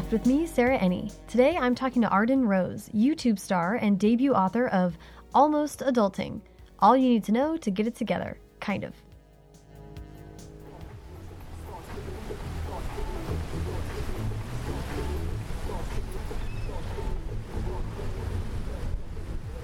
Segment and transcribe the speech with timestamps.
[0.00, 1.12] Draft with me, Sarah Enni.
[1.28, 4.96] Today I'm talking to Arden Rose, YouTube star and debut author of
[5.34, 6.40] Almost Adulting
[6.78, 8.94] All You Need to Know to Get It Together, kind of.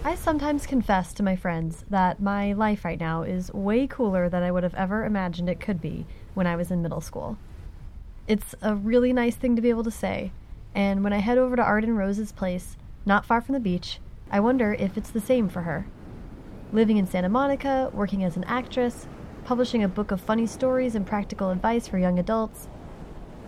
[0.05, 4.43] I sometimes confess to my friends that my life right now is way cooler than
[4.43, 7.39] I would have ever imagined it could be when I was in middle school.
[8.29, 10.33] It's a really nice thing to be able to say,
[10.75, 14.01] and when I head over to Arden Rose's place, not far from the beach,
[14.33, 15.87] I wonder if it's the same for her.
[16.73, 19.07] Living in Santa Monica, working as an actress,
[19.45, 22.67] publishing a book of funny stories and practical advice for young adults.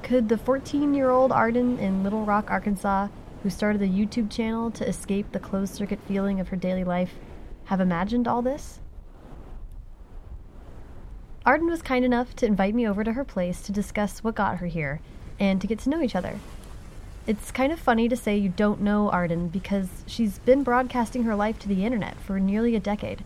[0.05, 3.08] Could the 14 year old Arden in Little Rock, Arkansas,
[3.42, 7.14] who started a YouTube channel to escape the closed circuit feeling of her daily life,
[7.64, 8.78] have imagined all this?
[11.47, 14.58] Arden was kind enough to invite me over to her place to discuss what got
[14.58, 15.00] her here
[15.39, 16.39] and to get to know each other.
[17.27, 21.34] It's kind of funny to say you don't know Arden because she's been broadcasting her
[21.34, 23.22] life to the internet for nearly a decade.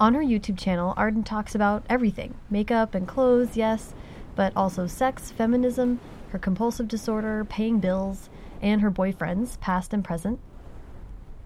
[0.00, 3.94] On her YouTube channel, Arden talks about everything makeup and clothes, yes,
[4.34, 8.28] but also sex, feminism, her compulsive disorder, paying bills,
[8.60, 10.40] and her boyfriends, past and present.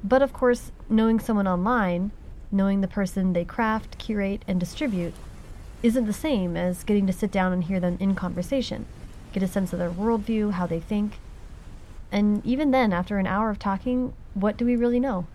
[0.02, 2.10] But of course, knowing someone online,
[2.50, 5.14] knowing the person they craft, curate, and distribute,
[5.82, 8.86] isn't the same as getting to sit down and hear them in conversation,
[9.32, 11.18] get a sense of their worldview, how they think.
[12.10, 15.26] And even then, after an hour of talking, what do we really know?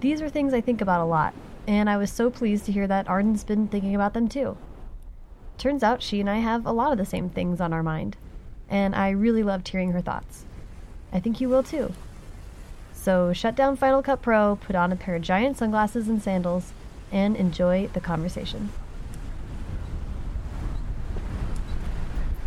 [0.00, 1.34] These are things I think about a lot,
[1.66, 4.56] and I was so pleased to hear that Arden's been thinking about them too.
[5.58, 8.16] Turns out she and I have a lot of the same things on our mind
[8.68, 10.44] and I really loved hearing her thoughts.
[11.12, 11.92] I think you will too.
[12.92, 16.72] So shut down Final Cut Pro, put on a pair of giant sunglasses and sandals,
[17.14, 18.68] and enjoy the conversation.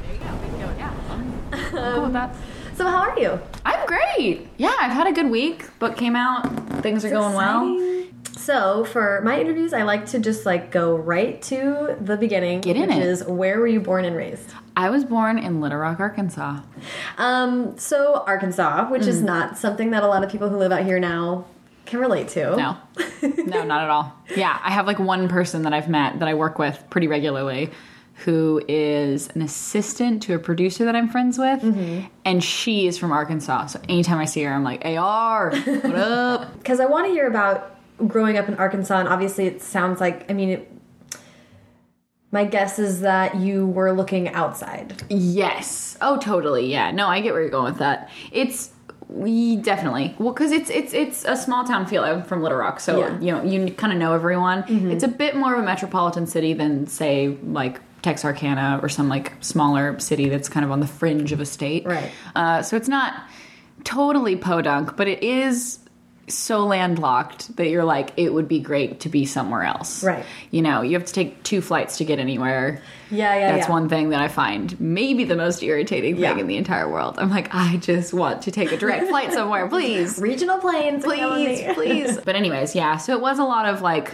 [0.04, 0.26] There you go.
[0.36, 0.74] We can go.
[0.78, 0.94] Yeah.
[1.10, 2.36] I'm cool with that.
[2.76, 3.40] So how are you?
[3.66, 4.48] I'm great.
[4.58, 5.66] Yeah, I've had a good week.
[5.80, 6.44] Book came out.
[6.84, 8.04] Things are going well.
[8.38, 12.62] So for my interviews, I like to just like go right to the beginning.
[12.62, 13.04] Get in which it.
[13.04, 14.52] is where were you born and raised?
[14.76, 16.60] I was born in Little Rock, Arkansas.
[17.18, 19.08] Um, so Arkansas, which Mm.
[19.08, 21.46] is not something that a lot of people who live out here now
[21.88, 22.56] can relate to.
[22.56, 22.78] No.
[23.22, 24.14] no, not at all.
[24.36, 27.72] Yeah, I have like one person that I've met that I work with pretty regularly
[28.26, 31.62] who is an assistant to a producer that I'm friends with.
[31.62, 32.08] Mm-hmm.
[32.26, 33.68] And she is from Arkansas.
[33.68, 36.54] So anytime I see her, I'm like, AR, what up?
[36.58, 37.76] because I want to hear about
[38.08, 40.72] growing up in Arkansas, and obviously it sounds like I mean, it,
[42.32, 45.04] my guess is that you were looking outside.
[45.10, 45.98] Yes.
[46.02, 46.72] Oh, totally.
[46.72, 46.92] Yeah.
[46.92, 48.10] No, I get where you're going with that.
[48.32, 48.72] It's
[49.10, 52.04] we definitely well because it's it's it's a small town feel.
[52.04, 53.20] I'm from Little Rock, so Yeah.
[53.20, 54.66] you know you kind of know everyone.
[54.68, 59.34] It's a bit more of a metropolitan city than say like Texarkana or some like
[59.42, 61.86] smaller city that's kind of on the fringe of a state.
[61.86, 62.12] Right.
[62.36, 63.14] Uh, so it's not
[63.84, 65.80] totally podunk, but it is
[66.28, 70.04] so landlocked that you're like it would be great to be somewhere else.
[70.04, 70.26] Right.
[70.52, 72.82] You know, you have to take two flights to get anywhere.
[73.10, 73.72] Yeah, yeah, That's yeah.
[73.72, 76.38] one thing that I find maybe the most irritating thing Yeah.
[76.38, 77.18] in the entire world.
[77.18, 80.20] I'm like, I just want to take a direct flight somewhere, please.
[80.20, 82.18] Regional planes, Please, please.
[82.20, 84.14] But anyways, yeah, so it was a lot of like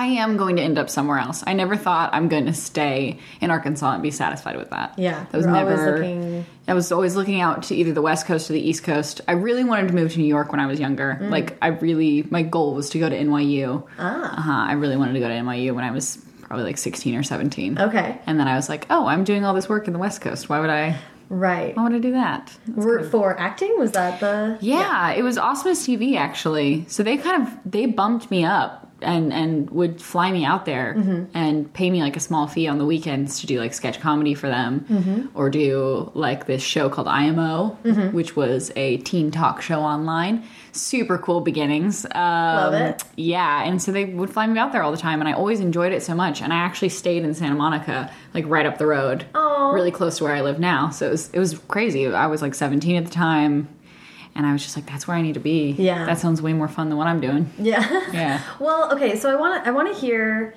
[0.00, 1.44] I am going to end up somewhere else.
[1.46, 4.94] I never thought I'm going to stay in Arkansas and be satisfied with that.
[4.98, 5.98] Yeah, that was never.
[5.98, 9.20] looking- I was always looking out to either the West Coast or the East Coast.
[9.28, 11.18] I really wanted to move to New York when I was younger.
[11.20, 11.30] Mm.
[11.30, 13.86] Like, I really, my goal was to go to NYU.
[13.98, 14.38] Ah.
[14.38, 14.52] Uh-huh.
[14.70, 17.78] I really wanted to go to NYU when I was probably like 16 or 17.
[17.78, 18.18] Okay.
[18.26, 20.48] And then I was like, oh, I'm doing all this work in the West Coast.
[20.48, 20.96] Why would I?
[21.28, 21.76] Right.
[21.76, 22.56] Why would I do that?
[22.74, 24.58] Were, for acting, was that the?
[24.60, 26.84] Yeah, it was Awesomeness TV actually.
[26.88, 30.94] So they kind of they bumped me up and and would fly me out there
[30.96, 31.24] mm-hmm.
[31.34, 34.34] and pay me like a small fee on the weekends to do like sketch comedy
[34.34, 35.26] for them mm-hmm.
[35.34, 38.14] or do like this show called IMO, mm-hmm.
[38.14, 40.44] which was a teen talk show online.
[40.72, 42.04] Super cool beginnings.
[42.04, 43.04] Um, Love it.
[43.16, 45.60] Yeah, and so they would fly me out there all the time, and I always
[45.60, 46.40] enjoyed it so much.
[46.40, 49.72] And I actually stayed in Santa Monica, like right up the road, Aw.
[49.72, 50.90] really close to where I live now.
[50.90, 52.06] So it was it was crazy.
[52.06, 53.68] I was like 17 at the time,
[54.40, 56.06] and I was just like, "That's where I need to be." Yeah.
[56.06, 57.50] that sounds way more fun than what I'm doing.
[57.58, 57.84] Yeah.
[58.10, 58.40] Yeah.
[58.58, 60.54] well, okay, so I want to I want to hear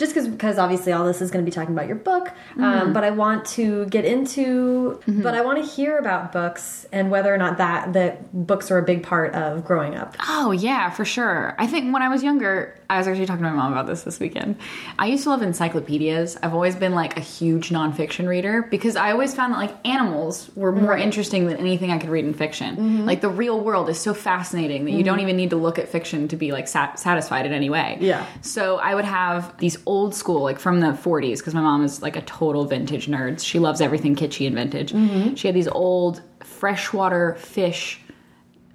[0.00, 2.64] just because because obviously all this is going to be talking about your book, Mm-hmm.
[2.64, 7.10] um, but I want to get into but I want to hear about books and
[7.10, 8.12] whether or not that that
[8.46, 10.16] books are a big part of growing up.
[10.28, 11.54] Oh yeah, for sure.
[11.58, 14.02] I think when I was younger, I was actually talking to my mom about this
[14.02, 14.56] this weekend.
[14.98, 16.36] I used to love encyclopedias.
[16.42, 20.50] I've always been like a huge nonfiction reader because I always found that like animals
[20.56, 23.06] were more interesting than anything I could read in fiction.
[23.06, 25.88] Like the real world is so fascinating that you don't even need to look at
[25.88, 27.98] fiction to be like sat- satisfied in any way.
[28.00, 28.26] Yeah.
[28.40, 32.00] So I would have these old school, like from the 40s, because my mom is
[32.00, 33.44] like a total vintage nerd.
[33.44, 34.90] She loves everything kitschy and vintage.
[35.36, 38.00] She had these old freshwater fish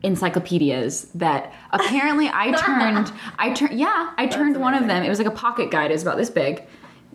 [0.03, 5.03] encyclopedias that apparently I turned I turned yeah, I turned one of them.
[5.03, 6.63] It was like a pocket guide, it was about this big.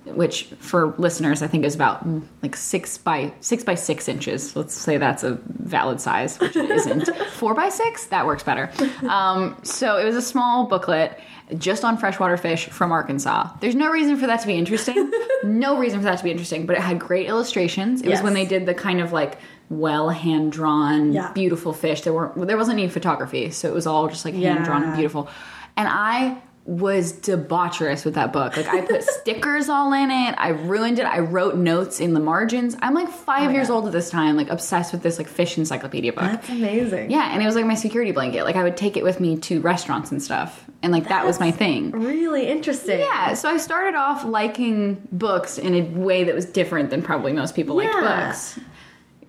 [0.07, 4.57] Which for listeners I think is about mm, like six by six by six inches.
[4.57, 7.15] Let's say that's a valid size, which it isn't.
[7.33, 8.07] Four by six?
[8.07, 8.73] That works better.
[9.07, 11.21] Um, so it was a small booklet
[11.59, 13.51] just on freshwater fish from Arkansas.
[13.61, 15.11] There's no reason for that to be interesting.
[15.45, 18.03] no reason for that to be interesting, but it had great illustrations.
[18.03, 19.39] It was when they did the kind of like
[19.69, 21.33] well hand drawn, Yeah.
[21.33, 22.01] beautiful fish.
[22.03, 24.95] There weren't there wasn't any photography, so it was all just like hand drawn and
[24.95, 25.29] beautiful.
[25.77, 26.37] And I
[26.67, 28.57] was debaucherous with that book.
[28.57, 30.35] Like I put stickers all in it.
[30.39, 31.05] I ruined it.
[31.05, 32.77] I wrote notes in the margins.
[32.81, 33.75] I'm like five oh, years God.
[33.75, 36.25] old at this time, like obsessed with this like fish encyclopedia book.
[36.25, 37.11] That's amazing.
[37.11, 38.45] Yeah, and it was like my security blanket.
[38.45, 41.41] Like I would take it with me to restaurants and stuff, and like that was
[41.41, 41.91] my thing.
[41.93, 43.01] Really interesting.
[43.01, 47.33] Yeah, so I started off liking books in a way that was different than probably
[47.33, 48.59] most people liked books.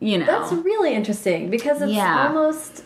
[0.02, 2.28] You know, That's really interesting because it's Yeah.
[2.28, 2.84] almost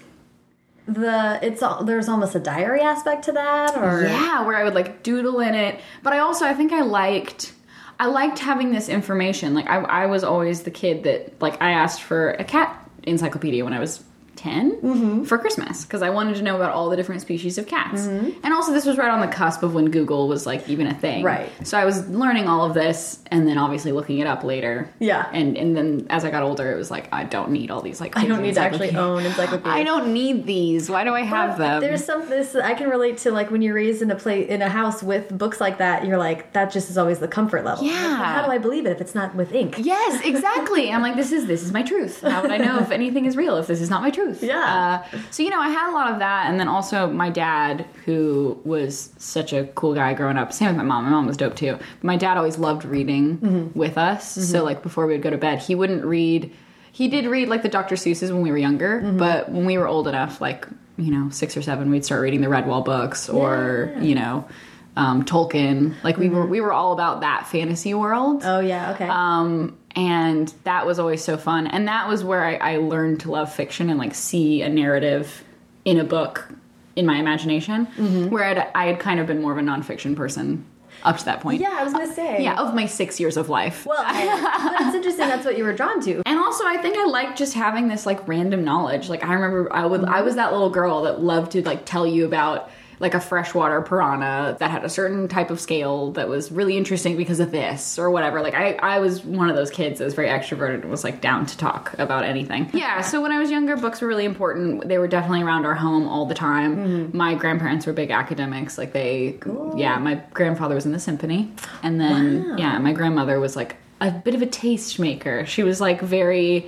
[0.87, 4.75] the it's all there's almost a diary aspect to that or yeah, where I would
[4.75, 5.79] like doodle in it.
[6.03, 7.53] But I also I think I liked
[7.99, 9.53] I liked having this information.
[9.53, 13.63] Like I I was always the kid that like I asked for a cat encyclopedia
[13.63, 14.03] when I was
[14.35, 15.23] 10 Mm-hmm.
[15.23, 18.05] for Christmas because I wanted to know about all the different species of cats.
[18.05, 20.93] And also this was right on the cusp of when Google was like even a
[20.93, 21.23] thing.
[21.23, 21.49] Right.
[21.63, 24.89] So I was learning all of this and then obviously looking it up later.
[24.99, 25.27] Yeah.
[25.33, 27.99] And and then as I got older it was like I don't need all these
[27.99, 29.75] like I don't need to actually own encyclopedias.
[29.75, 30.89] I don't need these.
[30.89, 31.81] Why do I have them?
[31.81, 34.61] There's some this I can relate to like when you're raised in a place in
[34.61, 36.05] a house with books like that.
[36.05, 37.85] You're like that just is always the comfort level.
[37.85, 37.93] Yeah.
[37.93, 39.75] Like, how do I believe it if it's not with ink?
[39.79, 40.91] Yes, exactly.
[40.91, 42.21] I'm like, this is this is my truth.
[42.21, 44.24] How would I know if anything is real if this is not my truth?
[44.41, 45.03] Yeah.
[45.13, 47.85] Uh, so you know, I had a lot of that, and then also my dad,
[48.05, 50.53] who was such a cool guy growing up.
[50.53, 51.05] Same with my mom.
[51.05, 51.73] My mom was dope too.
[51.73, 53.79] But my dad always loved reading mm-hmm.
[53.79, 54.33] with us.
[54.33, 54.65] So mm-hmm.
[54.65, 56.51] like before we would go to bed, he wouldn't read.
[56.91, 57.95] He did read like the Dr.
[57.95, 59.17] Seuss's when we were younger, mm-hmm.
[59.17, 60.67] but when we were old enough, like
[60.97, 64.47] you know, six or seven, we'd start reading the Redwall books or you know.
[64.97, 68.43] Um, Tolkien, like we were, we were all about that fantasy world.
[68.45, 69.07] Oh yeah, okay.
[69.09, 71.67] Um, and that was always so fun.
[71.67, 75.43] And that was where I, I learned to love fiction and like see a narrative
[75.83, 76.47] in a book
[76.95, 77.87] in my imagination.
[77.87, 78.29] Mm-hmm.
[78.29, 80.65] Where I'd, I had kind of been more of a nonfiction person
[81.03, 81.61] up to that point.
[81.61, 82.41] yeah, I was gonna say.
[82.41, 83.85] Yeah, of my six years of life.
[83.85, 85.27] Well, but interesting.
[85.27, 86.21] That's what you were drawn to.
[86.25, 89.09] and also, I think I like just having this like random knowledge.
[89.09, 92.07] Like I remember, I would, I was that little girl that loved to like tell
[92.07, 92.69] you about
[92.99, 97.17] like a freshwater piranha that had a certain type of scale that was really interesting
[97.17, 98.41] because of this or whatever.
[98.41, 101.21] Like I, I was one of those kids that was very extroverted and was like
[101.21, 102.69] down to talk about anything.
[102.73, 103.01] Yeah.
[103.01, 104.87] So when I was younger, books were really important.
[104.87, 106.77] They were definitely around our home all the time.
[106.77, 107.17] Mm-hmm.
[107.17, 108.77] My grandparents were big academics.
[108.77, 109.39] Like they,
[109.75, 109.97] yeah.
[109.97, 111.51] My grandfather was in the symphony,
[111.83, 115.45] and then yeah, my grandmother was like a bit of a taste maker.
[115.45, 116.65] She was like very.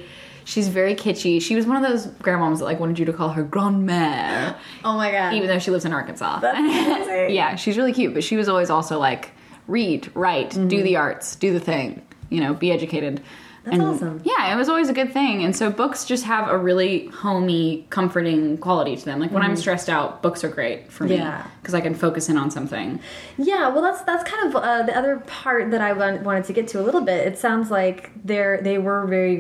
[0.48, 1.42] She's very kitschy.
[1.42, 4.56] She was one of those grandmoms that like wanted you to call her grandmère,
[4.86, 5.34] Oh my god.
[5.34, 6.40] even though she lives in Arkansas.
[7.28, 9.32] Yeah, she's really cute, but she was always also like
[9.68, 10.84] read, write, do mm-hmm.
[10.84, 13.22] the arts, do the thing, you know, be educated.
[13.70, 14.22] That's awesome.
[14.24, 15.44] Yeah, it was always a good thing.
[15.44, 19.20] And so books just have a really homey, comforting quality to them.
[19.20, 21.46] Like when I'm stressed out, books are great for me Yeah.
[21.62, 23.00] because I can focus in on something.
[23.38, 26.68] Yeah, well, that's that's kind of uh, the other part that I wanted to get
[26.70, 27.28] to a little bit.
[27.28, 29.38] It sounds like they're they were very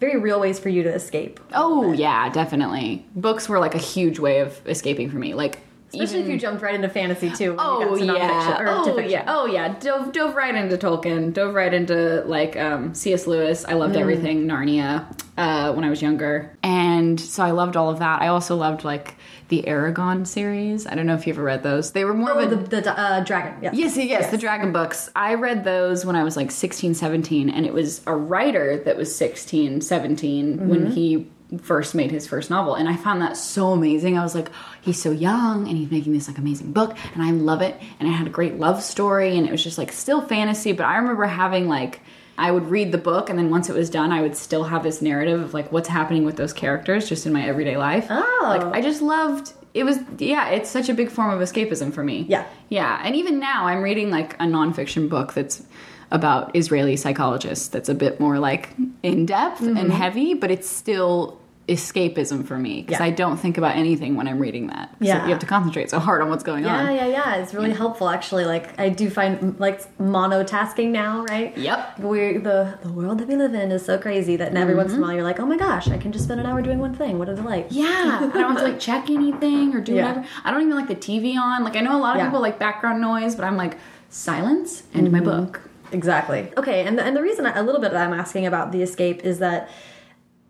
[0.00, 3.06] very real ways for you to escape, Oh, yeah, definitely.
[3.16, 5.34] Books were like a huge way of escaping for me.
[5.34, 5.58] Like
[5.94, 7.54] especially if you jumped right into fantasy too.
[7.58, 8.58] Oh yeah!
[8.60, 9.24] or Oh yeah!
[9.26, 9.74] Oh yeah!
[9.78, 11.32] Dove dove right into Tolkien.
[11.32, 13.26] Dove right into like um, C.S.
[13.26, 13.64] Lewis.
[13.64, 13.78] I Mm.
[13.78, 15.04] loved everything Narnia
[15.36, 18.22] uh, when I was younger, and so I loved all of that.
[18.22, 19.14] I also loved like
[19.48, 20.86] the Eragon series.
[20.86, 21.92] I don't know if you ever read those.
[21.92, 23.62] They were more Oh, of a the, the uh, dragon.
[23.62, 23.74] Yes.
[23.74, 25.10] Yes, yes, yes, the Dragon books.
[25.14, 28.96] I read those when I was like 16, 17, and it was a writer that
[28.96, 31.26] was 16, 17 when he
[31.58, 32.74] first made his first novel.
[32.74, 34.18] And I found that so amazing.
[34.18, 34.50] I was like,
[34.82, 37.80] he's so young and he's making this like amazing book, and I love it.
[37.98, 40.84] And it had a great love story, and it was just like still fantasy, but
[40.84, 42.00] I remember having like
[42.36, 44.82] I would read the book, and then once it was done, I would still have
[44.82, 48.06] this narrative of like what's happening with those characters just in my everyday life.
[48.10, 48.40] Oh.
[48.42, 52.02] Like I just loved it was yeah, it's such a big form of escapism for
[52.04, 52.26] me.
[52.28, 52.46] Yeah.
[52.68, 55.62] Yeah, and even now I'm reading like a nonfiction book that's
[56.10, 58.68] about Israeli psychologists that's a bit more like
[59.02, 59.76] in depth Mm-hmm.
[59.76, 63.06] and heavy, but it's still escapism for me because Yeah.
[63.06, 64.90] I don't think about anything when I'm reading that.
[65.00, 65.24] So Yeah.
[65.24, 66.94] you have to concentrate so hard on what's going Yeah, on.
[66.94, 67.06] yeah, yeah.
[67.06, 67.34] Yeah.
[67.36, 68.44] It's really helpful, actually.
[68.44, 71.56] Like I do find like monotasking now, right?
[71.56, 72.00] Yep.
[72.00, 74.96] We the the world that we live in is so crazy that every once in
[74.96, 75.02] a mm-hmm.
[75.02, 77.18] while you're like, oh my gosh, I can just spend an hour doing one thing.
[77.18, 77.68] What is it like?
[77.70, 80.08] Yeah, I don't have to like check anything or do Yeah.
[80.08, 80.26] whatever.
[80.44, 81.64] I don't even like the TV on.
[81.64, 82.26] Like I know a lot of Yeah.
[82.26, 83.78] people like background noise, but I'm like
[84.10, 85.28] silence and my mm-hmm.
[85.28, 85.60] book.
[85.92, 86.50] Exactly.
[86.56, 88.82] Okay, and the, and the reason I, a little bit that I'm asking about the
[88.82, 89.70] escape is that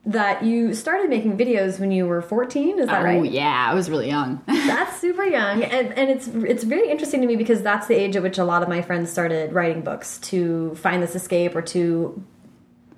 [0.06, 2.78] that you started making videos when you were 14.
[2.78, 3.20] Is that oh, right?
[3.20, 4.42] Oh yeah, I was really young.
[4.46, 8.16] That's super young, and and it's it's very interesting to me because that's the age
[8.16, 11.62] at which a lot of my friends started writing books to find this escape or
[11.62, 12.23] to,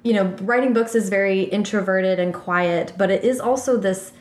[0.03, 4.13] you know, writing books is very introverted and quiet, but it is also this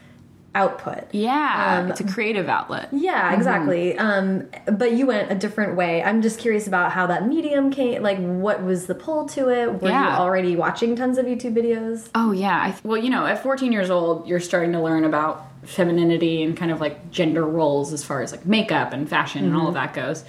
[0.55, 1.03] output.
[1.11, 2.89] yeah, Um, it's a creative outlet.
[2.91, 3.97] Yeah, exactly.
[3.97, 6.01] Um, but you went a different way.
[6.01, 8.01] I'm just curious about how that medium came.
[8.01, 9.81] Like, what was the pull to it?
[9.81, 10.15] Were Yeah.
[10.15, 12.07] you already watching tons of YouTube videos?
[12.15, 12.55] Oh yeah.
[12.57, 16.55] I, well, you know, at 14 years old, you're starting to learn about femininity and
[16.55, 19.73] kind of like gender roles as far as like makeup and fashion and all of
[19.73, 20.23] that goes.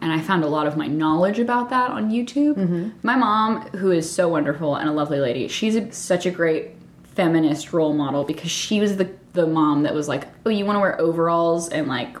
[0.00, 2.92] And I found a lot of my knowledge about that on YouTube.
[3.02, 6.70] My mom, who is so wonderful and a lovely lady, she's a, such a great
[7.14, 10.76] feminist role model because she was the the mom that was like, "Oh, you want
[10.76, 12.16] to wear overalls and like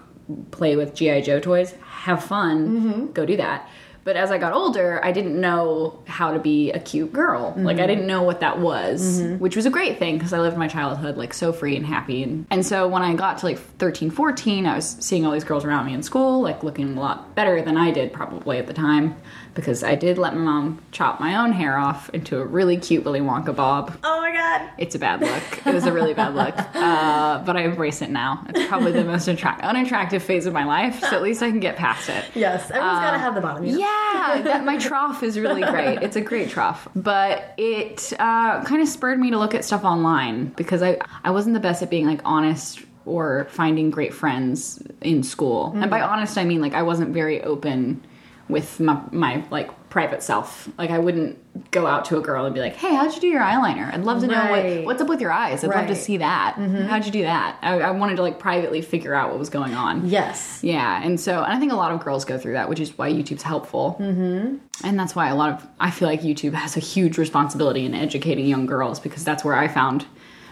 [0.50, 1.72] play with GI Joe toys?
[1.82, 2.68] Have fun.
[2.68, 3.12] Mm-hmm.
[3.12, 3.68] Go do that."
[4.06, 7.54] But as I got older, I didn't know how to be a cute girl.
[7.56, 7.88] Like I mm-hmm.
[7.88, 9.38] didn't know what that was, mm-hmm.
[9.38, 12.22] which was a great thing because I lived my childhood like so free and happy.
[12.22, 15.42] And, and so when I got to like 13, 14, I was seeing all these
[15.42, 18.68] girls around me in school, like looking a lot better than I did probably at
[18.68, 19.16] the time
[19.56, 23.04] because I did let my mom chop my own hair off into a really cute
[23.04, 23.98] Willy Wonka bob.
[24.04, 24.70] Oh my god!
[24.78, 25.66] It's a bad look.
[25.66, 26.54] It was a really bad look.
[26.76, 28.44] Uh, but I embrace it now.
[28.48, 31.58] It's probably the most attract- unattractive phase of my life, so at least I can
[31.58, 32.24] get past it.
[32.34, 33.64] Yes, everyone's got to have the bottom.
[33.64, 33.78] You know?
[33.78, 36.02] Yeah, that, my trough is really great.
[36.02, 39.84] It's a great trough, but it uh, kind of spurred me to look at stuff
[39.84, 44.82] online because I I wasn't the best at being like honest or finding great friends
[45.00, 45.72] in school.
[45.74, 48.04] And by honest, I mean like I wasn't very open
[48.48, 50.68] with my, my like private self.
[50.78, 53.26] Like I wouldn't go out to a girl and be like, "Hey, how'd you do
[53.26, 53.92] your eyeliner?
[53.92, 55.64] I'd love to know what, what's up with your eyes.
[55.64, 56.54] I'd love to see that.
[56.56, 59.74] How'd you do that?" I, I wanted to like privately figure out what was going
[59.74, 60.08] on.
[60.08, 60.60] Yes.
[60.62, 62.96] Yeah, and so and I think a lot of girls go through that, which is
[62.96, 63.96] why YouTube's helpful.
[63.98, 64.56] Mm-hmm.
[64.84, 67.94] And that's why a lot of I feel like YouTube has a huge responsibility in
[67.94, 70.06] educating young girls because that's where I found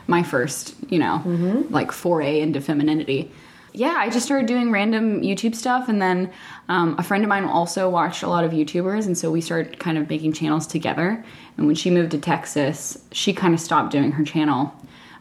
[0.07, 1.23] my first, you know,
[1.71, 3.31] like foray into femininity.
[3.77, 6.31] Yeah, I just started doing random YouTube stuff, and then
[6.69, 9.81] um, a friend of mine also watched a lot of YouTubers, and so we started
[9.81, 11.25] kind of making channels together.
[11.57, 14.73] And when she moved to Texas, she kind of stopped doing her channel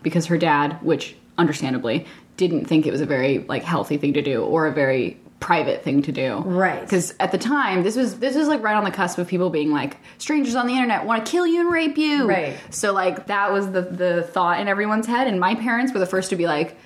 [0.04, 2.06] because her dad, which understandably
[2.38, 5.84] didn't think it was a very like healthy thing to do or a very private
[5.84, 6.80] thing to do Right.
[6.82, 9.50] because at the time this was this was like right on the cusp of people
[9.50, 12.56] being like strangers on the internet want to kill you and rape you Right.
[12.70, 16.06] so like that was the the thought in everyone's head and my parents were the
[16.06, 16.78] first to be like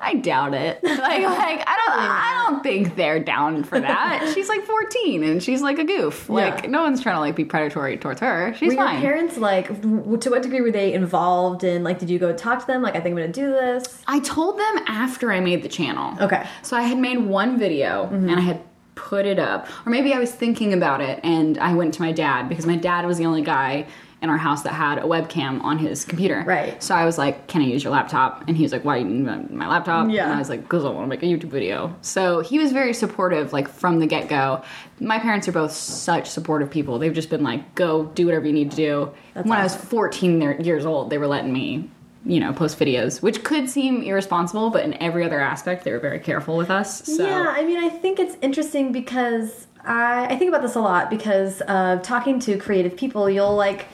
[0.00, 0.80] I doubt it.
[1.04, 4.30] Like, like I don't, I don't think they're down for that.
[4.34, 6.28] She's like 14 and she's like a goof.
[6.30, 6.70] Like, Yeah.
[6.70, 8.54] no one's trying to like be predatory towards her.
[8.54, 9.00] She's Were your fine.
[9.00, 9.68] parents like?
[9.82, 11.84] w- To what degree were they involved in?
[11.84, 12.80] Like, did you go talk to them?
[12.80, 14.02] Like, I think I'm to do this.
[14.06, 16.16] I told them after I made the channel.
[16.22, 16.46] Okay.
[16.62, 18.28] So I had made one video mm-hmm.
[18.28, 18.62] and I had
[18.94, 19.66] put it up.
[19.84, 22.76] Or maybe I was thinking about it and I went to my dad because my
[22.76, 23.86] dad was the only guy
[24.24, 26.42] in our house that had a webcam on his computer.
[26.44, 26.82] Right.
[26.82, 29.06] So I was like, "Can I use your laptop?" And he was like, "Why do
[29.06, 30.24] you need my laptop?" Yeah.
[30.24, 32.72] And I was like, "Because I want to make a YouTube video." So he was
[32.72, 34.62] very supportive, like from the get go.
[34.98, 36.98] My parents are both such supportive people.
[36.98, 39.76] They've just been like, "Go do whatever you need to do." That's when I was
[39.76, 41.90] 14 years old, they were letting me,
[42.24, 45.98] you know, post videos, which could seem irresponsible, but in every other aspect, they were
[45.98, 47.04] very careful with us.
[47.04, 50.80] So Yeah, I mean, I think it's interesting because I, I think about this a
[50.80, 53.86] lot because uh, talking to creative people, you'll like,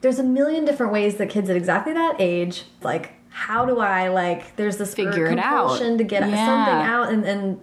[0.00, 4.08] there's a million different ways that kids at exactly that age, like, how do I
[4.08, 4.56] like?
[4.56, 5.68] There's this Figure it out.
[5.68, 6.46] compulsion to get Yeah.
[6.46, 7.62] something out, and and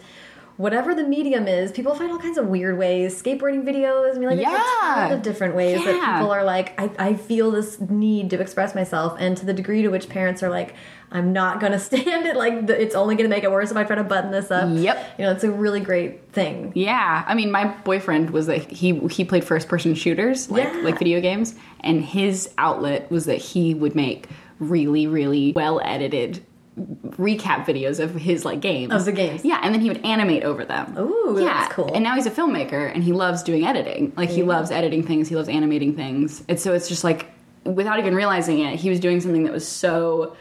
[0.57, 3.21] whatever the medium is, people find all kinds of weird ways.
[3.21, 4.57] Skateboarding videos, I mean, like, Yeah.
[4.81, 8.73] ton of different ways that people are like, I, I feel this need to express
[8.75, 10.73] myself, and to the degree to which parents are like,
[11.11, 12.35] I'm not gonna stand it.
[12.35, 14.67] Like, the, it's only gonna make it worse if I try to button this up.
[14.73, 15.05] Yep.
[15.19, 16.71] You know, it's a really great thing.
[16.75, 20.81] Yeah, I mean, my boyfriend was like he he played first person shooters, like Yeah.
[20.81, 24.27] like video games, and his outlet was that he would make
[24.59, 26.43] really really well edited
[26.77, 29.43] recap videos of his like games Of the games.
[29.43, 30.95] Yeah, and then he would animate over them.
[30.97, 31.45] Ooh, yeah.
[31.45, 31.91] that's cool.
[31.93, 34.13] And now he's a filmmaker, and he loves doing editing.
[34.15, 37.27] Like he loves editing things, he loves animating things, and so it's just like
[37.63, 40.35] without even realizing it, he was doing something that was so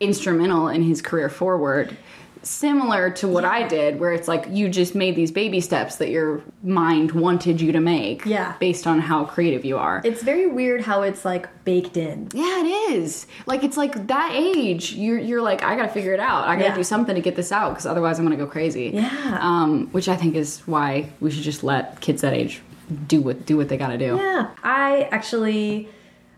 [0.00, 1.96] instrumental in his career forward.
[2.42, 6.08] Similar to what I did, where it's like you just made these baby steps that
[6.10, 8.54] your mind wanted you to make, Yeah.
[8.58, 10.00] based on how creative you are.
[10.04, 12.28] It's very weird how it's like baked in.
[12.34, 13.26] Yeah, it is.
[13.46, 16.48] Like it's like that age, you're you're like, I gotta figure it out.
[16.48, 16.74] I gotta Yeah.
[16.74, 18.90] do something to get this out because otherwise I'm gonna go crazy.
[18.94, 19.38] Yeah.
[19.40, 22.60] Um, which I think is why we should just let kids that age
[23.06, 24.16] do what do what they gotta do.
[24.20, 24.48] Yeah.
[24.64, 25.88] I actually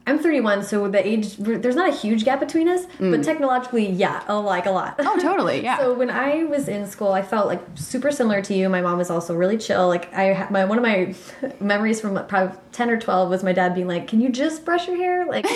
[0.06, 4.23] I'm 31, so the age there's not a huge gap between us, but technologically, yeah,
[4.28, 4.99] oh, like a lot.
[4.99, 5.06] Mm.
[5.06, 5.78] Oh, totally, yeah.
[5.78, 8.68] so when I was in school, I felt like super similar to you.
[8.68, 9.88] My mom was also really chill.
[9.88, 11.14] Like I, my one of my
[11.61, 14.88] memories from probably 10 or 12 was my dad being like, "Can you just brush
[14.88, 15.46] your hair, like,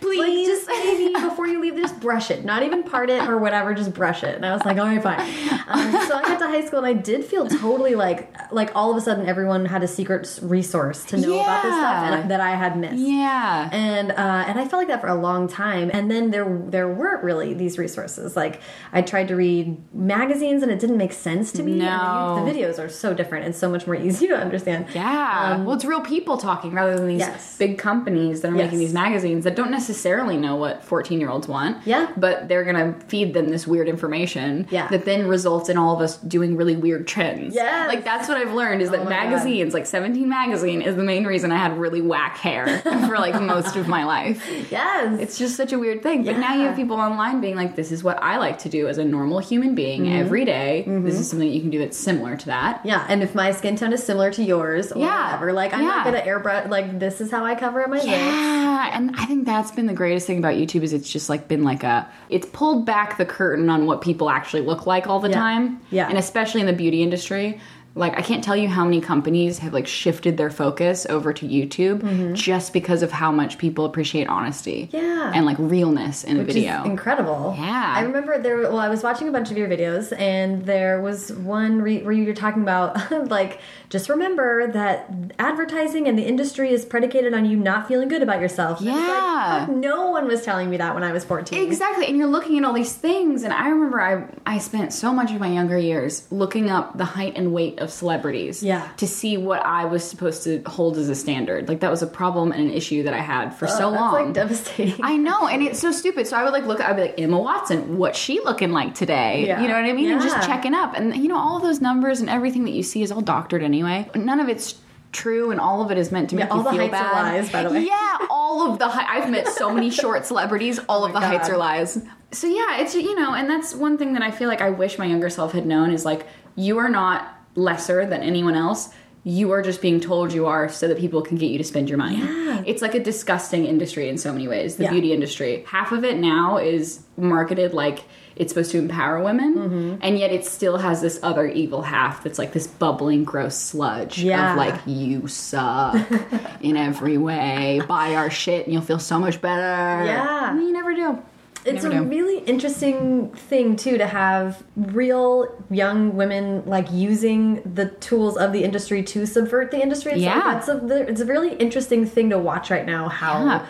[0.00, 3.72] like just maybe before you leave, just brush it, not even part it or whatever,
[3.72, 5.20] just brush it." And I was like, "All right, fine."
[5.68, 8.90] Um, so I got to high school and I did feel totally like like all
[8.90, 12.40] of a sudden everyone had a secret resource to know about this stuff and, that
[12.40, 13.68] I had missed yeah.
[13.72, 13.75] and
[14.10, 15.90] uh, and I felt like that for a long time.
[15.92, 18.36] And then there there weren't really these resources.
[18.36, 18.60] Like
[18.92, 21.72] I tried to read magazines, and it didn't make sense to me.
[21.72, 22.42] And No.
[22.44, 24.86] the, the videos are so different and so much more easy to understand.
[24.94, 25.62] Yeah.
[25.62, 27.56] well, it's real people talking rather than these Um, Yes.
[27.58, 31.48] big companies that are making these magazines that don't necessarily know what 14 year olds
[31.48, 31.78] want.
[31.86, 32.08] Yeah.
[32.16, 34.86] But they're going to feed them this weird information Yeah.
[34.88, 37.54] that then results in all of us doing really weird trends.
[37.54, 39.08] Yeah, Like, that's what I've learned is Oh that God.
[39.08, 42.78] magazines, like 17 Magazine, is the main reason I had really whack hair
[43.08, 44.40] for like most of my life.
[44.70, 46.24] Yes, It's just such a weird thing.
[46.24, 48.86] But now you have people online being like, this is what I like to do
[48.88, 50.16] as a normal human being Mm-hmm.
[50.16, 50.84] every day.
[50.86, 52.84] This is something you can do that's similar to that.
[52.84, 53.06] yeah.
[53.08, 55.24] And if my skin tone is similar to yours, or Yeah.
[55.32, 56.68] whatever, like I'm not gonna airbrush.
[56.68, 58.06] Like this is how I cover up my lips.
[58.08, 61.48] Yeah, and I think that's been the greatest thing about YouTube is it's just like
[61.48, 65.20] been like a it's pulled back the curtain on what people actually look like all
[65.20, 65.34] the Yeah.
[65.40, 65.80] time.
[65.90, 66.08] Yeah.
[66.08, 67.60] And especially in the beauty industry.
[67.96, 71.48] Like I can't tell you how many companies have like shifted their focus over to
[71.48, 74.90] YouTube just because of how much people appreciate honesty.
[74.92, 74.96] Mm-hmm.
[74.96, 75.32] Yeah.
[75.34, 76.80] And like realness in a Which video.
[76.82, 77.54] is incredible.
[77.58, 77.94] Yeah.
[77.96, 78.58] I remember there.
[78.60, 82.12] Well, I was watching a bunch of your videos, and there was one re where
[82.12, 87.44] you were talking about like just remember that advertising and the industry is predicated on
[87.46, 88.80] you not feeling good about yourself.
[88.80, 89.66] And it's like, Yeah.
[89.70, 91.64] no one was telling me that when I was fourteen.
[91.66, 95.12] Exactly, and you're looking at all these things, and I remember I I spent so
[95.12, 98.86] much of my younger years looking up the height and weight of celebrities, Yeah.
[98.98, 101.68] to see what I was supposed to hold as a standard.
[101.68, 104.00] Like that was a problem and an issue that I had for so Oh, that's
[104.00, 104.12] long.
[104.26, 105.00] like devastating.
[105.02, 106.26] I know, and it's so stupid.
[106.26, 106.80] So I would like look.
[106.80, 107.98] I'd be like Emma Watson.
[107.98, 109.44] What's she looking like today?
[109.46, 109.60] Yeah.
[109.60, 110.10] You know what I mean?
[110.10, 112.82] And just checking up, and you know all of those numbers and everything that you
[112.82, 114.10] see is all doctored anyway.
[114.14, 114.74] None of it's
[115.12, 117.12] true, and all of it is meant to make all you the feel heights are
[117.12, 117.34] bad.
[117.34, 117.84] lies, by the way.
[117.86, 118.88] Yeah, all of the.
[118.88, 120.78] Hi- I've met so many short celebrities.
[120.88, 121.98] All of oh the my heights are lies.
[122.32, 124.98] So yeah, it's you know, and that's one thing that I feel like I wish
[124.98, 128.90] my younger self had known is like you are not lesser than anyone else.
[129.24, 131.88] You are just being told you are so that people can get you to spend
[131.88, 132.18] your money.
[132.18, 132.62] Yeah.
[132.64, 134.76] It's like a disgusting industry in so many ways.
[134.76, 134.92] The Yeah.
[134.92, 135.64] beauty industry.
[135.66, 138.04] Half of it now is marketed like
[138.36, 139.94] it's supposed to empower women, Mm-hmm.
[140.02, 144.18] and yet it still has this other evil half that's like this bubbling, gross sludge
[144.22, 144.52] Yeah.
[144.52, 145.96] of like you suck
[146.60, 147.80] in every way.
[147.88, 150.04] Buy our shit and you'll feel so much better.
[150.04, 150.50] Yeah.
[150.52, 151.18] And you never do.
[151.66, 152.02] It's a do.
[152.04, 158.62] really interesting thing too to have real young women like using the tools of the
[158.64, 160.12] industry to subvert the industry.
[160.12, 160.36] It's Yeah.
[160.38, 163.08] like, that's a, it's a really interesting thing to watch right now.
[163.08, 163.66] How Yeah.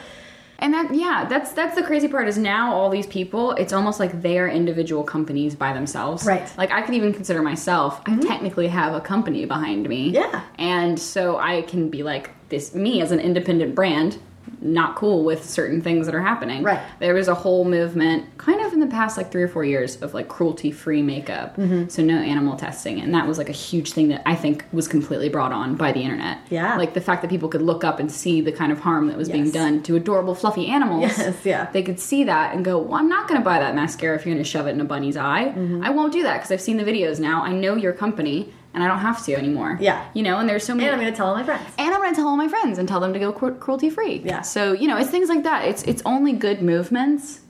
[0.59, 4.01] And that yeah, that's that's the crazy part is now all these people, it's almost
[4.01, 6.25] like they are individual companies by themselves.
[6.25, 6.43] Right.
[6.45, 6.59] Mm-hmm.
[6.61, 10.11] Like I could even consider myself, I technically have a company behind me.
[10.11, 10.43] Yeah.
[10.59, 14.19] And so I can be like this me as an independent brand,
[14.61, 16.63] not cool with certain things that are happening.
[16.63, 16.81] Right.
[16.99, 20.01] There was a whole movement kind of in the past like 3 or 4 years
[20.03, 21.57] of like cruelty free makeup.
[21.57, 21.89] Mm-hmm.
[21.89, 24.89] So no animal testing and that was like a huge thing that I think was
[24.89, 26.39] completely brought on by the internet.
[26.51, 26.77] Yeah.
[26.77, 29.17] Like the fact that people could look up and see the kind of harm that
[29.17, 30.97] was being done to adorable fluffy animals.
[31.17, 31.71] Yes, yeah.
[31.71, 34.27] They could see that and go, "Well, I'm not going to buy that mascara if
[34.27, 35.47] you're going to shove it in a bunny's eye.
[35.47, 35.85] Mm-hmm.
[35.85, 37.43] I won't do that because I've seen the videos now.
[37.43, 40.05] I know your company and I don't have to anymore." Yeah.
[40.15, 41.65] You know, and there's so many and I'm going to tell all my friends.
[41.79, 43.91] and I'm going to tell all my friends and tell them to go cru- cruelty
[43.91, 44.23] free.
[44.25, 44.43] Yeah.
[44.43, 45.65] So, you know, it's things like that.
[45.67, 47.41] It's it's only good movements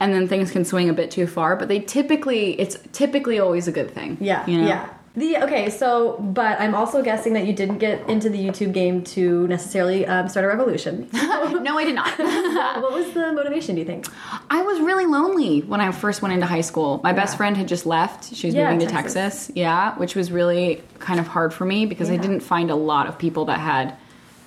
[0.00, 3.68] and then things can swing a bit too far, but they typically it's typically always
[3.68, 4.16] a good thing.
[4.20, 4.66] Yeah, You know?
[4.66, 4.88] yeah.
[5.16, 9.04] The okay, so but I'm also guessing that you didn't get into the YouTube game
[9.04, 11.08] to necessarily um, start a revolution.
[11.12, 12.18] no, I did not.
[12.82, 13.76] what was the motivation?
[13.76, 14.06] Do you think?
[14.50, 17.00] I was really lonely when I first went into high school.
[17.04, 18.34] My best friend had just left.
[18.34, 19.14] She was Yeah, moving to Texas.
[19.14, 19.50] Texas.
[19.54, 23.06] Yeah, which was really kind of hard for me because I didn't find a lot
[23.06, 23.96] of people that had.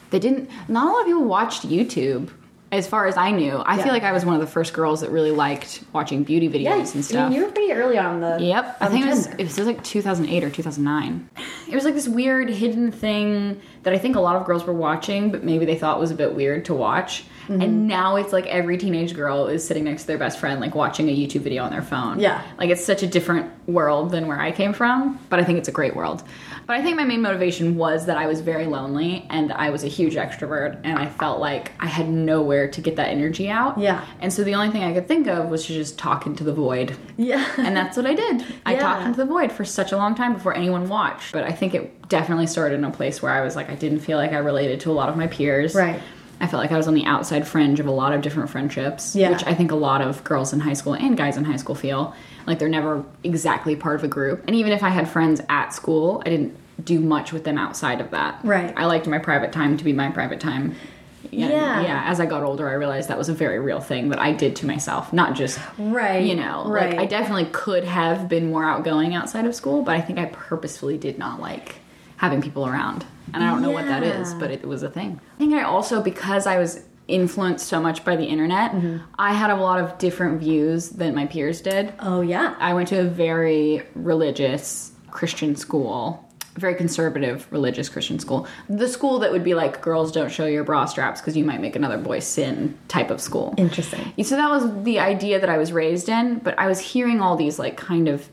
[0.09, 0.49] They didn't.
[0.67, 2.29] Not a lot of people watched YouTube.
[2.69, 3.83] As far as I knew, I Yeah.
[3.83, 6.63] feel like I was one of the first girls that really liked watching beauty videos
[6.63, 7.29] Yeah, and I stuff.
[7.29, 8.37] mean, you were pretty early on the.
[8.41, 11.29] Yep, I think it was it was like 2008 or 2009.
[11.69, 14.73] It was like this weird hidden thing that I think a lot of girls were
[14.73, 17.23] watching, but maybe they thought was a bit weird to watch.
[17.47, 17.61] Mm-hmm.
[17.61, 20.75] And now it's like every teenage girl is sitting next to their best friend, like
[20.75, 22.19] watching a YouTube video on their phone.
[22.19, 22.41] Yeah.
[22.57, 25.67] like it's such a different world than where I came from, but I think it's
[25.67, 26.23] a great world.
[26.65, 29.83] But I think my main motivation was that I was very lonely and I was
[29.85, 33.77] a huge extrovert, and I felt like I had nowhere to get that energy out.
[33.77, 34.05] Yeah.
[34.19, 36.53] and so the only thing I could think of was to just talk into the
[36.53, 36.97] void.
[37.15, 37.45] Yeah.
[37.57, 38.45] And that's what I did.
[38.65, 38.79] I Yeah.
[38.81, 41.31] talked into the void for such a long time before anyone watched.
[41.31, 43.99] But I think it definitely started in a place where I was like, I didn't
[43.99, 45.73] feel like I related to a lot of my peers.
[45.73, 46.01] Right.
[46.39, 49.15] I felt like I was on the outside fringe of a lot of different friendships,
[49.15, 49.31] Yeah.
[49.31, 51.75] which I think a lot of girls in high school and guys in high school
[51.75, 52.13] feel
[52.45, 54.43] like they're never exactly part of a group.
[54.47, 57.99] And even if I had friends at school, I didn't do much with them outside
[58.01, 58.39] of that.
[58.43, 58.71] Right.
[58.77, 60.75] I liked my private time to be my private time.
[61.23, 61.81] And, Yeah.
[61.81, 62.03] Yeah.
[62.05, 64.55] As I got older, I realized that was a very real thing that I did
[64.57, 66.23] to myself, not just Right.
[66.23, 66.91] you know, Right.
[66.91, 70.25] like I definitely could have been more outgoing outside of school, but I think I
[70.25, 71.77] purposefully did not like
[72.17, 73.03] having people around.
[73.33, 75.19] And I don't know what that is, but it was a thing.
[75.35, 78.97] I think I also, because I was influenced so much by the internet, Mm-hmm.
[79.17, 81.93] I had a lot of different views than my peers did.
[81.99, 82.55] Oh yeah.
[82.59, 88.47] I went to a very religious Christian school, very conservative religious Christian school.
[88.67, 91.61] The school that would be like, girls don't show your bra straps because you might
[91.61, 93.53] make another boy sin type of school.
[93.57, 94.13] Interesting.
[94.23, 97.35] So that was the idea that I was raised in, but I was hearing all
[97.35, 98.29] these like kind of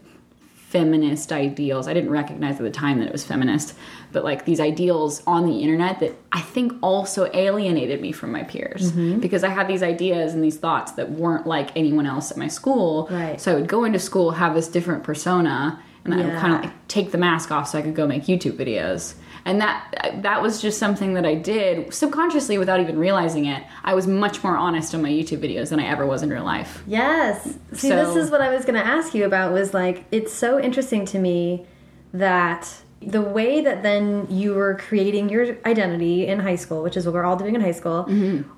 [0.75, 1.87] feminist ideals.
[1.87, 3.75] I didn't recognize at the time that it was feminist,
[4.15, 8.45] but like these ideals on the internet that I think also alienated me from my
[8.45, 9.21] peers Mm-hmm.
[9.21, 12.49] because I had these ideas and these thoughts that weren't like anyone else at my
[12.49, 13.09] school.
[13.11, 13.39] Right.
[13.39, 16.55] So I would go into school, have this different persona, and then I would kind
[16.55, 19.15] of like take the mask off so I could go make YouTube videos.
[19.47, 23.63] And that that was just something that I did subconsciously without even realizing it.
[23.85, 26.45] I was much more honest on my YouTube videos than I ever was in real
[26.45, 26.83] life.
[26.87, 27.43] Yes.
[27.73, 30.33] See, So- this is what I was going to ask you about was like it's
[30.33, 31.67] so interesting to me
[32.15, 32.73] that
[33.07, 37.15] the way that then you were creating your identity in high school, which is what
[37.15, 38.09] we're all doing in high school,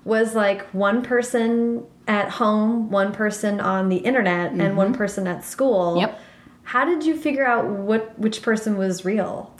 [0.04, 5.44] was like one person at home, one person on the internet, and one person at
[5.44, 5.98] school.
[5.98, 6.20] Yep.
[6.62, 9.54] How did you figure out what which person was real?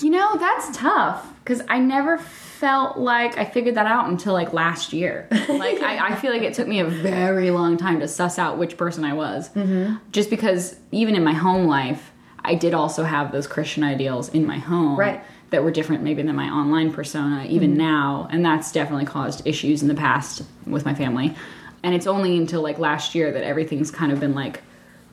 [0.00, 4.52] You know, that's tough because I never felt like I figured that out until like
[4.52, 5.28] last year.
[5.56, 8.58] Like, I, I feel like it took me a very long time to suss out
[8.58, 9.48] which person I was.
[9.50, 9.96] Mm-hmm.
[10.10, 12.10] Just because even in my home life,
[12.46, 14.98] I did also have those Christian ideals in my home.
[14.98, 15.22] Right.
[15.50, 17.78] That were different, maybe than my online persona, even mm-hmm.
[17.78, 21.36] now, and that's definitely caused issues in the past with my family.
[21.84, 24.62] And it's only until like last year that everything's kind of been like,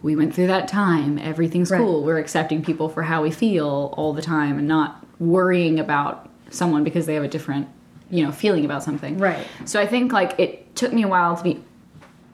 [0.02, 1.19] we went through that time.
[1.19, 1.78] Everything's Right.
[1.78, 2.04] cool.
[2.04, 6.84] We're accepting people for how we feel all the time and not worrying about someone
[6.84, 7.67] because they have a different,
[8.10, 9.19] you know, feeling about something.
[9.19, 9.46] Right.
[9.65, 11.62] So I think like it took me a while to be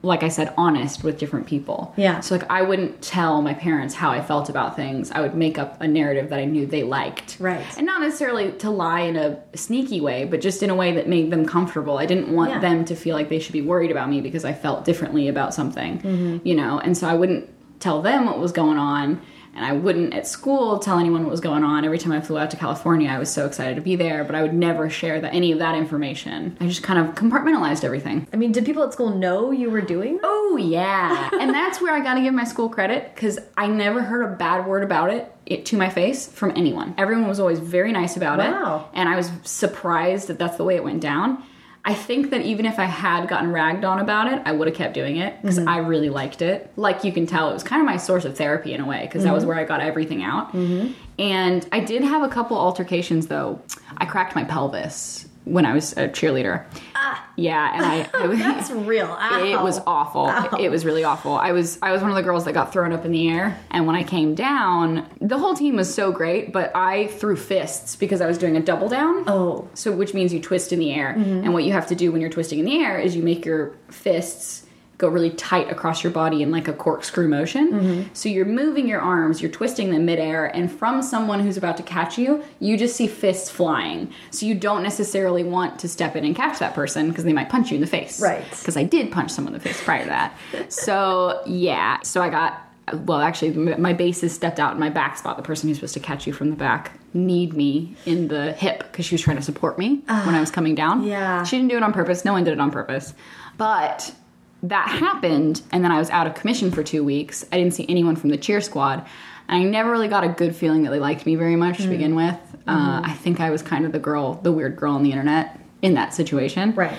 [0.02, 1.92] like I said honest with different people.
[1.96, 2.20] Yeah.
[2.20, 5.10] So like I wouldn't tell my parents how I felt about things.
[5.10, 7.36] I would make up a narrative that I knew they liked.
[7.38, 7.64] Right.
[7.76, 11.06] And not necessarily to lie in a sneaky way, but just in a way that
[11.06, 11.98] made them comfortable.
[11.98, 12.60] I didn't want Yeah.
[12.60, 15.52] them to feel like they should be worried about me because I felt differently about
[15.52, 15.98] something.
[15.98, 16.46] Mm-hmm.
[16.48, 19.20] You know, and so I wouldn't tell them what was going on.
[19.54, 21.84] And I wouldn't at school tell anyone what was going on.
[21.84, 24.34] Every time I flew out to California, I was so excited to be there, but
[24.34, 26.56] I would never share that any of that information.
[26.60, 28.26] I just kind of compartmentalized everything.
[28.32, 30.22] I mean, did people at school know you were doing that?
[30.24, 34.02] Oh yeah, and that's where I got to give my school credit because I never
[34.02, 36.94] heard a bad word about it, it to my face from anyone.
[36.96, 38.88] Everyone was always very nice about Wow.
[38.94, 41.42] it, and I was surprised that that's the way it went down.
[41.84, 44.76] I think that even if I had gotten ragged on about it, I would have
[44.76, 45.68] kept doing it because mm-hmm.
[45.68, 46.70] I really liked it.
[46.76, 49.06] Like you can tell, it was kind of my source of therapy in a way
[49.06, 49.48] because that was mm-hmm.
[49.48, 50.52] where I got everything out.
[50.52, 50.92] Mm-hmm.
[51.18, 53.62] And I did have a couple altercations though.
[53.96, 56.64] I cracked my pelvis when I was a cheerleader.
[56.94, 57.26] Ah.
[57.36, 59.06] Yeah, and I, I That's real.
[59.06, 59.44] Ow.
[59.44, 60.28] it was awful.
[60.58, 61.34] It was really awful.
[61.34, 63.58] I was I was one of the girls that got thrown up in the air,
[63.70, 67.96] and when I came down, the whole team was so great, but I threw fists
[67.96, 69.24] because I was doing a double down.
[69.26, 69.68] Oh.
[69.74, 71.14] So which means you twist in the air.
[71.16, 71.44] Mm-hmm.
[71.44, 73.44] And what you have to do when you're twisting in the air is you make
[73.44, 74.66] your fists
[75.00, 77.72] go really tight across your body in like a corkscrew motion.
[77.72, 78.02] Mm-hmm.
[78.12, 81.82] So you're moving your arms, you're twisting them midair, and from someone who's about to
[81.82, 84.12] catch you, you just see fists flying.
[84.30, 87.48] So you don't necessarily want to step in and catch that person because they might
[87.48, 88.20] punch you in the face.
[88.20, 88.48] Right.
[88.50, 90.36] Because I did punch someone in the face prior to that.
[90.72, 95.36] so yeah, so I got well, actually, my bases stepped out in my back spot.
[95.36, 98.78] The person who's supposed to catch you from the back kneed me in the hip
[98.78, 101.04] because she was trying to support me when I ah, was coming down.
[101.04, 101.44] yeah.
[101.44, 102.24] She didn't do it on purpose.
[102.24, 103.14] No one did it on purpose.
[103.56, 104.12] But
[104.62, 107.44] that happened, and then I was out of commission for two weeks.
[107.52, 109.06] I didn't see anyone from the cheer squad.
[109.48, 111.84] And I never really got a good feeling that they liked me very much to
[111.84, 111.90] Mm.
[111.90, 112.36] begin with.
[112.68, 115.58] Uh, I think I was kind of the girl, the weird girl on the internet
[115.82, 116.72] in that situation.
[116.76, 116.96] Right.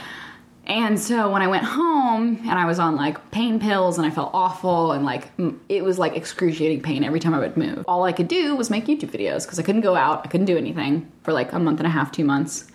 [0.65, 4.09] And so when I went home and I was on like pain pills and I
[4.09, 7.85] felt awful and like mm, it was like excruciating pain every time I would move.
[7.87, 10.45] All I could do was make YouTube videos because I couldn't go out, I couldn't
[10.45, 12.65] do anything for like a month and a half, two months.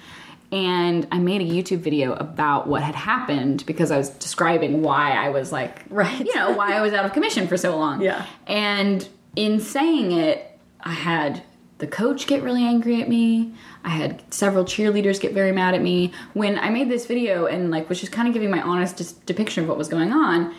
[0.56, 5.10] And I made a YouTube video about what had happened because I was describing why
[5.12, 6.18] I was like, Right.
[6.24, 8.00] you know, why I was out of commission for so long.
[8.00, 8.24] Yeah.
[8.46, 11.42] And in saying it, I had
[11.78, 13.52] the coach get really angry at me.
[13.84, 17.70] I had several cheerleaders get very mad at me when I made this video and
[17.70, 20.54] like was just kind of giving my honest depiction of what was going on,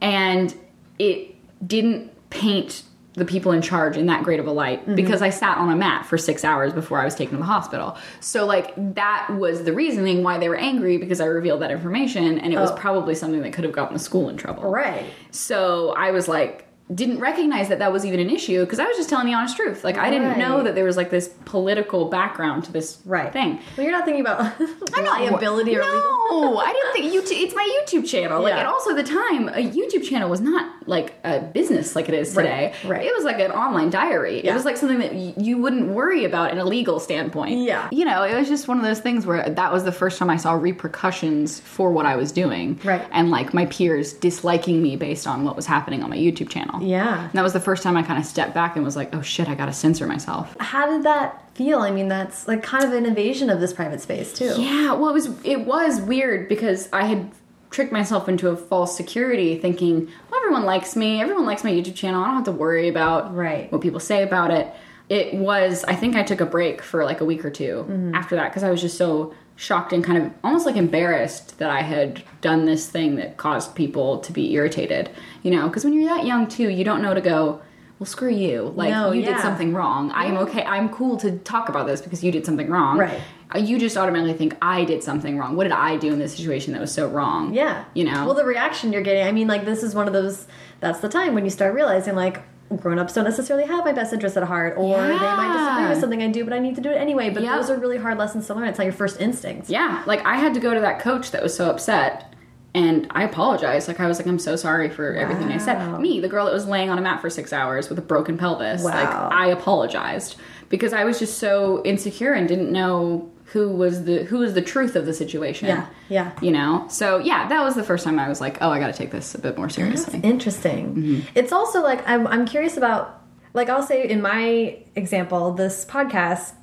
[0.00, 0.54] and
[0.98, 1.34] it
[1.66, 2.82] didn't paint
[3.14, 4.96] the people in charge in that great of a light Mm-hmm.
[4.96, 7.44] because I sat on a mat for six hours before I was taken to the
[7.44, 7.96] hospital.
[8.20, 12.38] So, like, that was the reasoning why they were angry because I revealed that information,
[12.38, 12.76] and it was Oh.
[12.76, 14.64] probably something that could have gotten the school in trouble.
[14.64, 15.04] Right.
[15.30, 18.96] So I was like, didn't recognize that that was even an issue because I was
[18.96, 19.84] just telling the honest truth.
[19.84, 23.32] Like, I didn't know that there was like this political background to this Right.
[23.32, 23.58] thing.
[23.76, 24.40] Well, you're not thinking about
[24.94, 26.58] I'm not liability or no.
[26.58, 27.42] I didn't think YouTube.
[27.42, 28.42] It's my YouTube channel.
[28.42, 28.58] Like, Yeah.
[28.60, 32.14] and also at the time, a YouTube channel was not like a business like it
[32.14, 32.74] is today.
[32.84, 33.02] right.
[33.06, 34.40] It was like an online diary.
[34.44, 37.60] It was like something that y- you wouldn't worry about in a legal standpoint.
[37.60, 37.88] Yeah.
[37.92, 40.28] you know, it was just one of those things where that was the first time
[40.28, 42.78] I saw repercussions for what I was doing.
[42.84, 43.06] Right.
[43.10, 46.73] and like my peers disliking me based on what was happening on my YouTube channel.
[46.82, 47.24] Yeah.
[47.24, 49.22] And that was the first time I kind of stepped back and was like, oh
[49.22, 50.56] shit, I gotta censor myself.
[50.60, 51.80] How did that feel?
[51.80, 54.54] I mean, that's like kind of an invasion of this private space too.
[54.58, 57.30] Yeah, well, it was it was weird because I had
[57.74, 61.96] tricked myself into a false security, thinking, well, everyone likes me, everyone likes my YouTube
[61.96, 62.22] channel.
[62.22, 63.70] I don't have to worry about Right.
[63.72, 64.72] what people say about it.
[65.08, 68.14] It was, I think, I took a break for like a week or 2 mm-hmm.
[68.14, 71.70] after that because I was just so shocked and kind of almost like embarrassed that
[71.70, 75.10] I had done this thing that caused people to be irritated.
[75.42, 77.62] You know, because when you're that young too, you don't know to go.
[77.98, 78.72] Well, screw you.
[78.74, 79.34] Like No, you yeah.
[79.34, 80.10] did something wrong.
[80.12, 80.64] I'm okay.
[80.64, 82.98] I'm cool to talk about this because you did something wrong.
[82.98, 83.20] Right.
[83.54, 85.54] Uh, you just automatically think I did something wrong.
[85.54, 87.54] What did I do in this situation that was so wrong?
[87.54, 87.84] Yeah.
[87.94, 88.26] You know?
[88.26, 90.48] Well, the reaction you're getting, I mean, like, this is one of those,
[90.80, 92.42] that's the time when you start realizing, like,
[92.76, 96.00] grown ups don't necessarily have my best interests at heart, or they might disagree with
[96.00, 97.30] something I do, but I need to do it anyway.
[97.30, 97.54] But Yep.
[97.56, 98.66] those are really hard lessons to learn.
[98.68, 99.70] It's not your first instincts.
[99.70, 100.02] yeah.
[100.06, 102.30] Like I had to go to that coach that was so upset.
[102.76, 103.86] And I apologized.
[103.86, 106.00] Like I was like, I'm so sorry for everything I said.
[106.00, 108.36] Me, the girl that was laying on a mat for six hours with a broken
[108.36, 108.82] pelvis.
[108.82, 110.34] Like I apologized
[110.70, 114.62] because I was just so insecure and didn't know who was the who was the
[114.62, 115.68] truth of the situation.
[115.68, 116.32] Yeah, yeah.
[116.40, 116.86] You know.
[116.88, 119.10] So yeah, that was the first time I was like, oh, I got to take
[119.10, 120.20] this a bit more seriously.
[120.22, 120.94] Interesting.
[120.94, 121.28] Mm-hmm.
[121.34, 126.54] It's also like, I'm, I'm curious about, like, I'll say in my example, this podcast,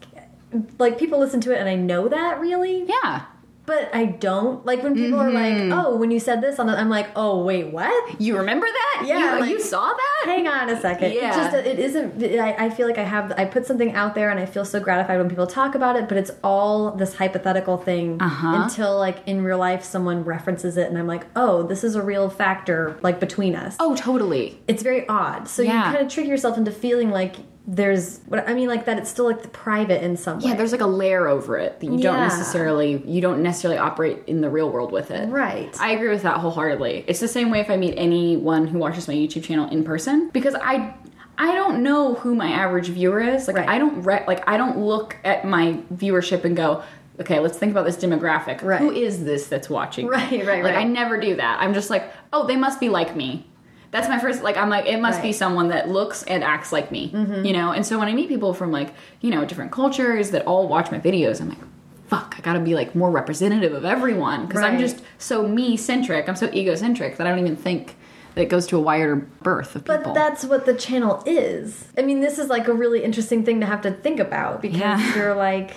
[0.80, 2.86] like, people listen to it and I know that really.
[2.86, 3.26] Yeah.
[3.72, 5.70] But I don't like when people are Mm-hmm.
[5.70, 8.68] like, "Oh, when you said this," on the, I'm like, "Oh, wait, what?" You remember
[8.68, 9.04] that?
[9.06, 10.24] Yeah, You, like- you saw that?
[10.26, 11.14] Hang on a second.
[11.14, 11.32] Yeah.
[11.32, 12.24] It just it isn't.
[12.40, 14.80] I, I feel like I have I put something out there and I feel so
[14.82, 18.64] gratified when people talk about it, but it's all this hypothetical thing Uh-huh.
[18.64, 22.02] until like in real life someone references it and I'm like, "Oh, this is a
[22.02, 24.60] real factor like between us." Oh, totally.
[24.68, 25.48] It's very odd.
[25.48, 25.78] So Yeah.
[25.88, 27.36] you kind of trick yourself into feeling like
[27.68, 30.50] there's what I mean like that it's still like the private in some way.
[30.50, 34.24] Yeah, there's like a layer over it that you don't necessarily you don't necessarily operate
[34.28, 35.30] in the real world with it.
[35.30, 35.76] Right.
[35.80, 37.06] I agree with that wholeheartedly.
[37.08, 40.30] It's the same way if I meet anyone who watches my YouTube channel in person
[40.34, 40.96] because I
[41.38, 43.48] I don't know who my average viewer is.
[43.48, 43.70] Like Right.
[43.70, 46.84] I don't re- like I don't look at my viewership and go,
[47.20, 48.64] okay, let's think about this demographic.
[48.64, 48.80] Right.
[48.80, 50.06] Who is this that's watching?
[50.06, 50.78] me?" Right, right, Like right.
[50.78, 51.60] I never do that.
[51.62, 53.46] I'm just like, oh, they must be like me.
[53.92, 56.92] That's my first like I'm like it must be someone that looks and acts like
[56.92, 57.46] me, Mm-hmm.
[57.46, 57.72] you know.
[57.72, 60.92] And so when I meet people from like you know different cultures that all watch
[60.92, 61.60] my videos, I'm like,
[62.08, 66.30] fuck, I gotta be like more representative of everyone because I'm just so me centric.
[66.30, 67.96] I'm so egocentric that I don't even think
[68.36, 69.98] that it goes to a wider berth of people.
[69.98, 71.90] But that's what the channel is.
[71.98, 74.80] I mean, this is like a really interesting thing to have to think about because
[74.80, 75.16] Yeah.
[75.18, 75.72] you're like,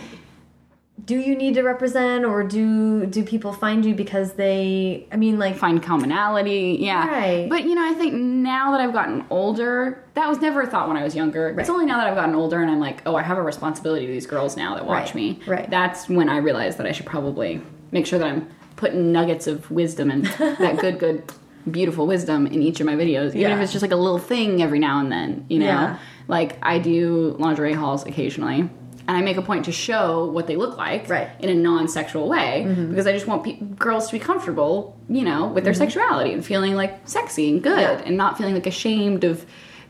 [1.05, 5.07] do you need to represent, or do do people find you because they?
[5.13, 6.77] I mean, like, find commonality.
[6.81, 7.07] Yeah.
[7.09, 7.49] Right.
[7.49, 10.87] But you know, I think now that I've gotten older, that was never a thought
[10.89, 11.49] when I was younger.
[11.59, 14.07] It's only now that I've gotten older and I'm like, oh, I have a responsibility
[14.07, 15.41] to these girls now that watch Right, me.
[15.47, 15.69] right.
[15.69, 19.71] That's when I realized that I should probably make sure that I'm putting nuggets of
[19.71, 21.25] wisdom and that good, good,
[21.71, 23.57] beautiful wisdom in each of my videos, even Yeah.
[23.57, 25.45] if it's just like a little thing every now and then.
[25.49, 25.99] You know, Yeah.
[26.29, 28.71] like I do lingerie hauls occasionally.
[29.07, 31.29] And I make a point to show what they look like Right.
[31.39, 32.89] in a non-sexual way mm-hmm.
[32.91, 35.83] because I just want pe- girls to be comfortable, you know, with their mm-hmm.
[35.83, 38.03] sexuality and feeling like sexy and good Yeah.
[38.07, 39.45] and not feeling like ashamed of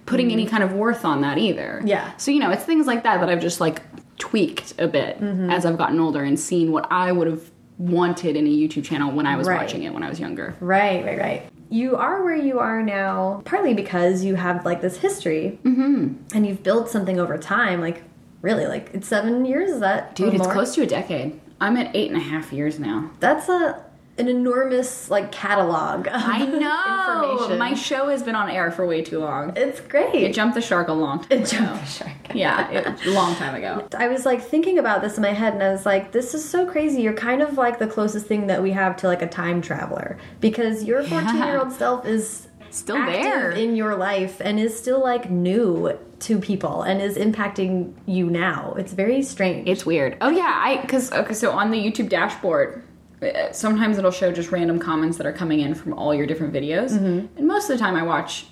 [0.06, 0.32] putting mm-hmm.
[0.40, 1.80] any kind of worth on that either.
[1.84, 2.10] Yeah.
[2.16, 3.82] So you know, it's things like that that I've just like
[4.18, 8.46] tweaked a bit as I've gotten older and seen what I would have wanted in
[8.46, 9.60] a YouTube channel when I was Right.
[9.60, 10.54] watching it when I was younger.
[10.60, 11.42] right, right, right.
[11.70, 16.14] You are where you are now, partly because you have like this history, Mm-hmm.
[16.34, 17.80] and you've built something over time.
[17.80, 18.02] Like,
[18.44, 19.70] really, like it's seven years.
[19.70, 21.40] Is that Dude, it's close to a decade.
[21.60, 23.10] I'm at eight and a half years now.
[23.20, 23.82] That's a
[24.16, 26.06] an enormous like catalog.
[26.06, 27.32] Of I know.
[27.32, 27.58] information.
[27.58, 29.52] My show has been on air for way too long.
[29.56, 30.14] It's great.
[30.14, 31.64] It jumped the shark a long time It ago.
[31.64, 32.10] jumped the shark.
[32.34, 33.86] Yeah, it, a long time ago.
[33.96, 36.48] I was like thinking about this in my head, and I was like, "This is
[36.48, 39.28] so crazy." You're kind of like the closest thing that we have to like a
[39.28, 43.50] time traveler because your 14 year old self is Still there.
[43.52, 48.74] in your life and is still like new to people and is impacting you now.
[48.76, 49.68] It's very strange.
[49.68, 50.16] It's weird.
[50.20, 52.82] Oh yeah, I because okay, so on the YouTube dashboard,
[53.22, 56.52] uh, sometimes it'll show just random comments that are coming in from all your different
[56.52, 58.46] videos, and most of the time I watch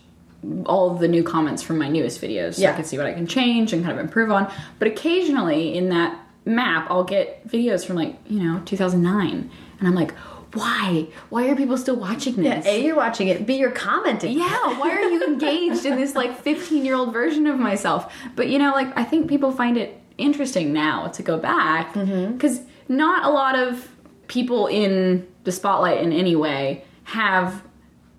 [0.66, 2.72] all of the new comments from my newest videos so Yeah.
[2.72, 4.50] I can see what I can change and kind of improve on.
[4.80, 9.50] But occasionally in that map, I'll get videos from like, you know, 2009.
[9.78, 10.14] And I'm like,
[10.54, 11.08] why?
[11.30, 12.66] Why are people still watching this?
[12.66, 13.46] A, you're watching it.
[13.46, 14.36] B, you're commenting.
[14.36, 18.14] yeah, why are you engaged in this like 15 year old version of myself?
[18.36, 22.34] But you know, like I think people find it interesting now to go back mm-hmm.
[22.34, 23.88] because not a lot of
[24.28, 27.62] people in the spotlight in any way have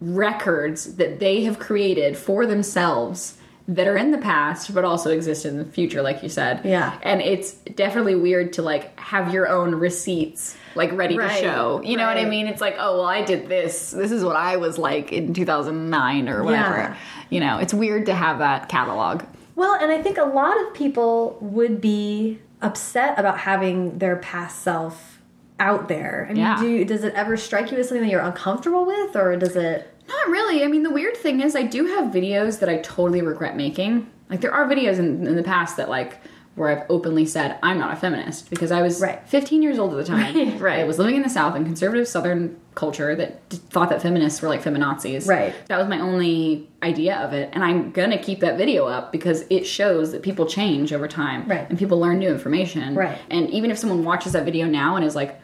[0.01, 5.45] records that they have created for themselves that are in the past but also exist
[5.45, 6.97] in the future like you said Yeah.
[7.01, 11.81] and it's definitely weird to like have your own receipts like ready Right, to show
[11.83, 14.35] you know what i mean it's like oh well i did this this is what
[14.35, 16.95] i was like in 2009 or whatever Yeah.
[17.29, 19.23] you know it's weird to have that catalog
[19.55, 24.63] Well, and I think a lot of people would be upset about having their past
[24.63, 25.21] self
[25.59, 26.25] out there.
[26.27, 26.59] I mean, Yeah.
[26.59, 29.55] do you, does it ever strike you as something that you're uncomfortable with, or does
[29.55, 29.87] it?
[30.07, 30.63] Not really.
[30.63, 34.09] I mean, the weird thing is, I do have videos that I totally regret making.
[34.29, 36.19] Like, there are videos in, in the past that, like,
[36.55, 39.27] where I've openly said I'm not a feminist because I was Right.
[39.27, 40.35] 15 years old at the time.
[40.35, 40.79] Right, right.
[40.79, 44.49] I was living in the South in conservative Southern culture that thought that feminists were
[44.49, 45.27] like feminazis.
[45.27, 45.53] Right.
[45.67, 49.45] That was my only idea of it, and I'm gonna keep that video up because
[49.49, 51.67] it shows that people change over time, Right.
[51.69, 53.17] And people learn new information, Right.
[53.29, 55.39] And even if someone watches that video now and is like.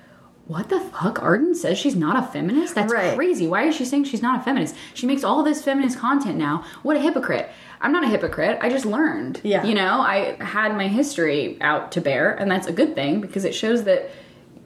[0.50, 1.22] What the fuck?
[1.22, 2.74] Arden says she's not a feminist?
[2.74, 3.16] That's Right.
[3.16, 3.46] crazy.
[3.46, 4.74] Why is she saying she's not a feminist?
[4.96, 6.64] She makes all this feminist content now.
[6.82, 7.52] What a hypocrite.
[7.80, 8.58] I'm not a hypocrite.
[8.60, 9.42] I just learned.
[9.44, 9.64] Yeah.
[9.64, 13.46] You know, I had my history out to bear, and that's a good thing because
[13.46, 14.10] it shows that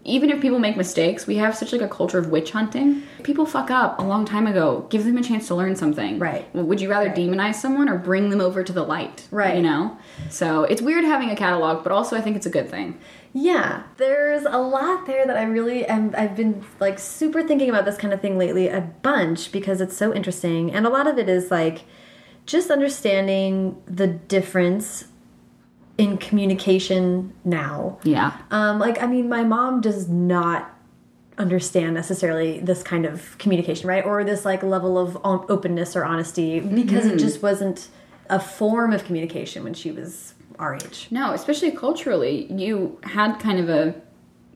[0.05, 3.03] even if people make mistakes, we have such like a culture of witch hunting.
[3.23, 4.85] People fuck up a long time ago.
[4.89, 6.19] Give them a chance to learn something.
[6.19, 6.45] Right.
[6.53, 7.15] Would you rather Right.
[7.17, 9.27] demonize someone or bring them over to the light?
[9.31, 9.55] Right.
[9.55, 9.97] You know?
[10.29, 12.97] So it's weird having a catalog, but also I think it's a good thing.
[13.35, 16.13] Yeah, there's a lot there that I really am.
[16.17, 19.97] I've been like super thinking about this kind of thing lately a bunch because it's
[19.97, 21.83] so interesting, and a lot of it is like
[22.45, 25.05] just understanding the difference
[25.97, 27.99] in communication now.
[28.03, 28.37] Yeah.
[28.51, 30.69] Um, like, I mean, my mom does not
[31.37, 34.05] understand necessarily this kind of communication, right?
[34.05, 37.89] Or this like level of openness or honesty because it just wasn't
[38.29, 41.07] a form of communication when she was our age.
[41.11, 43.95] No, especially culturally, you had kind of a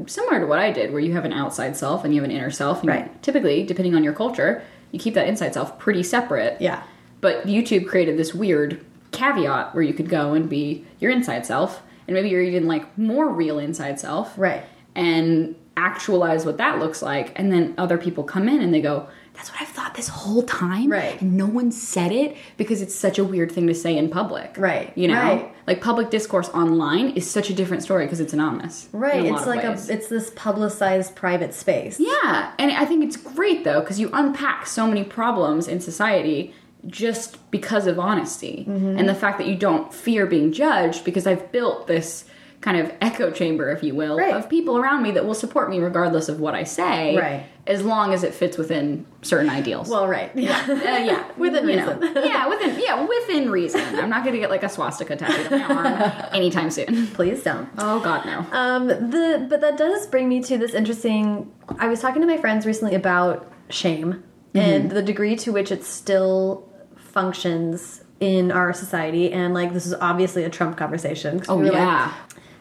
[0.05, 2.35] similar to what I did, where you have an outside self and you have an
[2.35, 2.81] inner self.
[2.81, 3.23] And Right.
[3.23, 6.61] Typically, depending on your culture, you keep that inside self pretty separate.
[6.61, 6.83] Yeah.
[7.19, 8.85] But YouTube created this weird
[9.17, 12.85] caveat where you could go and be your inside self, and maybe you're even like
[12.97, 14.33] more real inside self.
[14.37, 14.63] Right.
[14.95, 19.07] And actualize what that looks like, and then other people come in and they go,
[19.35, 21.21] "That's what I've thought this whole time." Right.
[21.21, 24.55] And no one said it because it's such a weird thing to say in public.
[24.57, 25.13] Right, You know.
[25.21, 25.53] right.
[25.67, 28.87] Like public discourse online is such a different story because it's anonymous.
[28.93, 29.19] Right.
[29.19, 29.89] in a lot It's like ways.
[29.89, 31.99] a it's this publicized private space.
[31.99, 36.53] Yeah, and I think it's great though because you unpack so many problems in society
[36.85, 38.97] just because of honesty Mm-hmm.
[38.99, 42.25] and the fact that you don't fear being judged because I've built this
[42.59, 44.33] kind of echo chamber, if you will, Right.
[44.33, 47.43] of people around me that will support me regardless of what I say, Right.
[47.67, 49.89] As long as it fits within certain ideals.
[49.89, 50.31] Well, right.
[50.33, 50.65] Yeah.
[50.69, 51.99] uh, yeah, Within you know.
[52.23, 53.81] yeah, within yeah within reason.
[53.99, 57.07] I'm not going to get like a swastika tattooed on my arm anytime soon.
[57.07, 57.67] Please don't.
[57.77, 58.45] Oh God, no.
[58.57, 61.51] Um, the but that does bring me to this interesting.
[61.77, 64.23] I was talking to my friends recently about shame
[64.57, 64.71] Mm-hmm.
[64.71, 69.93] and the degree to which it still functions in our society, and like this is
[69.93, 71.41] obviously a Trump conversation.
[71.47, 72.13] Oh yeah.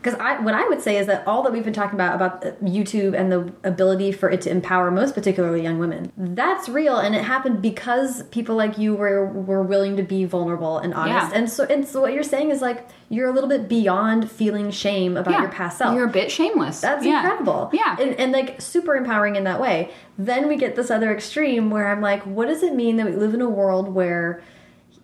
[0.07, 2.47] Because I, what I would say is that all that we've been talking about about
[2.47, 6.99] uh, YouTube and the ability for it to empower most particularly young women, that's real,
[6.99, 11.33] and it happened because people like you were were willing to be vulnerable and honest.
[11.33, 11.39] Yeah.
[11.39, 14.71] And so, and so what you're saying is like you're a little bit beyond feeling
[14.71, 15.41] shame about yeah.
[15.43, 15.95] your past self.
[15.97, 16.81] You're a bit shameless.
[16.81, 17.23] That's Yeah.
[17.23, 17.71] incredible.
[17.73, 17.97] Yeah.
[18.01, 19.91] And, and like super empowering in that way.
[20.19, 23.13] Then we get this other extreme where I'm like, what does it mean that we
[23.13, 24.43] live in a world where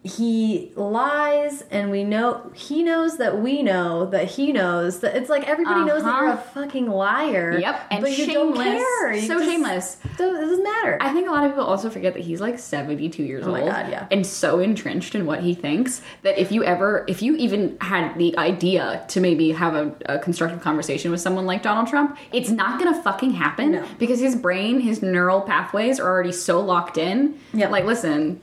[0.05, 5.31] he lies and we know he knows that we know that he knows that it's
[5.31, 6.43] like everybody knows that you're a Uh-huh.
[6.63, 7.57] fucking liar.
[7.61, 9.27] Yep, and but you don't shameless.
[9.29, 9.97] So just- shameless.
[10.05, 10.99] It doesn't matter.
[11.01, 13.61] I think a lot of people also forget that he's like 72 years Oh my
[13.63, 13.71] old.
[13.71, 14.07] God, yeah.
[14.11, 18.19] And so entrenched in what he thinks that if you ever, if you even had
[18.19, 22.51] the idea to maybe have a, a constructive conversation with someone like Donald Trump, it's
[22.51, 23.85] not gonna fucking happen No.
[24.01, 27.39] because his brain, his neural pathways are already so locked in.
[27.55, 27.71] Yep.
[27.71, 28.41] Like, listen,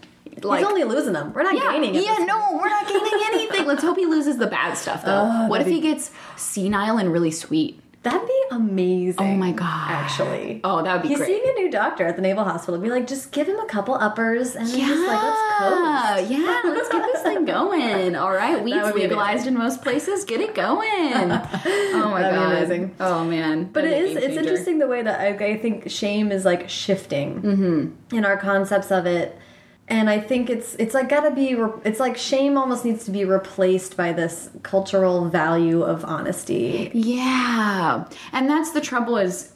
[0.48, 0.60] like.
[0.60, 1.34] He's only losing them.
[1.34, 1.96] We're not yeah, gaining.
[1.96, 3.66] yeah, no, we're not gaining anything.
[3.66, 5.30] Let's hope he loses the bad stuff, though.
[5.32, 7.82] Oh, what if that'd he gets senile and really sweet?
[8.02, 9.20] That'd be amazing.
[9.20, 9.92] Oh my God.
[9.92, 10.62] Actually.
[10.64, 11.28] Oh, that would be He's great.
[11.28, 12.80] seeing a new doctor at the Naval Hospital.
[12.80, 16.32] Be like, just give him a couple uppers and Yeah, just like let's coast.
[16.32, 18.16] yeah, let's get this thing going.
[18.16, 20.24] All right, weed's legalized in most places.
[20.24, 20.80] Get it going.
[20.90, 22.96] oh my be god, amazing.
[23.02, 25.46] Oh man, But it That'd is be a game it's interesting the way that I,
[25.48, 28.16] I think shame is like shifting Mm-hmm.
[28.16, 29.38] in our concepts of it.
[29.90, 33.26] And I think it's it's like gotta be it's like shame almost needs to be
[33.26, 36.92] replaced by this cultural value of honesty.
[36.94, 38.06] Yeah.
[38.32, 39.54] And that's the trouble is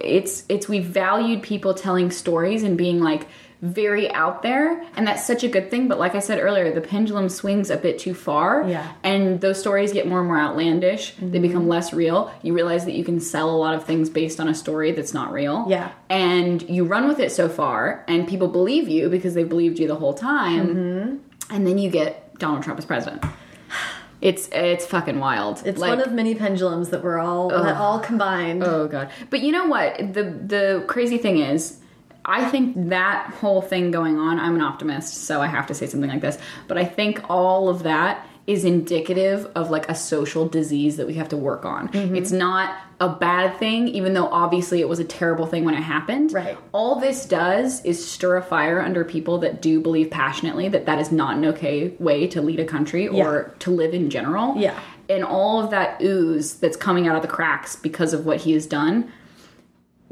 [0.00, 3.28] it's it's we valued people telling stories and being like
[3.62, 6.80] very out there and that's such a good thing but like I said earlier the
[6.80, 8.82] pendulum swings a bit too far Yeah.
[8.82, 8.98] Mm-hmm.
[9.04, 12.94] and those stories get more and more outlandish they become less real you realize that
[12.94, 15.92] you can sell a lot of things based on a story that's not real Yeah.
[16.10, 19.86] and you run with it so far and people believe you because they believed you
[19.86, 21.54] the whole time Mm-hmm.
[21.54, 23.22] and then you get Donald Trump as president
[24.20, 28.00] it's it's fucking wild It's Like- one of many pendulums that we're all that all
[28.00, 28.64] combined.
[28.64, 29.10] Oh god.
[29.30, 29.98] But you know what?
[30.14, 31.78] The the crazy thing is
[32.24, 35.86] I think that whole thing going on, I'm an optimist, so I have to say
[35.86, 40.48] something like this, but I think all of that is indicative of like a social
[40.48, 41.88] disease that we have to work on.
[41.88, 42.16] Mm-hmm.
[42.16, 45.80] It's not a bad thing even though obviously it was a terrible thing when it
[45.82, 46.32] happened.
[46.32, 46.58] Right.
[46.72, 50.98] All this does is stir a fire under people that do believe passionately that that
[50.98, 53.54] is not an okay way to lead a country or Yeah.
[53.60, 54.78] to live in general Yeah.
[55.08, 58.52] and all of that ooze that's coming out of the cracks because of what he
[58.54, 59.08] has done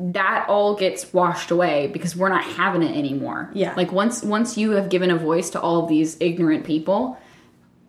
[0.01, 3.51] that all gets washed away because we're not having it anymore.
[3.53, 3.75] Yeah.
[3.75, 7.19] like once once you have given a voice to all of these ignorant people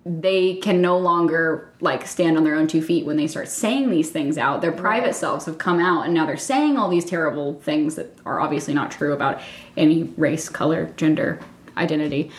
[0.05, 3.91] they can no longer like stand on their own two feet when they start saying
[3.91, 4.61] these things out.
[4.61, 8.17] Their private selves have come out and now they're saying all these terrible things that
[8.25, 9.41] are obviously not true about
[9.77, 11.39] any race color gender
[11.77, 12.31] identity.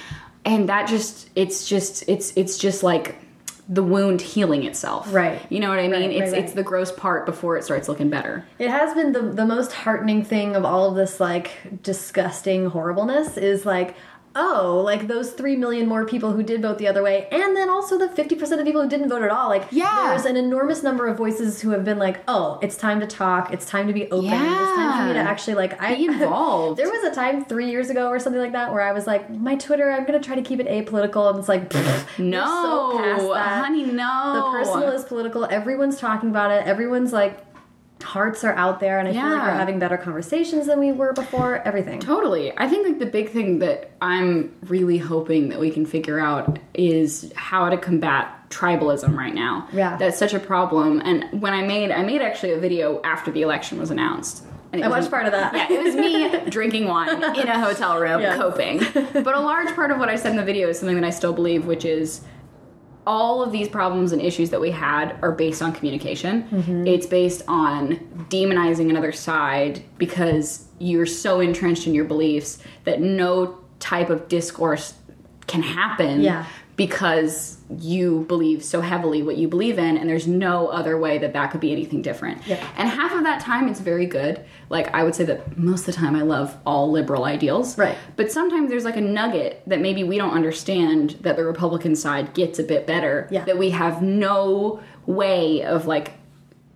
[0.44, 3.16] And that just it's just it's it's just like
[3.68, 5.40] the wound healing itself Right.
[5.48, 6.42] you know what i mean Right, it's right, right.
[6.44, 9.72] it's the gross part before it starts looking better It has been the the most
[9.72, 11.50] heartening thing of all of this like
[11.82, 13.94] disgusting horribleness is like
[14.34, 17.68] oh like those 3 million more people who did vote the other way and then
[17.68, 20.08] also the 50% of people who didn't vote at all like Yeah.
[20.08, 23.52] there's an enormous number of voices who have been like oh it's time to talk
[23.52, 24.40] it's time to be open it's
[24.76, 26.78] time for me to actually like I Be involved.
[26.78, 29.28] there was a time 3 years ago or something like that where I was like
[29.30, 32.92] my Twitter I'm going to try to keep it apolitical and it's like pfft, no
[32.92, 33.64] so past that.
[33.64, 35.44] honey no the personal is political.
[35.44, 36.66] Everyone's talking about it.
[36.66, 37.38] Everyone's like
[38.02, 41.12] hearts are out there, and I feel like we're having better conversations than we were
[41.12, 41.56] before.
[41.66, 42.00] Everything.
[42.00, 42.52] Totally.
[42.56, 46.58] I think like the big thing that I'm really hoping that we can figure out
[46.74, 49.68] is how to combat tribalism right now.
[49.72, 49.96] Yeah.
[49.96, 51.00] That's such a problem.
[51.04, 54.44] And when I made I made actually a video after the election was announced.
[54.72, 55.54] And it I was- watched part of that.
[55.54, 58.78] Yeah, it was me drinking wine in a hotel room, coping.
[58.94, 61.10] But a large part of what I said in the video is something that I
[61.10, 62.22] still believe, which is
[63.06, 66.44] all of these problems and issues that we had are based on communication.
[66.44, 66.86] Mm-hmm.
[66.86, 67.96] It's based on
[68.30, 74.94] demonizing another side because you're so entrenched in your beliefs that no type of discourse
[75.48, 76.46] can happen Yeah.
[76.86, 81.32] Because you believe so heavily what you believe in and there's no other way that
[81.32, 82.44] that could be anything different.
[82.44, 82.56] Yeah.
[82.76, 84.44] And half of that time it's very good.
[84.68, 87.78] Like I would say that most of the time I love all liberal ideals.
[87.78, 87.96] Right.
[88.16, 92.34] But sometimes there's like a nugget that maybe we don't understand that the Republican side
[92.34, 93.28] gets a bit better.
[93.30, 93.44] Yeah.
[93.44, 96.14] That we have no way of like,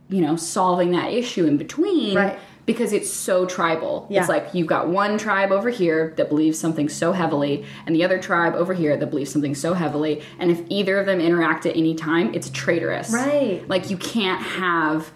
[0.09, 2.17] you know, solving that issue in between.
[2.17, 2.39] Right.
[2.67, 4.07] Because it's so tribal.
[4.11, 4.21] Yeah.
[4.21, 8.05] It's like you've got one tribe over here that believes something so heavily, and the
[8.05, 10.23] other tribe over here that believes something so heavily.
[10.41, 13.13] And if either of them interact at any time, it's traitorous.
[13.13, 13.67] Right.
[13.69, 15.13] Like you can't have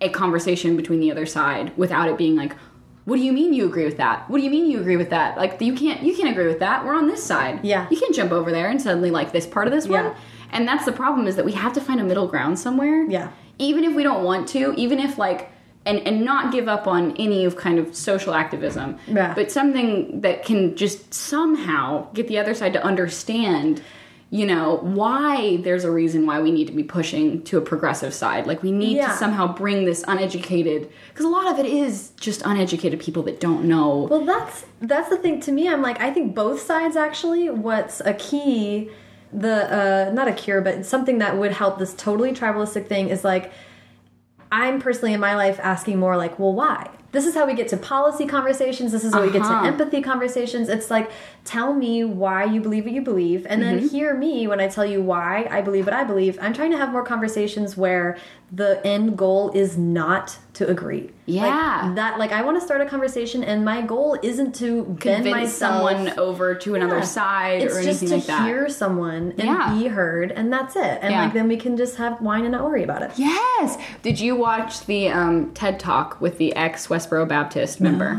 [0.00, 2.56] a conversation between the other side without it being like,
[3.04, 4.28] "What do you mean you agree with that?
[4.30, 5.36] What do you mean you agree with that?
[5.36, 6.86] Like you can't you can't agree with that.
[6.86, 7.60] We're on this side.
[7.62, 7.86] Yeah.
[7.90, 10.04] You can't jump over there and suddenly like this part of this Yeah.
[10.08, 10.16] one."
[10.52, 13.04] And that's the problem is that we have to find a middle ground somewhere.
[13.10, 13.28] Yeah.
[13.58, 15.50] Even if we don't want to, even if like
[15.86, 18.98] and and not give up on any of kind of social activism.
[19.06, 19.34] Yeah.
[19.34, 23.82] But something that can just somehow get the other side to understand
[24.30, 28.12] you know why there's a reason why we need to be pushing to a progressive
[28.12, 29.08] side like we need Yeah.
[29.12, 33.38] to somehow bring this uneducated because a lot of it is just uneducated people that
[33.38, 35.68] don't know Well, that's that's the thing to me.
[35.68, 37.48] I'm like, I think both sides actually.
[37.50, 38.90] What's a key,
[39.32, 43.22] the uh, not a cure, but something that would help this totally tribalistic thing is
[43.24, 43.52] like,
[44.54, 46.88] I'm personally in my life asking more like, well, why?
[47.10, 48.92] This is how we get to policy conversations.
[48.92, 49.66] This is how we get to Uh-huh.
[49.66, 50.68] empathy conversations.
[50.68, 51.10] It's like,
[51.44, 54.86] tell me why you believe what you believe, and then hear me when I tell
[54.86, 56.38] you why I believe what I believe.
[56.40, 58.16] I'm trying to have more conversations where
[58.52, 61.10] the end goal is not to agree.
[61.26, 61.82] Yeah.
[61.86, 65.00] Like, that like I want to start a conversation and my goal isn't to bend
[65.00, 67.02] convince myself someone over to another Yeah.
[67.02, 69.74] side it's or anything like that just to hear someone and Yeah.
[69.76, 71.24] be heard and that's it and Yeah.
[71.24, 73.76] like then we can just have wine and not worry about it Yes.
[74.02, 78.16] Did you watch the um, TED Talk with the ex Westboro Baptist member?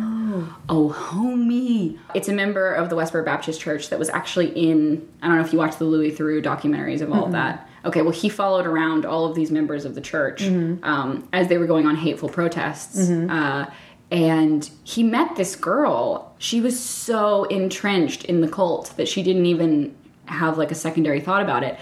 [0.67, 1.97] Oh, homie.
[2.13, 5.43] It's a member of the Westboro Baptist Church that was actually in, I don't know
[5.45, 7.69] if you watched the Louis Theroux documentaries of all of that.
[7.85, 10.41] Okay, well, he followed around all of these members of the church
[10.83, 13.09] um, as they were going on hateful protests.
[13.29, 13.71] Uh,
[14.11, 16.33] and he met this girl.
[16.39, 21.19] She was so entrenched in the cult that she didn't even have like a secondary
[21.21, 21.77] thought about it.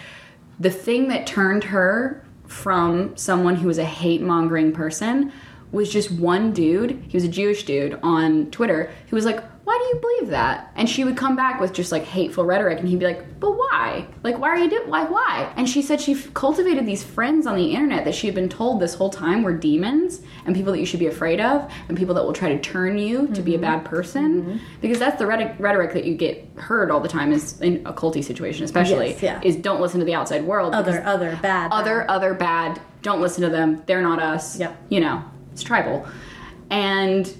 [0.59, 5.31] The thing that turned her from someone who was a hate mongering person
[5.71, 7.03] was just one dude.
[7.07, 10.71] He was a Jewish dude on Twitter who was like, why do you believe that?
[10.75, 13.51] And she would come back with just like hateful rhetoric, and he'd be like, but
[13.51, 14.05] why?
[14.21, 14.89] Like, why are you doing?
[14.89, 15.05] Why?
[15.05, 15.53] Why?
[15.55, 18.81] And she said she cultivated these friends on the internet that she had been told
[18.81, 22.13] this whole time were demons and people that you should be afraid of, and people
[22.15, 23.33] that will try to turn you mm-hmm.
[23.33, 23.87] to be a bad mm-hmm.
[23.87, 24.57] person, mm-hmm.
[24.81, 27.93] because that's the rhetoric, rhetoric that you get heard all the time is in a
[27.93, 29.41] culty situation, especially yes, yeah.
[29.43, 30.73] is don't listen to the outside world.
[30.73, 32.09] Other, other bad, other, bad.
[32.09, 32.81] other bad.
[33.01, 33.81] Don't listen to them.
[33.85, 34.59] They're not us.
[34.59, 34.77] Yep.
[34.89, 36.05] You know, it's tribal,
[36.69, 37.33] and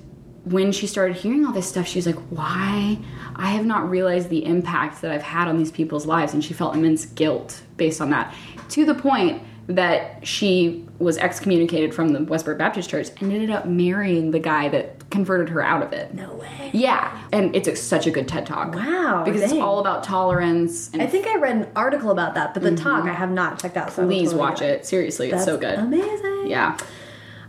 [0.46, 3.00] when she started hearing all this stuff, she was like, why?
[3.36, 6.34] I have not realized the impact that I've had on these people's lives.
[6.34, 8.34] And she felt immense guilt based on that.
[8.70, 13.66] To the point that she was excommunicated from the Westboro Baptist Church and ended up
[13.66, 16.14] marrying the guy that converted her out of it.
[16.14, 16.72] No way.
[16.74, 17.18] Yeah.
[17.32, 18.76] And it's a, such a good TED Talk.
[18.76, 19.24] Wow.
[19.24, 19.52] Because dang.
[19.52, 20.94] it's all about tolerance.
[20.94, 22.84] I think I read an article about that, but the mm -hmm.
[22.84, 23.94] talk I have not checked out.
[23.94, 24.86] So Please watch it.
[24.86, 25.80] Seriously, it's so good.
[25.80, 26.48] Amazing.
[26.48, 26.76] Yeah.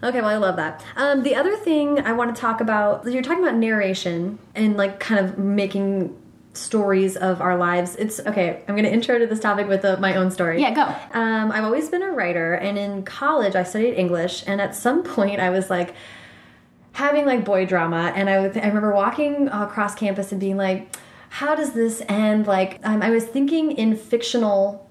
[0.04, 0.84] Okay, well, I love that.
[0.96, 5.00] Um, the other thing I want to talk about, you're talking about narration and like
[5.00, 6.14] kind of making
[6.52, 7.96] stories of our lives.
[7.96, 8.62] It's okay.
[8.68, 10.60] I'm going to intro to this topic with a, uh, my own story.
[10.60, 11.18] Yeah, go.
[11.18, 15.02] Um, I've always been a writer, and in college I studied English, and at some
[15.02, 15.94] point I was like
[16.92, 20.94] having like boy drama, and I, I remember walking across campus and being like,
[21.30, 24.83] "How does this end?" Like um, I was thinking in fictional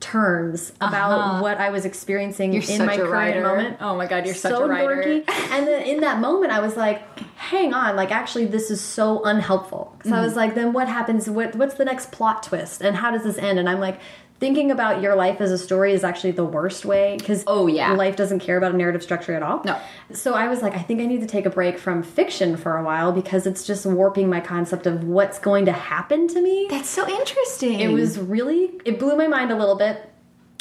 [0.00, 1.42] terms about uh -huh.
[1.42, 3.76] what I was experiencing you're in my current moment.
[3.80, 4.96] Oh my god, you're so such a writer.
[4.96, 5.52] Dorky.
[5.54, 7.00] and then in that moment, I was like,
[7.36, 7.96] "Hang on!
[7.96, 10.20] Like, actually, this is so unhelpful." Because mm -hmm.
[10.20, 10.42] I was mm-hmm.
[10.42, 11.28] like, "Then what happens?
[11.28, 12.82] What what's the next plot twist?
[12.82, 13.98] And how does this end?" And I'm like,
[14.38, 17.92] thinking about your life as a story is actually the worst way because oh yeah.
[17.92, 19.62] life doesn't care about a narrative structure at all.
[19.64, 19.78] No.
[20.12, 22.76] So i was like i think i need to take a break from fiction for
[22.76, 26.66] a while because it's just warping my concept of what's going to happen to me.
[26.68, 27.80] That's so interesting.
[27.80, 30.10] It was really it blew my mind a little bit.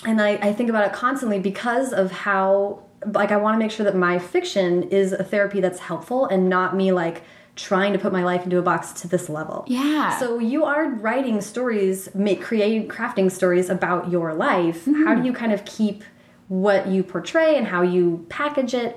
[0.05, 3.71] And I, I think about it constantly because of how like i want to make
[3.71, 7.23] sure that my fiction is a therapy that's helpful and not me like
[7.55, 9.63] trying to put my life into a box to this level.
[9.67, 10.17] Yeah.
[10.19, 14.85] So you are writing stories, make creating crafting stories about your life.
[14.85, 15.05] Mm -hmm.
[15.05, 16.03] How do you kind of keep
[16.47, 18.95] what you portray and how you package it?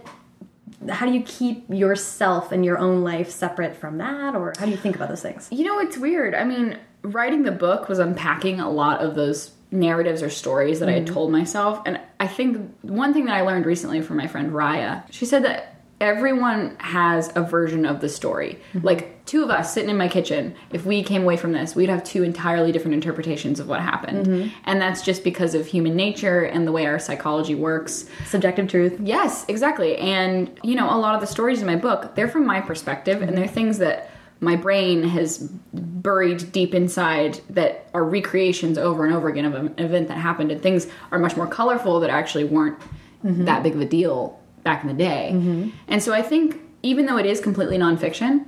[0.88, 4.70] How do you keep yourself and your own life separate from that or how do
[4.70, 5.48] you think about those things?
[5.50, 6.34] You know, it's weird.
[6.34, 10.88] I mean, writing the book was unpacking a lot of those narratives or stories that
[10.88, 10.96] mm -hmm.
[10.96, 11.14] I had mm-hmm.
[11.14, 11.80] told myself.
[11.86, 15.42] And I think one thing that I learned recently from my friend Raya, she said
[15.44, 18.60] that everyone has a version of the story.
[18.72, 18.86] Mm-hmm.
[18.86, 21.88] Like two of us sitting in my kitchen, if we came away from this, we'd
[21.88, 24.26] have two entirely different interpretations of what happened.
[24.26, 24.48] Mm-hmm.
[24.64, 28.08] And that's just because of human nature and the way our psychology works.
[28.26, 28.98] Subjective truth.
[29.00, 29.96] Yes, exactly.
[29.98, 33.22] And, you know, a lot of the stories in my book, they're from my perspective
[33.22, 35.38] and they're things that my brain has
[35.72, 40.52] buried deep inside that are recreations over and over again of an event that happened
[40.52, 42.78] and things are much more colorful that actually weren't
[43.24, 43.44] mm-hmm.
[43.46, 45.30] that big of a deal back in the day.
[45.32, 45.70] Mm-hmm.
[45.88, 48.44] And so I think even though it is completely nonfiction,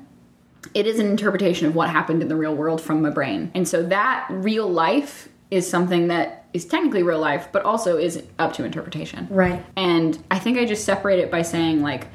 [0.74, 3.50] it is an interpretation of what happened in the real world from my brain.
[3.54, 8.22] And so that real life is something that is technically real life, but also is
[8.38, 9.28] up to interpretation.
[9.30, 9.64] Right.
[9.76, 12.08] And I think I just separate it by saying, like,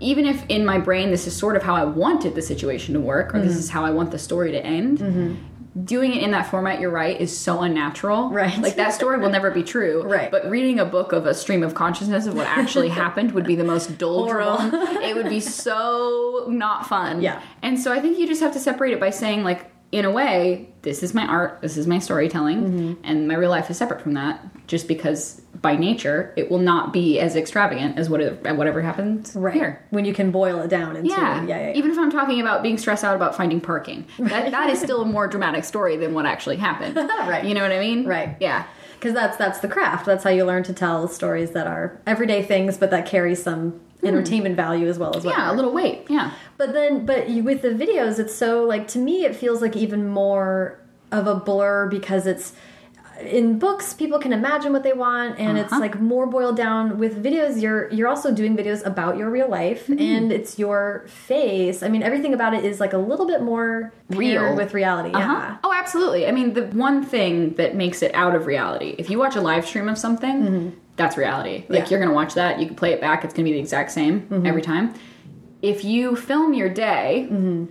[0.00, 3.00] even if in my brain this is sort of how I wanted the situation to
[3.00, 3.46] work, or mm-hmm.
[3.46, 5.34] this is how I want the story to end, mm-hmm
[5.84, 8.30] doing it in that format, you're right, is so unnatural.
[8.30, 8.56] Right.
[8.58, 10.02] Like that story will never be true.
[10.02, 10.30] Right.
[10.30, 13.54] But reading a book of a stream of consciousness of what actually happened would be
[13.54, 14.74] the most doldrum.
[15.02, 17.22] it would be so not fun.
[17.22, 17.42] Yeah.
[17.62, 20.10] And so I think you just have to separate it by saying like, in a
[20.10, 22.96] way, this is my art, this is my storytelling, mm -hmm.
[23.04, 24.40] and my real life is separate from that.
[24.66, 29.54] Just because by nature it will not be as extravagant as whatever, whatever happens right.
[29.54, 29.84] here.
[29.90, 31.44] When you can boil it down into yeah.
[31.44, 34.70] Yeah, yeah, Even if I'm talking about being stressed out about finding parking, that that
[34.70, 36.96] is still a more dramatic story than what actually happened.
[37.26, 37.44] right.
[37.44, 38.06] You know what I mean?
[38.06, 38.36] Right.
[38.40, 38.66] Yeah.
[38.94, 40.06] Because that's that's the craft.
[40.06, 43.80] That's how you learn to tell stories that are everyday things, but that carry some
[44.00, 44.06] Hmm.
[44.06, 46.06] entertainment value as well as yeah, a little weight.
[46.08, 49.76] Yeah, but then but with the videos, it's so like to me, it feels like
[49.76, 50.78] even more
[51.10, 52.52] of a blur because it's
[53.20, 55.62] in books people can imagine what they want and uh -huh.
[55.62, 55.82] it's uh-huh.
[55.82, 59.82] like more boiled down with videos you're you're also doing videos about your real life
[59.88, 60.16] mm -hmm.
[60.16, 63.92] and it's your face i mean everything about it is like a little bit more
[64.22, 65.40] real with reality uh -huh.
[65.40, 69.06] yeah oh absolutely i mean the one thing that makes it out of reality if
[69.10, 71.64] you watch a live stream of something mm -hmm that's reality.
[71.68, 71.90] Like yeah.
[71.90, 73.24] you're gonna watch that, you can play it back.
[73.24, 74.46] It's gonna be the exact same mm -hmm.
[74.46, 74.92] every time.
[75.62, 77.68] If you film your day, mm -hmm.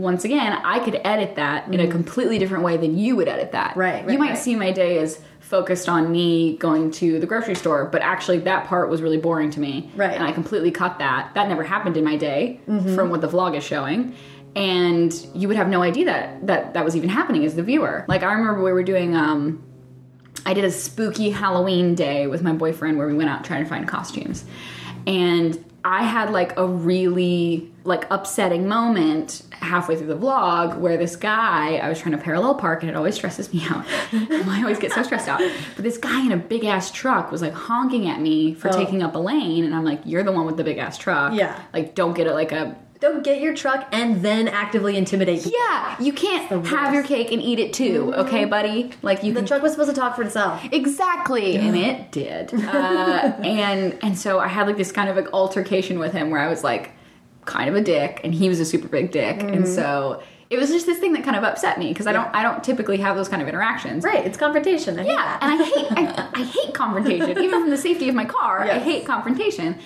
[0.00, 3.52] Once again, I could edit that in a completely different way than you would edit
[3.52, 3.70] that.
[3.70, 3.80] Mm-hmm.
[3.80, 4.38] Right, right, you might right.
[4.38, 8.66] see my day as focused on me going to the grocery store, but actually that
[8.66, 9.90] part was really boring to me.
[9.96, 10.14] Right.
[10.14, 11.32] And I completely cut that.
[11.34, 12.94] That never happened in my day Mm-hmm.
[12.94, 14.14] from what the vlog is showing.
[14.56, 18.04] And you would have no idea that that, that was even happening as the viewer.
[18.08, 19.62] Like I remember we were doing um
[20.46, 23.68] I did a spooky Halloween day with my boyfriend where we went out trying to
[23.68, 24.44] find costumes.
[25.06, 31.16] And I had like a really like upsetting moment halfway through the vlog where this
[31.16, 33.84] guy, I was trying to parallel park and it always stresses me out.
[34.12, 35.40] I always get so stressed out.
[35.76, 38.72] But this guy in a big ass truck was like honking at me for Oh.
[38.72, 41.32] taking up a lane and I'm like, You're the one with the big ass truck.
[41.34, 41.58] Yeah.
[41.72, 45.58] Like don't get it like a Don't get your truck and then actively intimidate people.
[45.70, 46.62] Yeah, you can't have.
[46.64, 46.94] Mm-hmm.
[46.94, 48.92] your cake and eat it too, okay, buddy?
[49.02, 50.62] Like you The can truck was supposed to talk for itself.
[50.70, 52.52] Exactly, and it did.
[52.70, 56.40] Uh, and and so I had like this kind of like altercation with him where
[56.40, 56.92] I was like
[57.46, 59.54] kind of a dick, and he was a super big dick, Mm-hmm.
[59.54, 62.26] and so it was just this thing that kind of upset me because I don't
[62.34, 64.04] I don't typically have those kind of interactions.
[64.04, 64.98] Right, it's confrontation.
[64.98, 68.24] I Yeah, and I hate I, I hate confrontation even from the safety of my
[68.26, 68.60] car.
[68.68, 69.78] I hate confrontation.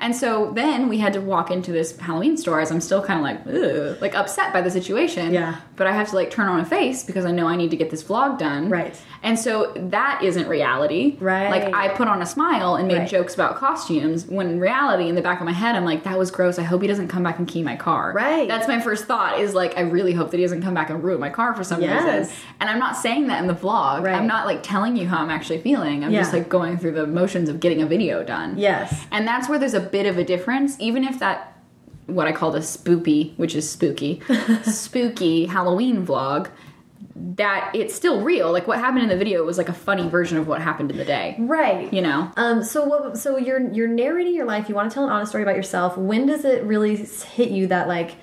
[0.00, 3.18] And so then we had to walk into this Halloween store as I'm still kind
[3.18, 5.32] of like, like upset by the situation.
[5.32, 5.60] Yeah.
[5.76, 7.76] But I have to like turn on a face because I know I need to
[7.76, 8.68] get this vlog done.
[8.70, 8.98] Right.
[9.22, 11.16] And so that isn't reality.
[11.20, 11.50] Right.
[11.50, 13.08] Like I put on a smile and made Right.
[13.08, 16.18] jokes about costumes when in reality in the back of my head I'm like, that
[16.18, 16.58] was gross.
[16.58, 18.12] I hope he doesn't come back and key my car.
[18.14, 18.48] Right.
[18.48, 21.02] That's my first thought is like, I really hope that he doesn't come back and
[21.02, 22.04] ruin my car for some Yes.
[22.20, 22.36] reason.
[22.60, 24.02] And I'm not saying that in the vlog.
[24.04, 24.14] Right.
[24.14, 26.04] I'm not like telling you how I'm actually feeling.
[26.04, 28.56] I'm just like going through the motions of getting a video done.
[28.56, 29.04] Yes.
[29.10, 31.52] And that's where there's a bit of a difference, even if that
[32.06, 34.22] what I called a spoopy, which is spooky,
[34.64, 36.50] spooky Halloween vlog,
[37.14, 38.52] that it's still real.
[38.52, 40.96] Like what happened in the video was like a funny version of what happened in
[40.96, 41.36] the day.
[41.38, 41.92] Right.
[41.92, 42.30] You know?
[42.36, 43.18] Um, so what?
[43.18, 44.68] So you're you're narrating your life.
[44.68, 45.96] You want to tell an honest story about yourself.
[45.96, 48.16] When does it really hit you that like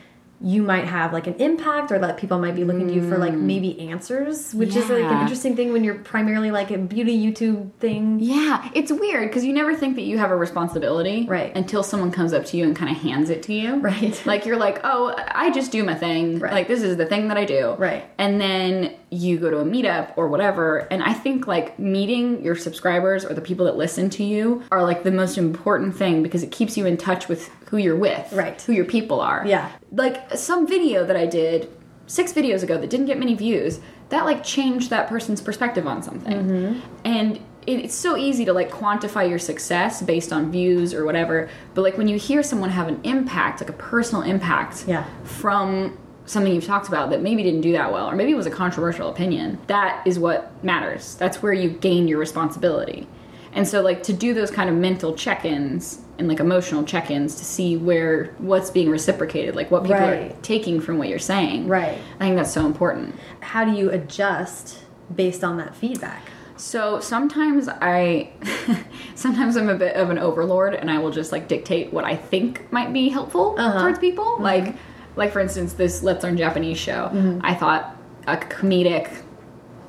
[0.44, 3.18] you might have like an impact, or that people might be looking to you for
[3.18, 7.18] like maybe answers, which is like an interesting thing when you're primarily like a beauty
[7.18, 8.20] YouTube thing.
[8.20, 11.56] Yeah, it's weird because you never think that you have a responsibility, Right.
[11.56, 14.22] Until someone comes up to you and kind of hands it to you, Right.
[14.26, 16.52] Like you're like, oh, I just do my thing, Right.
[16.52, 18.04] like this is the thing that I do, Right.
[18.18, 22.56] And then you go to a meetup or whatever, and I think like meeting your
[22.56, 26.44] subscribers or the people that listen to you are like the most important thing because
[26.44, 28.62] it keeps you in touch with who you're with, Right.
[28.64, 29.72] Who your people are, Yeah.
[29.92, 31.70] Like some video that I did
[32.08, 36.04] six videos ago that didn't get many views, that like changed that person's perspective on
[36.04, 36.34] something.
[36.38, 36.80] Mm-hmm.
[37.06, 41.50] And it- it's so easy to like quantify your success based on views or whatever.
[41.74, 45.06] But like when you hear someone have an impact, like a personal impact Yeah.
[45.24, 48.46] from something you've talked about that maybe didn't do that well, or maybe it was
[48.46, 51.16] a controversial opinion, that is what matters.
[51.16, 53.08] That's where you gain your responsibility.
[53.54, 57.46] And so like to do those kind of mental check-ins and like emotional check-ins to
[57.46, 61.68] see where what's being reciprocated, like what people are taking from what you're saying.
[61.68, 61.98] Right.
[62.20, 63.16] I think that's so important.
[63.42, 64.80] How do you adjust
[65.16, 66.24] based on that feedback?
[66.56, 68.32] So sometimes I,
[69.16, 72.16] sometimes I'm a bit of an overlord, and I will just like dictate what I
[72.16, 73.82] think might be helpful Uh-huh.
[73.82, 74.38] towards people.
[74.40, 74.76] Like,
[75.16, 77.10] like for instance, this Let's Learn Japanese show.
[77.14, 77.40] Mm-hmm.
[77.44, 77.96] I thought
[78.28, 79.22] a comedic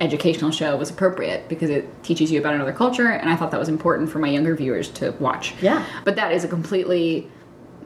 [0.01, 3.61] educational show was appropriate because it teaches you about another culture, and I thought that
[3.61, 5.55] was important for my younger viewers to watch.
[5.63, 5.85] Yeah.
[6.05, 7.31] but that is a completely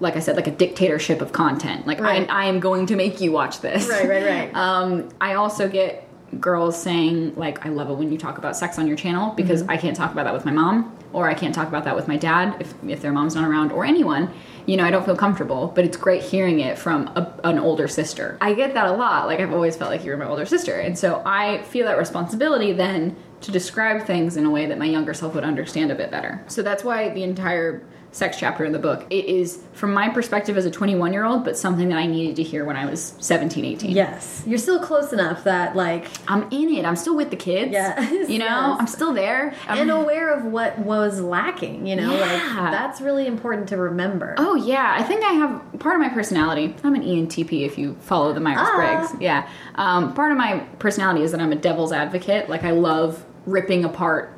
[0.01, 1.85] like I said, like a dictatorship of content.
[1.85, 2.31] Like Right.
[2.31, 3.89] I, I am going to make you watch this.
[3.89, 4.55] Right, right, right.
[4.55, 6.07] Um, I also get
[6.41, 9.63] girls saying like, "I love it when you talk about sex on your channel because
[9.63, 9.71] Mm-hmm.
[9.73, 12.09] I can't talk about that with my mom, or I can't talk about that with
[12.09, 14.31] my dad if if their mom's not around, or anyone.
[14.67, 15.73] You know, I don't feel comfortable.
[15.75, 18.37] But it's great hearing it from a, an older sister.
[18.41, 19.27] I get that a lot.
[19.27, 22.73] Like I've always felt like you're my older sister, and so I feel that responsibility
[22.73, 26.11] then to describe things in a way that my younger self would understand a bit
[26.11, 26.43] better.
[26.49, 27.83] So that's why the entire
[28.19, 31.45] sex chapter in the book it is from my perspective as a 21 year old
[31.45, 34.81] but something that i needed to hear when i was 17 18 Yes, you're still
[34.81, 36.85] close enough that like I'm in it.
[36.85, 37.73] I'm still with the kids.
[37.73, 38.77] Yes, You know, yes.
[38.81, 39.55] I'm still there.
[39.67, 41.87] I'm- and aware of what was lacking.
[41.87, 42.69] You know, like Yeah.
[42.71, 44.35] that's really important to remember.
[44.39, 44.95] oh, yeah.
[44.99, 46.75] I think I have part of my personality.
[46.85, 49.09] I'm an ENTP if you follow the Myers Briggs.
[49.15, 49.17] Ah.
[49.21, 49.49] Yeah.
[49.77, 52.49] Um, part of my personality is that I'm a devil's advocate.
[52.51, 54.33] Like, I love ripping apart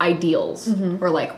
[0.00, 1.02] ideals Mm-hmm.
[1.02, 1.32] or like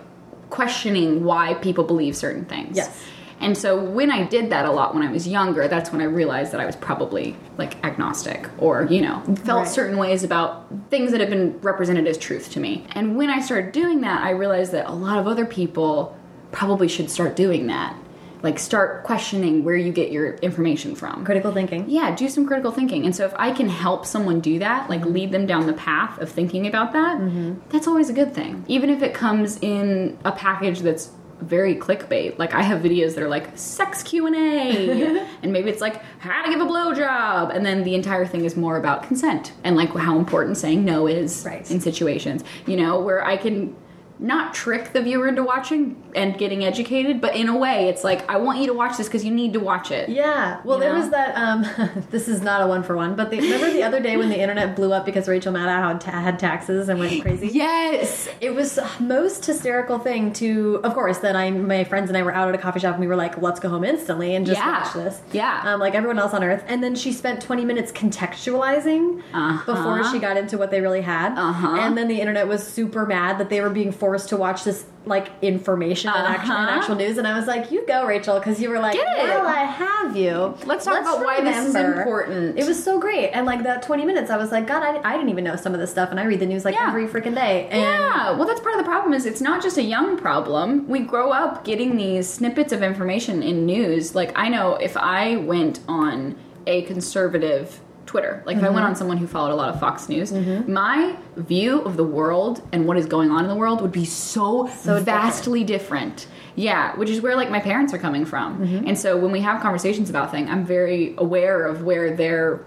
[0.51, 2.76] questioning why people believe certain things.
[2.76, 3.05] Yes.
[3.38, 6.05] And so when I did that a lot when I was younger, that's when I
[6.05, 9.68] realized that I was probably like agnostic or, you know, felt Right.
[9.68, 12.86] certain ways about things that have been represented as truth to me.
[12.94, 16.16] And when I started doing that, I realized that a lot of other people
[16.51, 17.94] probably should start doing that.
[18.43, 21.24] Like start questioning where you get your information from.
[21.24, 21.89] Critical thinking.
[21.89, 23.05] Yeah, do some critical thinking.
[23.05, 25.12] And so if I can help someone do that, like mm-hmm.
[25.12, 27.55] lead them down the path of thinking about that, mm-hmm.
[27.70, 28.64] that's always a good thing.
[28.68, 31.11] Even if it comes in a package that's
[31.41, 32.39] very clickbait.
[32.39, 36.03] Like I have videos that are like sex Q and A, and maybe it's like
[36.18, 39.76] how to give a blowjob, and then the entire thing is more about consent and
[39.76, 41.68] like how important saying no is Right.
[41.70, 42.43] in situations.
[42.66, 43.76] You know, where I can
[44.19, 48.29] not trick the viewer into watching and getting educated, but in a way, it's like
[48.31, 50.09] I want you to watch this because you need to watch it.
[50.09, 50.61] Yeah.
[50.64, 51.01] Well, You there know?
[51.01, 51.37] was that.
[51.37, 54.31] Um, this is not a one for one, but the, remember the other day when
[54.31, 57.49] the internet blew up because Rachel Maddow had, ta had taxes and went crazy.
[57.49, 58.29] Yes.
[58.41, 62.33] It was most hysterical thing to, of course, then I, my friends and I were
[62.33, 64.59] out at a coffee shop and we were like, let's go home instantly and just
[64.59, 64.83] Yeah.
[64.83, 65.21] watch this.
[65.33, 65.61] Yeah.
[65.64, 66.64] Um, like everyone else on earth.
[66.69, 69.75] And then she spent 20 minutes contextualizing Uh-huh.
[69.75, 71.37] before she got into what they really had.
[71.39, 71.77] Uh-huh.
[71.81, 74.84] And then the internet was super mad that they were being forced to watch this
[75.04, 76.78] like information and, actual, and Uh-huh.
[76.80, 77.16] actual news.
[77.18, 80.54] And I was like, you go, Rachel, because you were like, well, I have you.
[80.64, 82.59] Let's talk about why this is important.
[82.59, 83.28] It was so great.
[83.30, 85.74] And like that 20 minutes, I was like, God, I, I didn't even know some
[85.74, 86.11] of this stuff.
[86.11, 86.88] And I read the news like Yeah.
[86.88, 87.68] every freaking day.
[87.70, 89.12] And Yeah, well, that's part of the problem.
[89.14, 90.88] Is it's not just a young problem.
[90.88, 94.14] We grow up getting these snippets of information in news.
[94.14, 96.34] Like I know if I went on
[96.66, 98.86] a conservative Twitter, like if I went Mm-hmm.
[98.86, 102.86] on someone who followed a lot of Fox News, my view of the world and
[102.86, 106.26] what is going on in the world would be so, So vastly different.
[106.54, 108.88] Yeah, which is where like my parents are coming from, Mm-hmm.
[108.88, 112.64] and so when we have conversations about things, I'm very aware of where their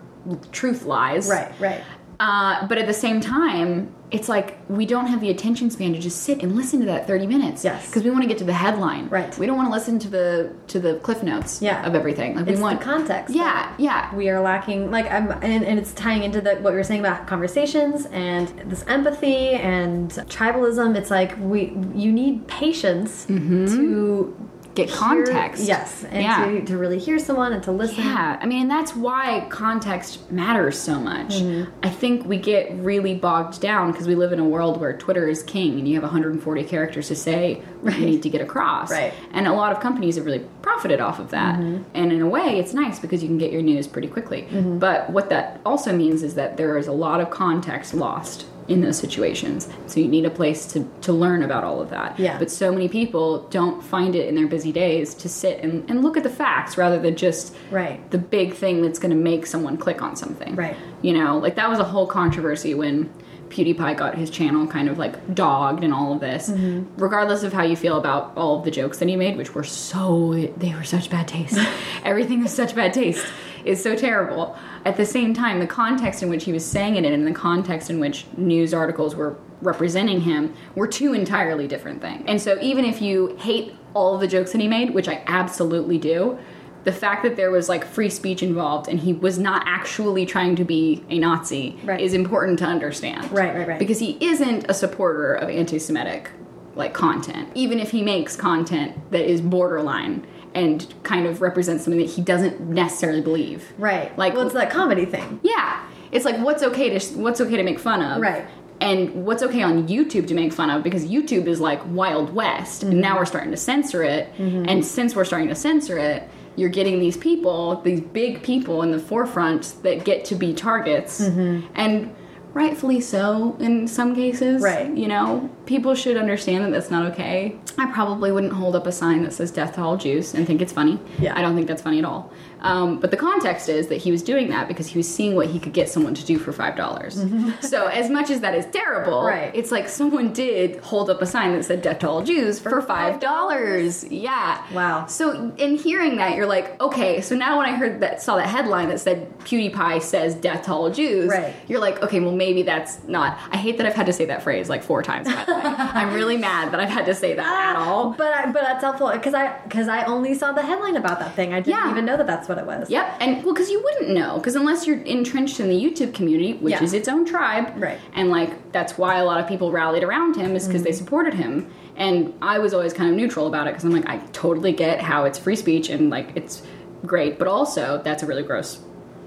[0.51, 1.27] truth lies.
[1.29, 1.81] Right, right.
[2.19, 5.99] Uh, but at the same time, it's like we don't have the attention span to
[5.99, 7.63] just sit and listen to that 30 minutes.
[7.63, 7.85] Yes.
[7.85, 9.07] Because we want to get to the headline.
[9.07, 9.37] Right.
[9.37, 11.85] We don't want to listen to the to the cliff notes Yeah.
[11.85, 12.35] of everything.
[12.35, 13.33] Like It's we want the context.
[13.35, 14.13] Yeah, yeah.
[14.15, 16.99] we are lacking like I'm and, and it's tying into the, what we were saying
[17.01, 24.35] about conversations and this empathy and tribalism it's like we you need patience to
[24.79, 25.63] Get hear- context.
[25.63, 26.45] yes and Yeah.
[26.45, 30.31] to, to really hear someone and to listen Yeah, I mean, and that's why context
[30.31, 31.29] matters so much.
[31.35, 31.71] Mm-hmm.
[31.83, 35.27] I think we get really bogged down because we live in a world where Twitter
[35.27, 38.91] is king and you have 140 characters to say what you need to get across.
[38.91, 39.13] Right.
[39.31, 41.59] And a lot of companies have really profited off of that.
[41.59, 41.83] Mm-hmm.
[41.93, 44.43] And in a way, it's nice because you can get your news pretty quickly.
[44.49, 44.79] Mm-hmm.
[44.79, 48.81] But what that also means is that there is a lot of context lost in
[48.81, 49.67] those situations.
[49.87, 52.19] So you need a place to, to learn about all of that.
[52.19, 52.37] Yeah.
[52.37, 56.03] But so many people don't find it in their busy days to sit and, and
[56.03, 57.99] look at the facts rather than just Right.
[58.11, 60.55] the big thing that's going to make someone click on something.
[60.55, 60.77] Right.
[61.01, 63.09] You know, like that was a whole controversy when
[63.49, 66.49] PewDiePie got his channel kind of like dogged and all of this.
[66.49, 67.01] Mm-hmm.
[67.01, 69.63] Regardless of how you feel about all of the jokes that he made, which were
[69.63, 71.57] so, they were such bad taste.
[72.03, 73.25] Everything was such bad taste.
[73.65, 74.57] Is so terrible.
[74.85, 77.31] At the same time, the context in which he was saying it in and the
[77.31, 82.23] context in which news articles were representing him were two entirely different things.
[82.27, 85.23] And so, even if you hate all of the jokes that he made, which I
[85.27, 86.37] absolutely do,
[86.85, 90.55] the fact that there was like free speech involved and he was not actually trying
[90.55, 91.99] to be a Nazi Right.
[91.99, 93.29] is important to understand.
[93.31, 93.79] Right, right, right.
[93.79, 96.31] Because he isn't a supporter of anti Semitic
[96.75, 100.25] like content, even if he makes content that is borderline
[100.59, 103.71] and kind of represents something that he doesn't necessarily believe.
[103.77, 107.57] right Like well it's that comedy thing yeah, it's like what's okay to what's okay
[107.57, 108.45] to make fun of, Right.
[108.81, 112.81] And what's okay on YouTube to make fun of because YouTube is like Wild West,
[112.81, 113.17] and now mm-hmm.
[113.17, 114.33] we're starting to censor it.
[114.37, 114.69] Mm-hmm.
[114.69, 118.91] And since we're starting to censor it, you're getting these people, these big people in
[118.91, 121.67] the forefront that get to be targets, mm-hmm.
[121.75, 122.15] and
[122.53, 124.61] rightfully so in some cases.
[124.61, 124.95] Right.
[124.95, 127.57] You know, people should understand that that's not okay.
[127.79, 130.61] I probably wouldn't hold up a sign that says "Death to all Jews" and think
[130.61, 130.99] it's funny.
[131.17, 131.37] Yeah.
[131.37, 132.31] I don't think that's funny at all.
[132.61, 135.47] Um, but the context is that he was doing that because he was seeing what
[135.47, 137.23] he could get someone to do for five dollars.
[137.61, 139.51] so as much as that is terrible, Right.
[139.53, 142.81] it's like someone did hold up a sign that said "Death to all Jews" for,
[142.81, 144.03] five dollars.
[144.05, 144.63] Yeah.
[144.73, 145.05] Wow.
[145.07, 147.21] So in hearing that, you're like, okay.
[147.21, 150.73] So now when I heard that, saw that headline that said PewDiePie says "Death to
[150.73, 151.53] all Jews," Right.
[151.67, 153.37] you're like, okay, well maybe that's not.
[153.51, 155.27] I hate that I've had to say that phrase like four times.
[155.27, 155.61] By the way.
[155.63, 158.11] I'm really mad that I've had to say that at all.
[158.13, 161.35] but I, but that's helpful because I because I only saw the headline about that
[161.35, 161.91] thing I didn't Yeah.
[161.91, 164.55] even know that that's what it was Yep, and well, because you wouldn't know, because
[164.55, 166.83] unless you're entrenched in the YouTube community, which Yeah.
[166.83, 167.97] is its own tribe, Right.
[168.13, 170.97] And like that's why a lot of people rallied around him is because they mm-hmm.
[170.97, 171.69] supported him.
[171.95, 175.01] And I was always kind of neutral about it because I'm like, I totally get
[175.01, 176.63] how it's free speech and like it's
[177.05, 178.79] great, but also that's a really gross,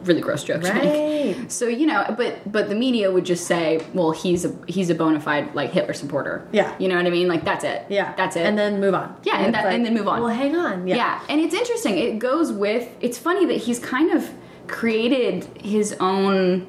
[0.05, 0.83] really gross joke to make.
[0.85, 1.13] Right.
[1.49, 4.95] So you know, but but the media would just say, well, he's a he's a
[4.95, 6.47] bona fide like Hitler supporter.
[6.53, 6.75] Yeah.
[6.79, 7.29] you know what I mean?
[7.29, 7.87] Like that's it.
[7.89, 8.45] yeah that's it.
[8.45, 10.21] and then move on Yeah, and it's that- and then move on.
[10.21, 11.21] well hang on yeah, Yeah.
[11.29, 11.97] and it's interesting.
[11.99, 12.89] It goes with.
[13.01, 14.29] It's funny that he's kind of
[14.67, 16.67] created his own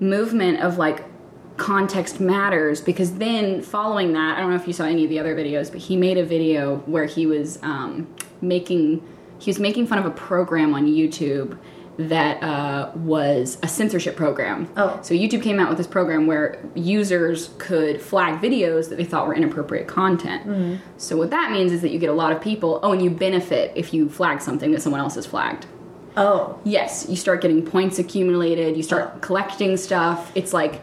[0.00, 1.04] movement of like
[1.56, 5.18] context matters because then following that, I don't know if you saw any of the
[5.18, 8.06] other videos, but he made a video where he was um,
[8.40, 9.02] making
[9.38, 11.58] he was making fun of a program on YouTube
[11.98, 14.68] that uh, was a censorship program.
[14.76, 14.98] Oh.
[15.02, 19.26] So YouTube came out with this program where users could flag videos that they thought
[19.26, 20.46] were inappropriate content.
[20.46, 20.76] Mm-hmm.
[20.98, 23.08] So what that means is that you get a lot of people, oh, and you
[23.10, 25.66] benefit if you flag something that someone else has flagged.
[26.18, 26.58] Oh.
[26.64, 29.18] Yes, you start getting points accumulated, you start Oh.
[29.20, 30.32] collecting stuff.
[30.34, 30.82] It's like,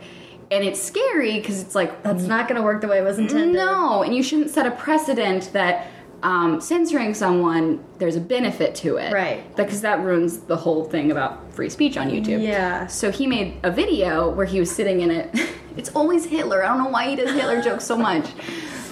[0.51, 3.17] and it's scary because it's like, That's not going to work the way it was
[3.19, 3.55] intended.
[3.55, 5.87] no, and you shouldn't set a precedent that
[6.23, 9.13] um, censoring someone, there's a benefit to it.
[9.13, 9.55] Right.
[9.55, 12.41] Because that ruins the whole thing about free speech on YouTube.
[12.41, 12.87] Yeah.
[12.87, 15.29] So he made a video where he was sitting in it.
[15.75, 16.63] It's always Hitler.
[16.63, 18.29] I don't know why he does Hitler jokes so much.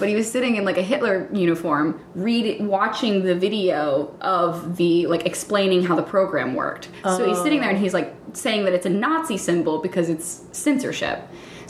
[0.00, 5.06] But he was sitting in like a Hitler uniform, read, watching the video of the
[5.06, 6.88] like explaining how the program worked.
[7.04, 10.42] So he's sitting there and he's like saying that it's a Nazi symbol because it's
[10.50, 11.22] censorship.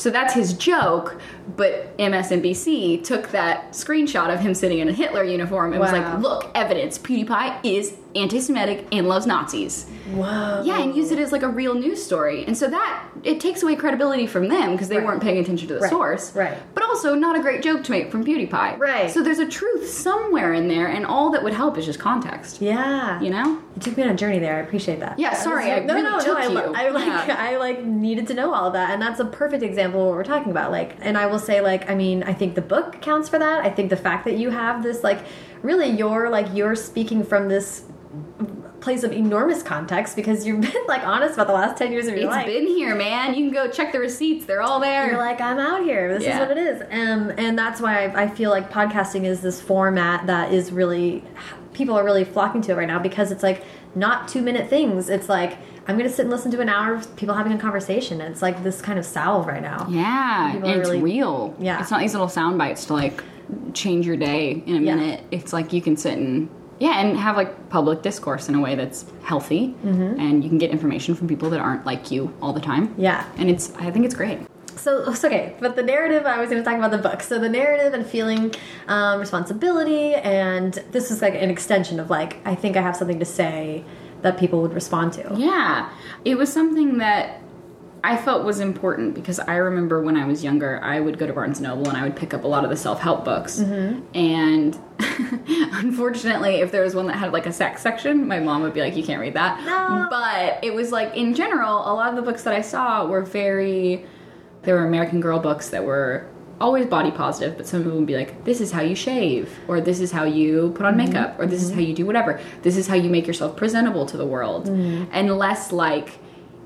[0.02, 1.20] So that's his joke,
[1.56, 6.18] but MSNBC took that screenshot of him sitting in a Hitler uniform and was like,
[6.18, 6.98] "Look, evidence.
[6.98, 10.62] PewDiePie is anti-Semitic and loves Nazis." Whoa.
[10.64, 12.44] Yeah, and use it as like a real news story.
[12.44, 15.06] And so that it takes away credibility from them because they Right.
[15.06, 16.34] weren't paying attention to the Right, source.
[16.34, 16.58] right.
[16.74, 18.78] But also not a great joke to make from PewDiePie.
[18.78, 19.10] Right.
[19.10, 22.60] So there's a truth somewhere in there, and all that would help is just context.
[22.60, 23.20] Yeah.
[23.20, 23.58] You know?
[23.74, 24.56] You took me on a journey there.
[24.56, 25.18] I appreciate that.
[25.18, 26.44] Yeah, sorry, I no, really no, took no.
[26.44, 26.58] I, you.
[26.74, 27.36] I like, Yeah.
[27.38, 30.16] I like needed to know all of that, and that's a perfect example of what
[30.16, 30.70] we're talking about.
[30.70, 33.64] Like, and I will say, like, I mean, I think the book counts for that.
[33.64, 35.20] I think the fact that you have this, like,
[35.62, 37.84] really, you're like you're speaking from this
[38.80, 42.14] place of enormous context because you've been like honest about the last ten years of
[42.14, 42.46] your It's life.
[42.46, 43.34] been here, man.
[43.34, 44.44] You can go check the receipts.
[44.44, 45.06] They're all there.
[45.06, 46.12] You're like, I'm out here.
[46.12, 46.42] This Yeah.
[46.42, 46.82] is what it is.
[46.82, 51.22] Um, and that's why I, I feel like podcasting is this format that is really,
[51.72, 55.08] people are really flocking to it right now because it's like not two minute things.
[55.08, 57.58] It's like, I'm going to sit and listen to an hour of people having a
[57.58, 58.20] conversation.
[58.20, 59.86] It's like this kind of salve right now.
[59.90, 61.54] yeah, People it's really- real.
[61.60, 61.80] Yeah.
[61.80, 63.22] It's not these little sound bites to like
[63.74, 64.94] change your day in a Yeah.
[64.96, 65.20] minute.
[65.30, 68.74] It's like you can sit and yeah, and have like public discourse in a way
[68.74, 70.18] that's healthy, Mm-hmm.
[70.20, 72.92] and you can get information from people that aren't like you all the time.
[72.98, 73.24] Yeah.
[73.36, 74.38] and it's I think it's great.
[74.74, 77.22] So, so okay, but the narrative, I was going to talk about the book.
[77.22, 78.52] So the narrative and feeling
[78.88, 83.18] um, responsibility, and this is like an extension of like, I think I have something
[83.20, 83.84] to say
[84.22, 85.34] that people would respond to.
[85.36, 85.88] Yeah,
[86.24, 87.41] it was something that
[88.04, 91.32] I felt was important because I remember when I was younger, I would go to
[91.32, 93.60] Barnes Noble and I would pick up a lot of the self help books.
[93.60, 94.16] Mm-hmm.
[94.16, 94.78] And
[95.74, 98.80] unfortunately, if there was one that had like a sex section, my mom would be
[98.80, 100.08] like, "You can't read that." No.
[100.10, 103.22] But it was like in general, a lot of the books that I saw were
[103.22, 104.04] very.
[104.62, 106.26] There were American Girl books that were
[106.60, 109.58] always body positive, but some of them would be like, "This is how you shave,"
[109.68, 111.80] or "This is how you put on makeup," or "This is mm-hmm.
[111.80, 115.04] how you do whatever." This is how you make yourself presentable to the world, mm-hmm.
[115.12, 116.18] and less like,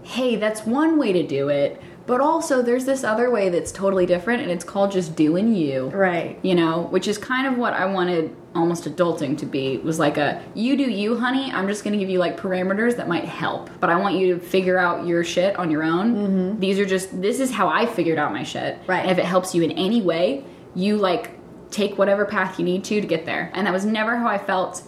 [0.06, 4.06] "Hey, that's one way to do it." But also, there's this other way that's totally
[4.06, 6.38] different, and it's called just doing you Right.
[6.42, 10.16] you know which is kind of what i wanted almost adulting to be was like
[10.16, 13.68] a you do you honey i'm just gonna give you like parameters that might help
[13.80, 16.60] but i want you to figure out your shit on your own mm-hmm.
[16.60, 19.00] these are just this is how i figured out my shit Right.
[19.02, 20.44] and if it helps you in any way
[20.74, 21.24] you like
[21.70, 24.38] take whatever path you need to to get there and that was never how i
[24.38, 24.82] felt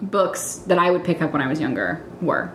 [0.00, 2.50] books that I would pick up when I was younger were.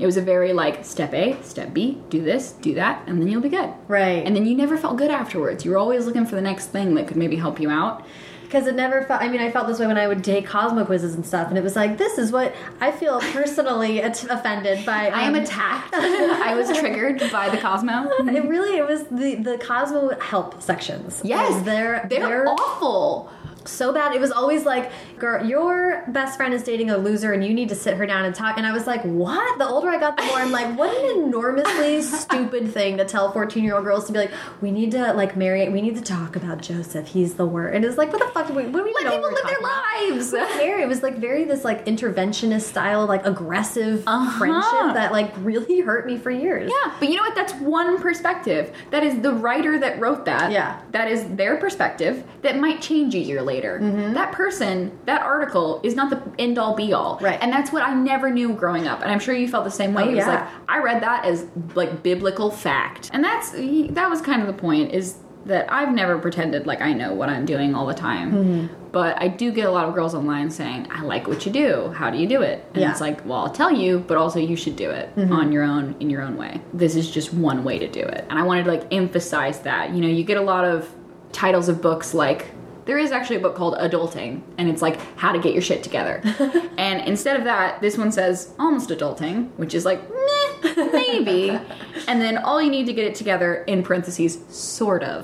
[0.00, 3.28] It was a very like step A, step B, do this, do that, and then
[3.28, 3.72] you'll be good.
[3.88, 4.24] Right.
[4.24, 5.64] And then you never felt good afterwards.
[5.64, 8.04] You were always looking for the next thing that could maybe help you out.
[8.44, 9.20] Because it never felt.
[9.22, 11.58] I mean, I felt this way when I would take Cosmo quizzes and stuff, and
[11.58, 15.08] it was like, this is what I feel personally at- offended by.
[15.08, 15.92] I am um, attacked.
[15.92, 18.08] I was triggered by the Cosmo.
[18.36, 21.20] It really, it was the the Cosmo help sections.
[21.24, 23.32] Yes, they're they're, awful.
[23.66, 24.14] So bad.
[24.14, 27.68] It was always like, girl, your best friend is dating a loser and you need
[27.70, 28.56] to sit her down and talk.
[28.58, 29.58] And I was like, what?
[29.58, 33.32] The older I got, the more I'm like, what an enormously stupid thing to tell
[33.32, 36.02] 14 year old girls to be like, we need to like marry, we need to
[36.02, 37.06] talk about Joseph.
[37.08, 37.74] He's the worst.
[37.74, 39.58] And it's like, what the fuck do we, what do we Let people live their
[39.58, 39.82] about?
[40.10, 40.32] lives.
[40.32, 40.80] Hair.
[40.80, 44.38] It was like very this like interventionist style, like aggressive Uh-huh.
[44.38, 46.70] friendship that like really hurt me for years.
[46.70, 47.34] Yeah, but you know what?
[47.34, 48.74] That's one perspective.
[48.90, 50.52] That is the writer that wrote that.
[50.52, 50.80] Yeah.
[50.92, 53.55] That is their perspective that might change a year later.
[53.64, 54.14] Mm-hmm.
[54.14, 57.18] That person, that article is not the end all be all.
[57.20, 57.38] Right.
[57.40, 59.00] And that's what I never knew growing up.
[59.02, 60.04] And I'm sure you felt the same way.
[60.04, 60.40] Oh, it was yeah.
[60.40, 63.10] like, I read that as like biblical fact.
[63.12, 66.92] And that's, that was kind of the point is that I've never pretended like I
[66.92, 68.32] know what I'm doing all the time.
[68.32, 68.90] Mm-hmm.
[68.90, 71.90] But I do get a lot of girls online saying, I like what you do.
[71.90, 72.64] How do you do it?
[72.72, 72.90] And Yeah.
[72.90, 75.94] it's like, well, I'll tell you, but also you should do it on your own,
[76.00, 76.60] in your own way.
[76.72, 78.24] This is just one way to do it.
[78.28, 79.90] And I wanted to like emphasize that.
[79.94, 80.90] You know, you get a lot of
[81.30, 82.46] titles of books like,
[82.86, 85.82] there is actually a book called Adulting, and it's like how to get your shit
[85.82, 86.22] together.
[86.78, 90.35] and instead of that, this one says almost adulting, which is like, meh.
[90.92, 91.50] Maybe.
[92.08, 95.22] and then all you need to get it together in parentheses, sort of.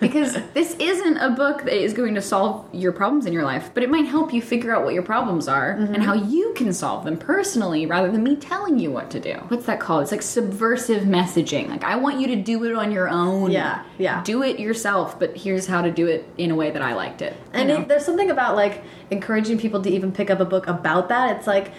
[0.00, 3.70] Because this isn't a book that is going to solve your problems in your life,
[3.74, 6.02] but it might help you figure out what your problems are and mm-hmm.
[6.02, 9.34] how you can solve them personally rather than me telling you what to do.
[9.48, 10.02] What's that called?
[10.02, 11.68] It's like subversive messaging.
[11.68, 13.50] Like, I want you to do it on your own.
[13.50, 14.22] Yeah, yeah.
[14.24, 17.22] Do it yourself, but here's how to do it in a way that I liked
[17.22, 17.36] it.
[17.52, 21.08] And it, there's something about like encouraging people to even pick up a book about
[21.08, 21.36] that.
[21.36, 21.72] It's like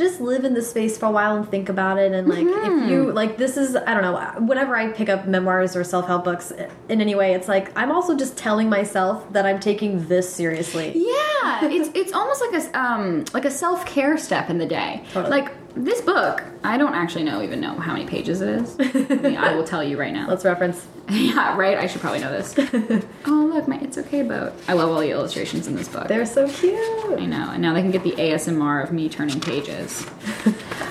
[0.00, 2.10] just live in the space for a while and think about it.
[2.12, 2.82] And like Mm-hmm.
[2.84, 4.16] if you like this is I don't know.
[4.46, 6.50] Whenever I pick up memoirs or self help books
[6.88, 10.92] in any way, it's like I'm also just telling myself that I'm taking this seriously.
[10.96, 15.04] Yeah, it's it's almost like a um like a self care step in the day.
[15.12, 15.30] Totally.
[15.30, 18.76] Like this book, I don't actually know even know how many pages it is.
[18.80, 20.28] I, mean, I will tell you right now.
[20.28, 20.86] Let's reference.
[21.10, 21.78] yeah, right.
[21.78, 22.54] I should probably know this.
[23.26, 24.52] oh look, my it's okay boat.
[24.68, 26.08] I love all the illustrations in this book.
[26.08, 27.18] They're so cute.
[27.18, 30.06] I know, and now they can get the ASMR of me turning pages.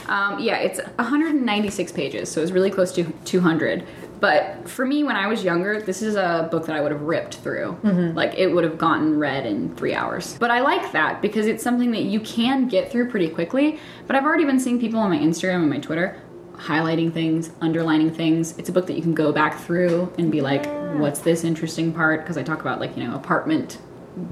[0.08, 3.86] um, yeah, it's 196 pages, so it's really close to 200.
[4.20, 7.02] But for me, when I was younger, this is a book that I would have
[7.02, 7.78] ripped through.
[7.84, 8.18] Mm-hmm.
[8.18, 10.38] Like, it would have gotten read in three hours.
[10.38, 13.80] But I like that because it's something that you can get through pretty quickly.
[14.08, 16.22] But I've already been seeing people on my Instagram and my Twitter
[16.54, 18.58] highlighting things, underlining things.
[18.58, 20.66] It's a book that you can go back through and be like,
[20.98, 22.22] what's this interesting part?
[22.22, 23.78] Because I talk about, like, you know, apartment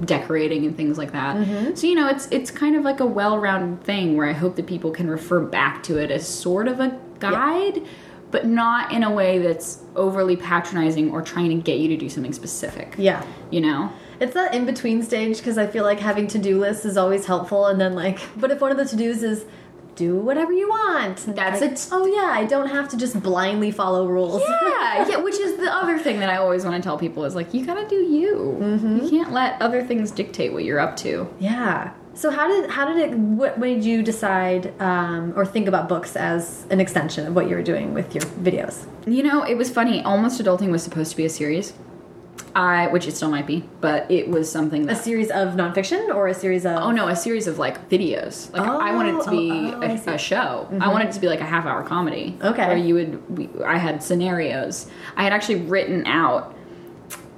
[0.04, 1.36] decorating and things like that.
[1.36, 1.74] Mm-hmm.
[1.74, 4.66] So you know, it's it's kind of like a well-rounded thing where I hope that
[4.66, 7.82] people can refer back to it as sort of a guide,
[8.30, 12.08] but not in a way that's overly patronizing or trying to get you to do
[12.08, 12.94] something specific.
[12.98, 13.24] Yeah.
[13.50, 13.92] You know?
[14.20, 17.26] It's that in between stage because I feel like having to do lists is always
[17.26, 19.44] helpful, and then like, but if one of the to dos is
[19.94, 21.88] do whatever you want, That's like, it.
[21.90, 24.42] Oh yeah, I don't have to just blindly follow rules.
[24.42, 27.34] Yeah, yeah, which is the other thing that I always want to tell people is
[27.34, 28.58] like you got to do you.
[28.60, 29.04] Mm-hmm.
[29.04, 31.28] You can't let other things dictate what you're up to.
[31.38, 31.92] Yeah.
[32.18, 33.16] So how did how did it?
[33.16, 37.54] What made you decide um, or think about books as an extension of what you
[37.54, 38.86] were doing with your videos?
[39.06, 40.02] You know, it was funny.
[40.02, 41.74] Almost Adulting was supposed to be a series.
[42.56, 46.26] I, which it still might be, but it was something A series of nonfiction or
[46.26, 46.78] a series of?
[46.82, 48.52] Oh no, a series of like videos.
[48.52, 50.66] Like I Oh, wanted it to be oh, oh, a, a show.
[50.80, 52.36] I wanted it to be like a half hour comedy.
[52.42, 52.66] Okay.
[52.66, 54.88] Where you would, we, I had scenarios.
[55.16, 56.52] I had actually written out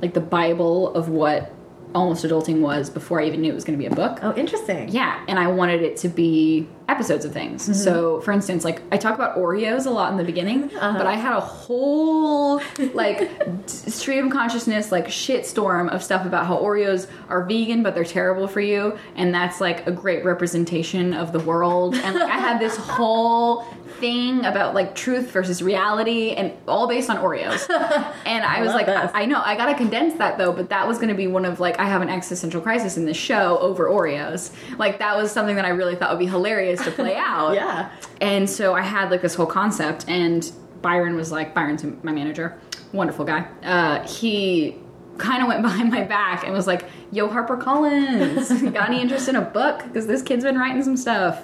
[0.01, 1.53] like the Bible of what
[1.95, 4.19] almost adulting was before I even knew it was going to be a book.
[4.23, 4.89] Oh, interesting.
[4.89, 7.63] Yeah, and I wanted it to be episodes of things.
[7.63, 7.73] Mm-hmm.
[7.75, 10.99] So, for instance, like I talk about Oreos a lot in the beginning, Uh-huh.
[10.99, 12.61] but I had a whole
[12.95, 13.31] like
[13.67, 18.05] stream of consciousness, like shit storm of stuff about how Oreos are vegan but they're
[18.05, 21.95] terrible for you, and that's like a great representation of the world.
[21.95, 23.65] And like I had this whole
[24.01, 27.69] thing about like truth versus reality, and all based on Oreos.
[28.27, 28.89] And I, was like.
[28.89, 31.59] I, I know I gotta condense that though, but that was gonna be one of
[31.59, 34.53] like I have an existential crisis in this show over Oreos.
[34.79, 37.55] Like that was something that I really thought would be hilarious to play out.
[37.55, 37.91] Yeah.
[38.21, 40.51] And so I had like this whole concept, and
[40.83, 42.59] Byron was like, Byron's my manager,
[42.93, 43.47] wonderful guy.
[43.63, 44.79] Uh, he
[45.19, 49.29] kind of went behind my back and was like, Yo, Harper Collins, got any interest
[49.29, 49.83] in a book?
[49.85, 51.43] Because this kid's been writing some stuff.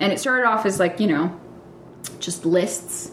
[0.00, 1.40] And it started off as like, you know,
[2.18, 3.12] just lists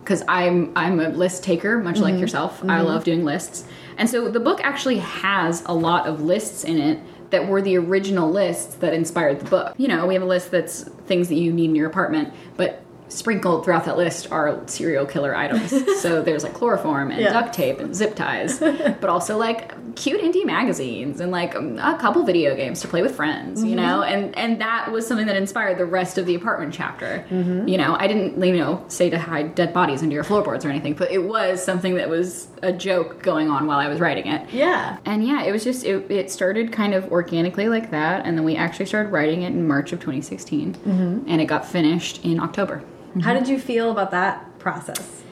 [0.00, 2.22] because I'm I'm a list taker, much like mm-hmm.
[2.22, 2.62] yourself.
[2.62, 2.86] I mm-hmm.
[2.86, 3.66] love doing lists,
[3.96, 7.76] and so the book actually has a lot of lists in it that were the
[7.76, 9.74] original lists that inspired the book.
[9.76, 12.82] You know, we have a list that's things that you need in your apartment, but
[13.08, 15.70] sprinkled throughout that list are serial killer items.
[16.00, 17.32] so there's like chloroform and Yeah.
[17.32, 21.98] duct tape and zip ties, but also like cute indie magazines and like um, a
[21.98, 23.76] couple video games to play with friends, you mm-hmm.
[23.76, 24.02] know?
[24.02, 27.24] And and that was something that inspired the rest of the apartment chapter.
[27.30, 27.68] Mm-hmm.
[27.68, 30.70] You know, I didn't, you know, say to hide dead bodies under your floorboards or
[30.70, 34.26] anything, but it was something that was a joke going on while I was writing
[34.26, 34.48] it.
[34.52, 34.98] Yeah.
[35.04, 38.44] And yeah, it was just it, it started kind of organically like that, and then
[38.44, 41.24] we actually started writing it in March of 2016, mm-hmm.
[41.28, 42.82] and it got finished in October.
[43.22, 45.22] How did you feel about that process?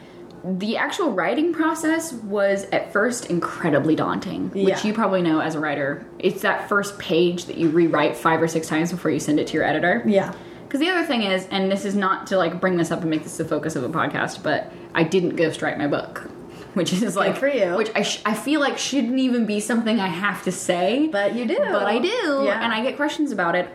[0.43, 4.79] The actual writing process was at first incredibly daunting, which Yeah.
[4.83, 6.05] you probably know as a writer.
[6.19, 9.47] It's that first page that you rewrite five or six times before you send it
[9.47, 10.03] to your editor.
[10.05, 10.31] Yeah.
[10.67, 13.09] Because the other thing is, and this is not to like bring this up and
[13.09, 16.29] make this the focus of a podcast, but I didn't ghostwrite my book,
[16.75, 17.75] which is like for you.
[17.75, 21.35] which I sh- I feel like shouldn't even be something I have to say, But
[21.35, 21.57] you do.
[21.57, 22.13] but I do, Yeah.
[22.53, 22.63] Mm-hmm.
[22.63, 23.67] and I get questions about it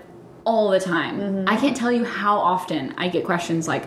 [0.44, 1.44] all the time.
[1.48, 3.86] I can't tell you how often I get questions like.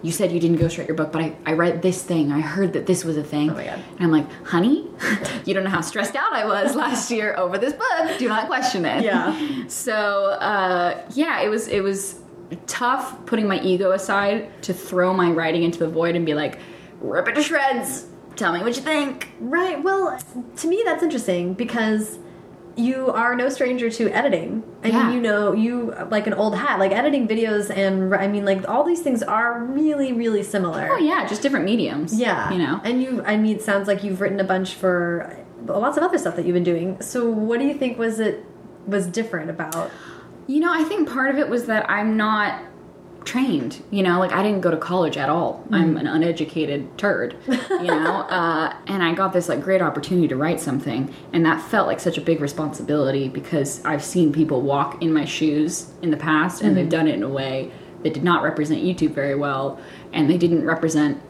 [0.00, 2.30] You said you didn't ghostwrite your book, but I, I read this thing.
[2.30, 3.50] I heard that this was a thing.
[3.50, 3.82] Oh my God.
[3.96, 4.88] And I'm like, honey,
[5.44, 8.16] you don't know how stressed out I was last year over this book.
[8.16, 9.02] Do not question it.
[9.02, 9.64] Yeah.
[9.68, 12.20] So uh, yeah, it was it was
[12.66, 16.60] tough putting my ego aside to throw my writing into the void and be like,
[17.00, 18.06] rip it to shreds.
[18.36, 19.30] Tell me what you think.
[19.40, 19.82] Right.
[19.82, 20.16] Well,
[20.56, 22.18] to me, that's interesting because
[22.78, 24.62] you are no stranger to editing.
[24.84, 25.06] I Yeah.
[25.08, 28.68] mean, you know, you like an old hat, like editing videos, and I mean, like
[28.68, 30.88] all these things are really, really similar.
[30.92, 32.18] Oh yeah, just different mediums.
[32.18, 32.50] Yeah.
[32.52, 32.80] you know.
[32.84, 36.18] And you, I mean, it sounds like you've written a bunch for lots of other
[36.18, 37.00] stuff that you've been doing.
[37.02, 38.44] So, what do you think was it
[38.86, 39.90] was different about?
[40.46, 42.62] You know, I think part of it was that I'm not
[43.24, 43.82] trained.
[43.90, 45.64] You know, like I didn't go to college at all.
[45.70, 47.36] I'm an uneducated turd.
[47.46, 51.60] You know, uh, and I got this like great opportunity to write something, and that
[51.60, 56.10] felt like such a big responsibility because I've seen people walk in my shoes in
[56.10, 57.70] the past, and they've done it in a way
[58.02, 59.80] that did not represent YouTube very well,
[60.12, 61.20] and they didn't represent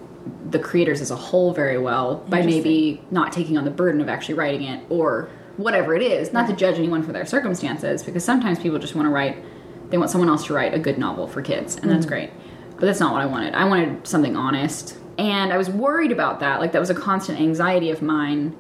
[0.51, 4.09] the creators as a whole very well by maybe not taking on the burden of
[4.09, 6.33] actually writing it or whatever it is.
[6.33, 9.43] Not to judge anyone for their circumstances, because sometimes people just want to write,
[9.91, 12.11] they want someone else to write a good novel for kids, and that's mm.
[12.11, 12.31] great.
[12.73, 13.55] But that's not what I wanted.
[13.55, 14.97] I wanted something honest.
[15.19, 16.61] And I was worried about that.
[16.61, 18.57] Like, that was a constant anxiety of mine.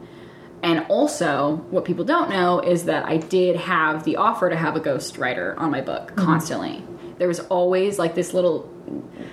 [0.62, 4.74] And also, what people don't know is that I did have the offer to have
[4.74, 6.24] a ghostwriter on my book mm-hmm.
[6.24, 6.82] constantly.
[7.18, 8.68] There was always like this little,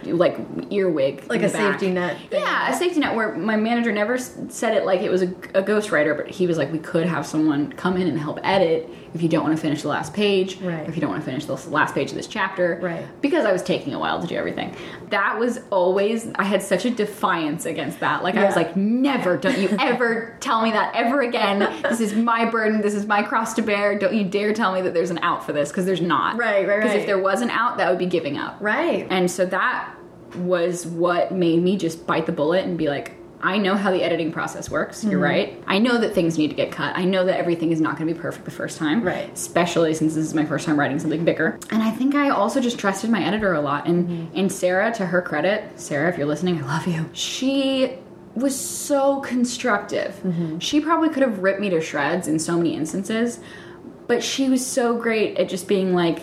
[0.03, 0.37] like
[0.71, 1.51] earwig, Like a back.
[1.51, 2.41] safety net thing.
[2.41, 5.63] Yeah, a safety net where my manager never said it like it was a, a
[5.63, 9.21] ghostwriter, but he was like, we could have someone come in and help edit if
[9.21, 10.87] you don't want to finish the last page, Right.
[10.89, 13.05] if you don't want to finish the last page of this chapter, Right.
[13.21, 14.75] Because I was taking a while to do everything.
[15.09, 18.23] That was always I had such a defiance against that.
[18.23, 21.59] Like I was like, never, don't you ever tell me that ever again.
[21.83, 22.81] This is my burden.
[22.81, 23.97] This is my cross to bear.
[23.97, 26.37] Don't you dare tell me that there's an out for this because there's not.
[26.37, 26.99] Right, right, Because right.
[26.99, 28.57] if there was an out, that would be giving up.
[28.59, 29.07] Right.
[29.09, 29.93] And so that
[30.37, 34.01] was what made me just bite the bullet and be like, I know how the
[34.01, 35.03] editing process works.
[35.03, 35.21] You're Mm-hmm.
[35.21, 35.63] right.
[35.67, 36.97] I know that things need to get cut.
[36.97, 39.03] I know that everything is not going to be perfect the first time.
[39.03, 39.31] Right.
[39.31, 41.59] Especially since this is my first time writing something bigger.
[41.69, 43.87] And I think I also just trusted my editor a lot.
[43.87, 44.37] And Mm-hmm.
[44.39, 47.07] and Sarah, to her credit, Sarah, if you're listening, I love you.
[47.13, 47.97] She
[48.33, 50.15] was so constructive.
[50.23, 50.57] Mm-hmm.
[50.59, 53.39] She probably could have ripped me to shreds in so many instances,
[54.07, 56.19] but she was so great at just being like,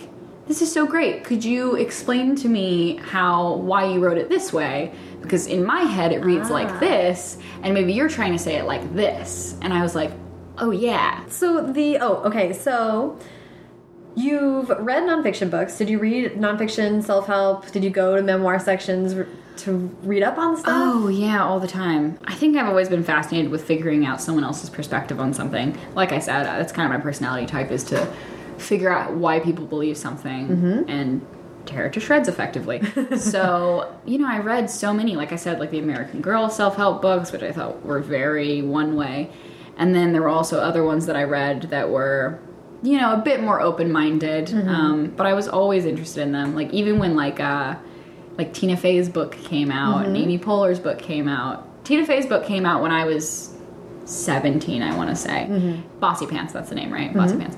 [0.47, 1.23] this is so great.
[1.23, 4.93] Could you explain to me how why you wrote it this way?
[5.21, 6.53] Because in my head it reads Ah.
[6.53, 9.55] like this, and maybe you're trying to say it like this.
[9.61, 10.11] And I was like,
[10.57, 11.25] oh yeah.
[11.27, 13.17] So the oh okay so
[14.15, 15.77] you've read nonfiction books.
[15.77, 17.71] Did you read nonfiction self help?
[17.71, 19.15] Did you go to memoir sections
[19.55, 19.71] to
[20.03, 20.67] read up on stuff?
[20.73, 22.19] Oh yeah, all the time.
[22.25, 25.77] I think I've always been fascinated with figuring out someone else's perspective on something.
[25.95, 28.07] Like I said, that's kind of my personality type is to
[28.63, 30.89] figure out why people believe something mm-hmm.
[30.89, 31.25] and
[31.65, 32.81] tear it to shreds effectively.
[33.17, 37.01] so, you know, I read so many, like I said, like the American Girl self-help
[37.01, 39.31] books, which I thought were very one way.
[39.77, 42.39] And then there were also other ones that I read that were
[42.83, 44.47] you know, a bit more open-minded.
[44.47, 44.69] Mm-hmm.
[44.69, 46.53] Um, but I was always interested in them.
[46.53, 47.75] Like even when like uh
[48.37, 51.85] like Tina Fey's book came out and Amy Poehler's book came out.
[51.85, 53.55] Tina Fey's book came out when I was
[54.05, 55.47] 17, I want to say.
[55.99, 57.13] Bossypants, that's the name, right?
[57.13, 57.57] Bossypants.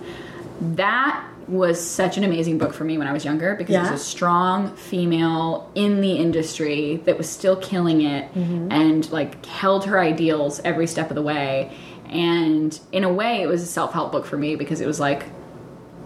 [0.62, 4.01] That was such an amazing book for me when I was younger because it was
[4.01, 8.72] a strong female in the industry that was still killing it mm-hmm.
[8.72, 11.72] and like held her ideals every step of the way.
[12.06, 14.99] And in a way, it was a self help book for me because it was
[14.99, 15.26] like,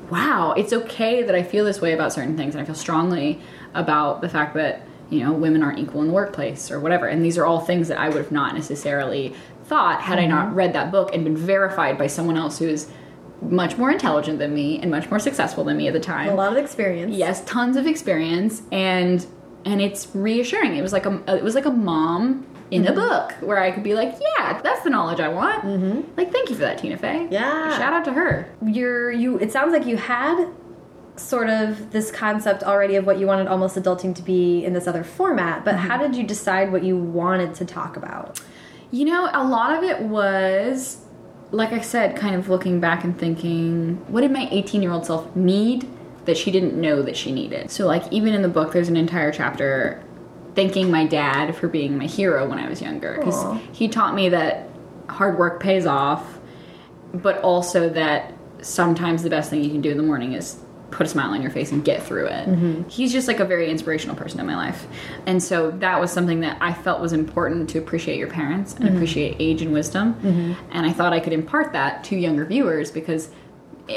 [0.09, 3.39] wow, it's okay that I feel this way about certain things and I feel strongly
[3.73, 7.07] about the fact that, you know, women aren't equal in the workplace or whatever.
[7.07, 9.35] And these are all things that I would have not necessarily
[9.65, 10.55] thought had I not mm-hmm.
[10.55, 12.89] read that book and been verified by someone else who is
[13.41, 16.35] much more intelligent than me and much more successful than me at the time A
[16.35, 17.15] lot of experience.
[17.15, 19.25] yes tons of experience and
[19.65, 22.91] and it's reassuring it was like a it was like a mom in Mm-hmm.
[22.91, 26.01] a book where i could be like yeah that's the knowledge i want mm-hmm.
[26.17, 27.75] like thank you for that tina fey Yeah.
[27.77, 29.37] shout out to her You're you.
[29.39, 30.47] It sounds like you had
[31.15, 34.87] sort of this concept already of what you wanted almost adulting to be in this
[34.87, 35.65] other format.
[35.65, 38.39] But how did you decide what you wanted to talk about?
[38.91, 40.97] you know a lot of it was
[41.51, 45.05] like i said kind of looking back and thinking what did my 18 year old
[45.05, 45.87] self need
[46.25, 47.71] that she didn't know that she needed?
[47.71, 50.03] So like even in the book there's an entire chapter
[50.53, 54.29] thanking my dad for being my hero when i was younger because he taught me
[54.29, 54.69] that
[55.09, 56.39] hard work pays off
[57.13, 60.59] but also that sometimes the best thing you can do in the morning is
[60.91, 62.47] put a smile on your face and get through it.
[62.47, 62.89] Mm-hmm.
[62.89, 64.87] He's just like a very inspirational person in my life.
[65.25, 68.85] And so that was something that I felt was important to appreciate your parents and
[68.85, 68.95] mm-hmm.
[68.95, 70.15] appreciate age and wisdom.
[70.15, 70.53] Mm-hmm.
[70.71, 73.29] And I thought I could impart that to younger viewers because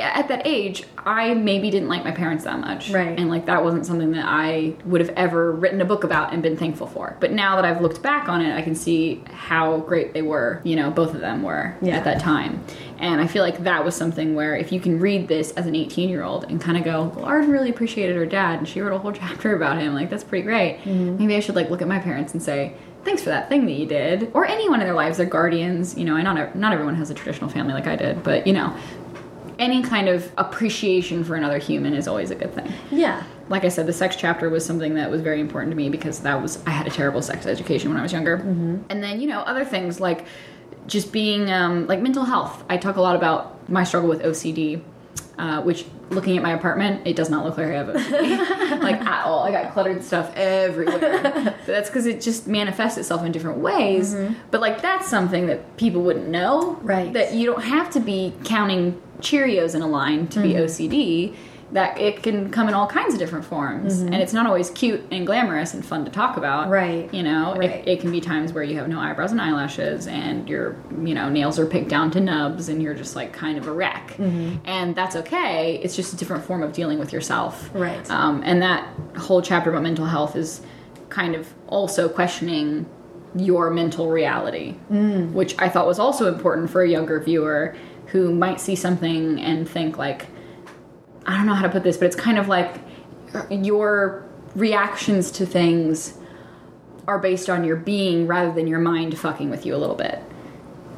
[0.01, 2.91] at that age, I maybe didn't like my parents that much.
[2.91, 3.19] Right.
[3.19, 6.43] And like that wasn't something that I would have ever written a book about and
[6.43, 7.17] been thankful for.
[7.21, 10.61] But now that I've looked back on it, I can see how great they were,
[10.65, 11.97] you know, both of them were Yeah.
[11.97, 12.63] at that time.
[12.99, 15.75] And I feel like that was something where if you can read this as an
[15.75, 18.81] 18 year old and kind of go, well, Arden really appreciated her dad and she
[18.81, 20.79] wrote a whole chapter about him, like that's pretty great.
[20.85, 21.19] Mm-hmm.
[21.19, 22.75] Maybe I should like look at my parents and say,
[23.05, 24.31] thanks for that thing that you did.
[24.33, 27.15] Or anyone in their lives, their guardians, you know, I not, not everyone has a
[27.15, 28.73] traditional family like I did, but you know,
[29.63, 32.71] any kind of appreciation for another human is always a good thing.
[32.91, 33.23] Yeah.
[33.49, 36.21] Like I said, the sex chapter was something that was very important to me because
[36.21, 38.35] that was I had a terrible sex education when I was younger,
[38.91, 40.27] and then you know other things like
[40.87, 42.65] just being um, like mental health.
[42.69, 44.83] I talk a lot about my struggle with OCD.
[45.39, 49.01] Uh, which, looking at my apartment, it does not look like I have OCD, like
[49.01, 49.43] at all.
[49.45, 50.99] I got cluttered stuff everywhere.
[51.57, 54.15] but that's because it just manifests itself in different ways.
[54.51, 56.75] But like that's something that people wouldn't know.
[56.83, 57.13] Right.
[57.13, 61.35] That you don't have to be counting Cheerios in a line to be OCD.
[61.73, 65.03] That it can come in all kinds of different forms, and it's not always cute
[65.11, 66.69] and glamorous and fun to talk about.
[66.69, 67.13] Right.
[67.15, 67.71] You know, Right.
[67.71, 71.15] it, it can be times where you have no eyebrows and eyelashes, and your you
[71.15, 74.15] know nails are picked down to nubs, and you're just like kind of a wreck,
[74.19, 74.57] Mm-hmm.
[74.67, 75.81] and that's okay.
[75.83, 77.71] It's just a different form of dealing with yourself.
[77.73, 78.09] Right.
[78.11, 78.87] Um, and that
[79.17, 80.61] whole chapter about mental health is
[81.09, 82.85] kind of also questioning
[83.35, 85.33] your mental reality, Mm.
[85.33, 87.75] which I thought was also important for a younger viewer
[88.09, 90.27] who might see something and think like,
[91.27, 92.77] I don't know how to put this, but it's kind of like
[93.51, 94.25] your
[94.55, 96.19] reactions to things
[97.07, 100.23] are based on your being rather than your mind fucking with you a little bit.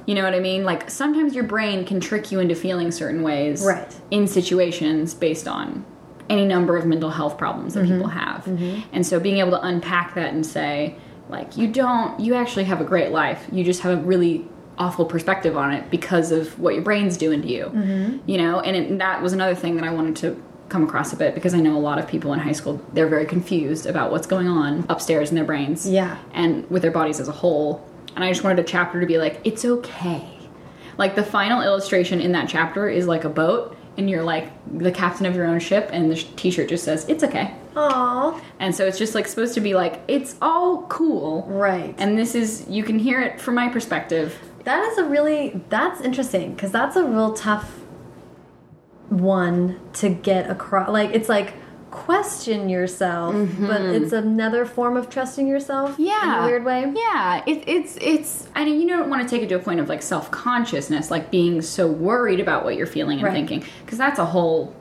[0.07, 0.65] You know what I mean?
[0.65, 3.95] Like sometimes your brain can trick you into feeling certain ways Right.
[4.11, 5.85] in situations based on
[6.29, 8.19] any number of mental health problems that people mm-hmm.
[8.19, 8.45] have.
[8.45, 8.89] Mm-hmm.
[8.93, 10.97] And so being able to unpack that and say,
[11.29, 13.47] like, you don't, you actually have a great life.
[13.51, 14.47] You just have a really
[14.79, 17.65] awful perspective on it because of what your brain's doing to you.
[17.67, 18.29] Mm-hmm.
[18.29, 21.17] You know, and it, that was another thing that I wanted to come across a
[21.17, 24.11] bit because I know a lot of people in high school, they're very confused about
[24.11, 26.17] what's going on upstairs in their brains Yeah.
[26.33, 27.87] and with their bodies as a whole.
[28.17, 30.27] And I just wanted a chapter to be like, it's okay.
[30.97, 34.91] Like the final illustration in that chapter is like a boat, and you're like the
[34.93, 37.53] captain of your own ship, and the t shirt just says, it's okay.
[37.77, 38.41] Aw.
[38.61, 41.43] And so it's just like supposed to be like, it's all cool.
[41.49, 41.95] Right.
[41.99, 44.37] And this is, you can hear it from my perspective.
[44.65, 47.81] That is a really that's interesting because that's a real tough
[49.09, 50.89] one to get across.
[50.91, 51.55] Like it's like
[51.91, 55.97] question yourself, but it's another form of trusting yourself.
[55.99, 56.93] in a weird way.
[56.97, 58.49] Yeah, it, it's it's.
[58.55, 61.11] I mean, you don't want to take it to a point of like self consciousness,
[61.11, 63.35] like being so worried about what you're feeling and Right.
[63.35, 64.75] thinking, because that's a whole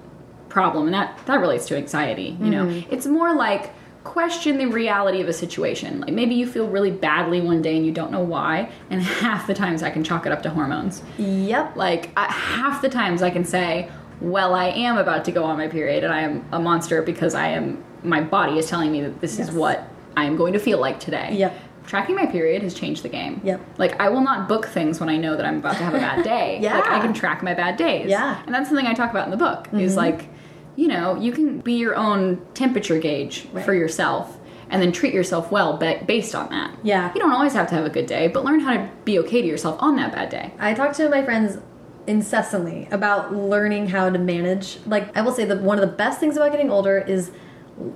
[0.49, 2.37] problem, and that that relates to anxiety.
[2.39, 2.93] You know, Mm-hmm.
[2.93, 3.73] it's more like
[4.03, 6.01] question the reality of a situation.
[6.01, 9.47] Like maybe you feel really badly one day and you don't know why, and half
[9.47, 11.01] the times I can chalk it up to hormones.
[11.17, 11.75] Yep.
[11.75, 13.89] Like uh, half the times I can say,
[14.21, 17.33] "Well, I am about to go on my period, and I am a monster because
[17.35, 17.83] I am.
[18.03, 19.47] My body is telling me that this Yes.
[19.49, 21.59] is what I am going to feel like today." Yep.
[21.85, 23.41] Tracking my period has changed the game.
[23.43, 23.59] Yep.
[23.77, 25.97] Like I will not book things when I know that I'm about to have a
[25.99, 26.59] bad day.
[26.61, 26.75] Yeah.
[26.75, 28.09] Like I can track my bad days.
[28.09, 28.35] Yeah.
[28.35, 28.45] Mm-hmm.
[28.45, 29.67] And that's something I talk about in the book.
[29.73, 30.29] Is like,
[30.75, 33.63] you know, you can be your own temperature gauge Right.
[33.65, 34.37] for yourself.
[34.69, 36.71] And then treat yourself well ba- based on that.
[36.81, 37.11] Yeah.
[37.13, 39.41] You don't always have to have a good day, but learn how to be okay
[39.41, 40.51] to yourself on that bad day.
[40.57, 41.59] I talk to my friends
[42.07, 44.79] incessantly about learning how to manage.
[44.87, 47.31] Like I will say that one of the best things about getting older is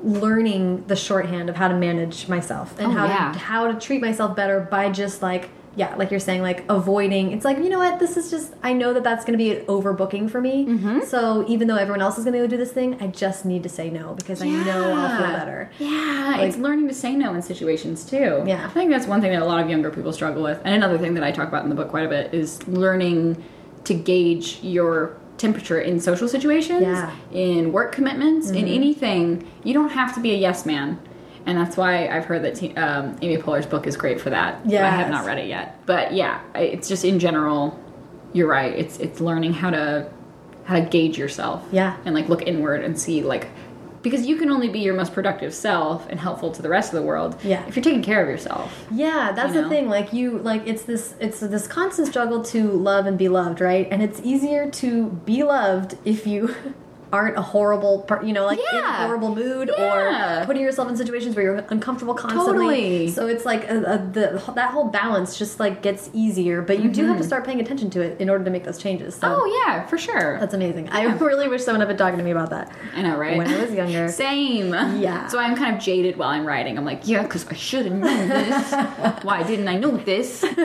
[0.04, 3.32] learning the shorthand of how to manage myself and Oh, how yeah.
[3.32, 7.32] to how to treat myself better by just like yeah, like you're saying, like avoiding.
[7.32, 8.52] It's like you know what, this is just.
[8.64, 10.66] I know that that's going to be an overbooking for me.
[10.66, 11.02] Mm-hmm.
[11.02, 13.62] So even though everyone else is going to go do this thing, I just need
[13.62, 15.72] to say no because I know I'll feel better.
[15.78, 18.44] Yeah, it's learning to say no in situations too.
[18.48, 18.66] Yeah.
[18.66, 20.60] I think that's one thing that a lot of younger people struggle with.
[20.66, 23.44] And another thing that I talk about in the book quite a bit is learning
[23.84, 27.16] to gauge your temperature in social situations, Yeah.
[27.32, 29.48] in work commitments, in anything.
[29.64, 31.00] You don't have to be a yes man.
[31.48, 34.62] And that's why I've heard that um, Amy Poehler's book is great for that.
[34.66, 37.80] Yeah, I have not read it yet, but yeah, it's just in general.
[38.34, 38.74] You're right.
[38.74, 40.12] It's it's learning how to
[40.66, 41.64] how to gauge yourself.
[41.72, 41.98] Yeah.
[42.06, 43.48] and like look inward and see like
[44.02, 47.00] because you can only be your most productive self and helpful to the rest of
[47.00, 47.38] the world.
[47.44, 47.66] Yeah.
[47.68, 48.86] if you're taking care of yourself.
[48.92, 49.90] Yeah, that's You the thing.
[49.90, 53.88] Like you, like it's this, it's this constant struggle to love and be loved, right?
[53.92, 56.56] And it's easier to be loved if you
[57.14, 59.06] aren't a horrible, you know, like in a Yeah.
[59.06, 60.42] horrible mood Yeah.
[60.42, 62.46] or putting yourself in situations where you're uncomfortable constantly.
[62.66, 63.08] Totally.
[63.12, 66.90] So it's like a, a, the that whole balance just like gets easier, but you
[66.90, 69.16] do have to start paying attention to it in order to make those changes.
[69.16, 69.42] So Mm-hmm.
[69.42, 70.40] Oh yeah, for sure.
[70.40, 70.90] that's amazing.
[70.90, 73.38] I really wish someone had been talking to me about that I know, right?
[73.38, 74.08] when I was younger.
[74.12, 74.74] Same.
[74.74, 75.28] Yeah.
[75.28, 76.78] So I'm kind of jaded while I'm writing.
[76.78, 78.72] I'm like, yeah, because I should have known this.
[79.24, 80.44] Why didn't I know this?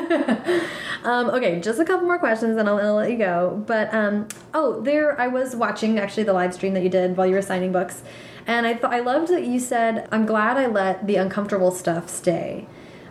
[1.04, 3.60] Um, okay, just a couple more questions and I'll, I'll let you go.
[3.66, 7.26] But um, oh, there I was watching actually the live stream that you did while
[7.26, 8.02] you were signing books,
[8.46, 12.08] and I thought I loved that you said, "I'm glad I let the uncomfortable stuff
[12.08, 12.66] stay."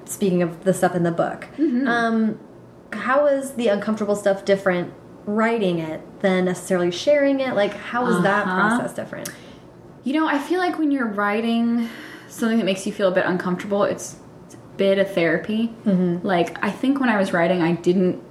[0.05, 1.47] Speaking of the stuff in the book,
[1.87, 2.37] um,
[2.91, 4.91] how is the uncomfortable stuff different
[5.25, 7.55] writing it than necessarily sharing it?
[7.55, 8.69] Like, how is that Uh-huh.
[8.77, 9.29] process different?
[10.03, 11.87] You know, I feel like when you're writing
[12.27, 14.17] something that makes you feel a bit uncomfortable, it's,
[14.47, 15.73] it's a bit of therapy.
[15.85, 16.25] Mm-hmm.
[16.25, 18.21] Like, I think when I was writing, I didn't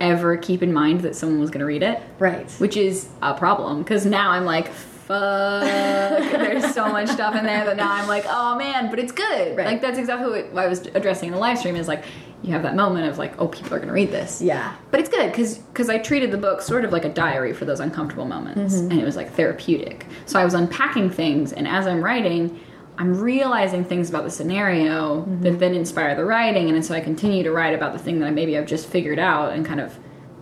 [0.00, 2.50] ever keep in mind that someone was going to read it, Right.
[2.52, 5.62] which is a problem because now I'm like, fuck,
[6.32, 9.56] there's so much stuff in there that now I'm like, oh man, but it's good.
[9.56, 9.66] Right.
[9.66, 12.04] Like that's exactly what I was addressing in the live stream is like,
[12.42, 14.40] you have that moment of like, oh, people are going to read this.
[14.40, 14.74] Yeah.
[14.90, 17.66] But it's good because because I treated the book sort of like a diary for
[17.66, 18.92] those uncomfortable moments, Mm-hmm.
[18.92, 20.06] and it was like therapeutic.
[20.24, 22.58] So I was unpacking things, and as I'm writing,
[23.00, 25.42] I'm realizing things about the scenario Mm-hmm.
[25.42, 28.26] that then inspire the writing, and so I continue to write about the thing that
[28.26, 29.98] I maybe I've just figured out and kind of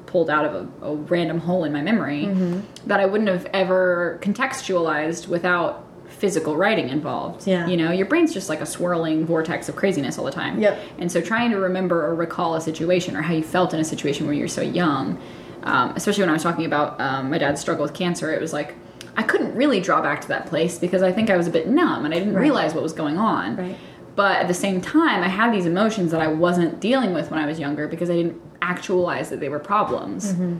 [0.06, 0.52] pulled out of
[0.82, 2.60] a, a random hole in my memory Mm-hmm.
[2.88, 7.46] that I wouldn't have ever contextualized without physical writing involved.
[7.46, 7.66] Yeah.
[7.68, 10.58] You know, your brain's just like a swirling vortex of craziness all the time.
[10.60, 10.80] Yep.
[10.98, 13.84] And so trying to remember or recall a situation or how you felt in a
[13.84, 15.20] situation when you were so young,
[15.64, 18.52] um, especially when I was talking about um, my dad's struggle with cancer, it was
[18.52, 18.74] like
[19.18, 21.68] I couldn't really draw back to that place because I think I was a bit
[21.68, 22.42] numb and I didn't Right.
[22.42, 23.56] realize what was going on.
[23.56, 23.76] Right.
[24.14, 27.40] But at the same time, I had these emotions that I wasn't dealing with when
[27.40, 30.32] I was younger because I didn't actualize that they were problems.
[30.32, 30.56] Mm-hmm.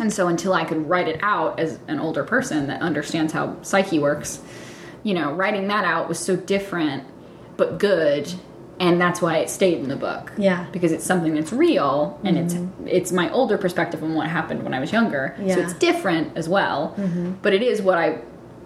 [0.00, 3.56] And so until I could write it out as an older person that understands how
[3.62, 4.40] psyche works,
[5.04, 7.04] you know, writing that out was so different
[7.56, 8.32] but good
[8.80, 10.32] and that's why it stayed in the book.
[10.36, 10.66] Yeah.
[10.72, 12.88] Because it's something that's real and it's mm-hmm.
[12.88, 15.36] it's my older perspective on what happened when I was younger.
[15.40, 15.54] Yeah.
[15.54, 16.94] So it's different as well.
[16.96, 17.34] Mm-hmm.
[17.42, 18.20] But it is what I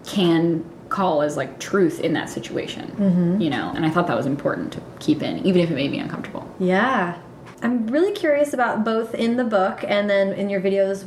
[0.06, 2.90] can call as like truth in that situation.
[2.92, 3.40] Mm-hmm.
[3.40, 5.90] You know, and I thought that was important to keep in, even if it made
[5.90, 6.48] me uncomfortable.
[6.58, 7.18] Yeah.
[7.60, 11.04] I'm really curious about both in the book and then in your videos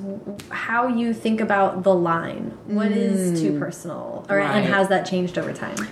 [0.51, 2.57] how you think about the line.
[2.65, 3.59] What is too mm.
[3.59, 4.25] personal?
[4.29, 4.57] Or, Right.
[4.57, 5.87] And has that changed over time?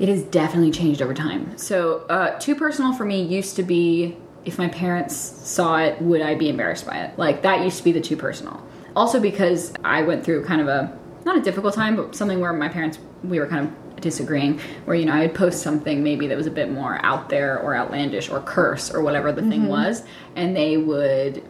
[0.00, 1.56] It has definitely changed over time.
[1.58, 4.16] So, uh, too personal for me used to be
[4.46, 7.18] if my parents saw it, would I be embarrassed by it?
[7.18, 8.66] Like, that used to be the too personal.
[8.96, 12.52] Also, because I went through kind of a, not a difficult time, but something where
[12.54, 16.26] my parents, we were kind of disagreeing, where, you know, I would post something maybe
[16.28, 19.68] that was a bit more out there or outlandish or curse or whatever the thing
[19.68, 20.02] was,
[20.34, 21.42] and they would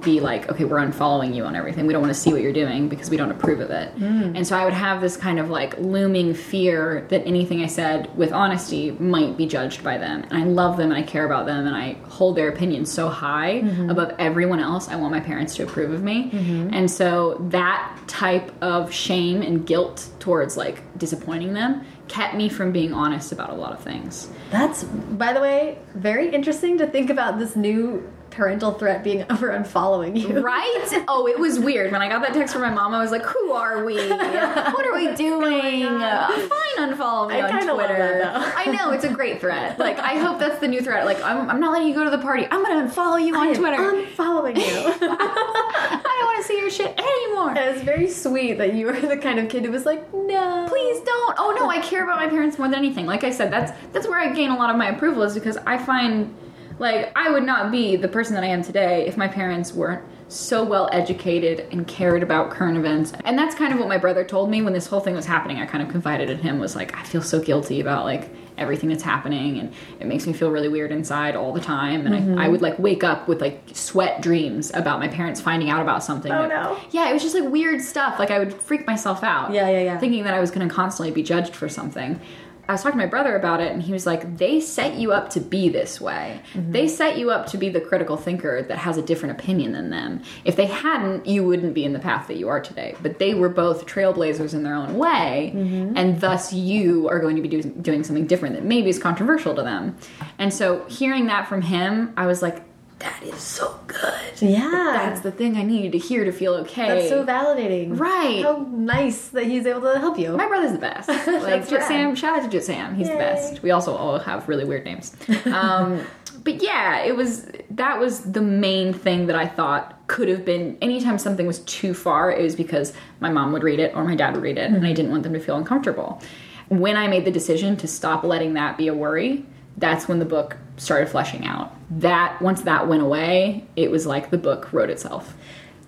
[0.00, 1.86] be like, okay, we're unfollowing you on everything.
[1.86, 3.94] We don't want to see what you're doing because we don't approve of it.
[3.96, 4.36] Mm.
[4.36, 8.16] And so I would have this kind of like looming fear that anything I said
[8.16, 10.22] with honesty might be judged by them.
[10.24, 13.08] And I love them and I care about them and I hold their opinion so
[13.08, 13.90] high mm-hmm.
[13.90, 14.88] above everyone else.
[14.88, 16.30] I want my parents to approve of me.
[16.30, 16.70] Mm-hmm.
[16.72, 22.72] And so that type of shame and guilt towards like disappointing them kept me from
[22.72, 24.28] being honest about a lot of things.
[24.50, 29.50] That's, by the way, very interesting to think about this new parental threat being over
[29.50, 30.40] unfollowing you.
[30.40, 31.04] Right?
[31.08, 31.92] Oh, it was weird.
[31.92, 33.94] When I got that text from my mom, I was like, who are we?
[33.96, 35.86] What are we oh doing?
[35.86, 38.18] I'm uh, fine, unfollow me I on Twitter.
[38.22, 38.54] that.
[38.56, 39.78] I know, it's a great threat.
[39.78, 41.04] Like, I hope that's the new threat.
[41.04, 42.46] Like, I'm, I'm not letting you go to the party.
[42.50, 43.76] I'm going to unfollow you on I Twitter.
[43.76, 44.62] unfollowing you.
[45.10, 47.54] I don't want to see your shit anymore.
[47.56, 50.66] it was very sweet that you were the kind of kid who was like, no.
[50.68, 51.36] Please don't.
[51.38, 53.06] Oh no, I care about my parents more than anything.
[53.06, 55.56] Like I said, that's that's where I gain a lot of my approval is because
[55.58, 56.34] I find
[56.78, 60.02] like I would not be the person that I am today if my parents weren't
[60.28, 63.12] so well educated and cared about current events.
[63.24, 65.58] And that's kind of what my brother told me when this whole thing was happening.
[65.58, 68.90] I kind of confided in him was like I feel so guilty about like everything
[68.90, 72.20] that's happening and it makes me feel really weird inside all the time and I,
[72.20, 72.38] mm-hmm.
[72.38, 76.04] I would like wake up with like sweat dreams about my parents finding out about
[76.04, 76.78] something Oh, that- no.
[76.90, 79.80] yeah it was just like weird stuff like i would freak myself out Yeah, yeah,
[79.82, 79.98] yeah.
[79.98, 82.20] thinking that I was going to constantly be judged for something.
[82.68, 85.12] I was talking to my brother about it, and he was like, They set you
[85.12, 86.40] up to be this way.
[86.54, 86.72] Mm-hmm.
[86.72, 89.90] They set you up to be the critical thinker that has a different opinion than
[89.90, 90.22] them.
[90.44, 92.94] If they hadn't, you wouldn't be in the path that you are today.
[93.02, 95.96] But they were both trailblazers in their own way, Mm-hmm.
[95.96, 99.54] and thus you are going to be do- doing something different that maybe is controversial
[99.56, 99.96] to them.
[100.38, 102.62] And so hearing that from him, I was like,
[103.02, 104.40] That is so good.
[104.40, 104.70] Yeah.
[104.70, 106.86] That's the thing I needed to hear to feel okay.
[106.86, 107.98] That's so validating.
[107.98, 108.42] Right.
[108.44, 110.36] How nice that he's able to help you.
[110.36, 111.08] My brother's the best.
[111.42, 111.82] Like That's Jit.
[111.82, 112.94] Sam, shout out to Jit Sam.
[112.94, 113.62] He's the best.
[113.62, 115.14] We also all have really weird names.
[115.52, 116.06] Um,
[116.44, 120.76] but yeah, it was that was the main thing that I thought could have been
[120.80, 124.14] anytime something was too far, it was because my mom would read it or my
[124.16, 126.20] dad would read it, and I didn't want them to feel uncomfortable.
[126.68, 129.44] When I made the decision to stop letting that be a worry,
[129.82, 131.74] that's when the book started fleshing out.
[131.90, 135.34] That once that went away, it was like the book wrote itself.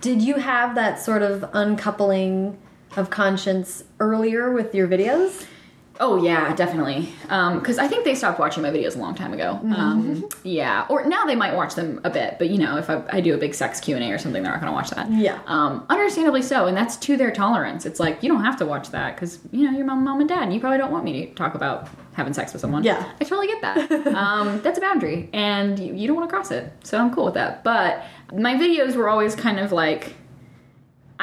[0.00, 2.58] Did you have that sort of uncoupling
[2.96, 5.46] of conscience earlier with your videos?
[6.00, 7.08] Oh yeah, definitely.
[7.22, 9.60] Because I think they stopped watching my videos a long time ago.
[9.74, 13.02] Um, yeah, or now they might watch them a bit, but you know, if I,
[13.10, 14.90] I do a big sex Q and A or something, they're not going to watch
[14.90, 15.10] that.
[15.10, 15.40] Yeah.
[15.46, 17.86] Um, understandably so, and that's to their tolerance.
[17.86, 20.28] It's like you don't have to watch that because you know your mom, mom and
[20.28, 20.44] dad.
[20.44, 22.84] And you probably don't want me to talk about having sex with someone.
[22.84, 23.12] Yeah.
[23.20, 24.06] I totally get that.
[24.14, 26.72] um, that's a boundary, and you, you don't want to cross it.
[26.82, 27.64] So I'm cool with that.
[27.64, 30.14] But my videos were always kind of like.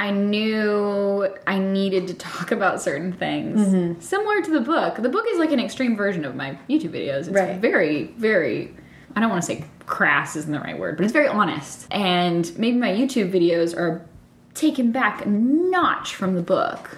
[0.02, 3.62] I knew I needed to talk about certain things.
[3.62, 4.02] Mm-hmm.
[4.02, 4.96] Similar to the book.
[4.96, 7.28] The book is like an extreme version of my YouTube videos.
[7.28, 7.60] It's Right.
[7.60, 8.74] very, very
[9.16, 11.86] I don't want to say crass isn't the right word, but it's very honest.
[11.92, 14.06] And maybe my YouTube videos are
[14.54, 16.98] taken back a notch from the book.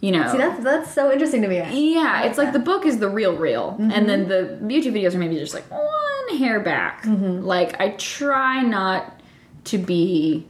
[0.00, 1.56] You know, See, that's that's so interesting to me.
[1.94, 4.68] yeah, it's like the book is the real real, and then mm-hmm.
[4.68, 7.02] the YouTube videos are maybe just like one hair back.
[7.02, 7.44] Mm-hmm.
[7.44, 9.20] Like I try not
[9.64, 10.46] to be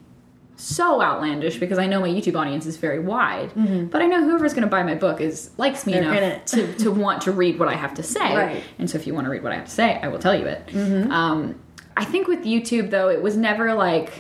[0.61, 3.53] so outlandish because I know my YouTube audience is very wide,
[3.91, 6.75] but I know whoever's going to buy my book is likes me They're enough to
[6.79, 8.37] to want to read what I have to say.
[8.37, 8.63] Right.
[8.79, 10.35] And so if you want to read what I have to say, I will tell
[10.35, 10.75] you it.
[11.11, 11.61] Um,
[11.97, 14.13] I think with YouTube though, it was never like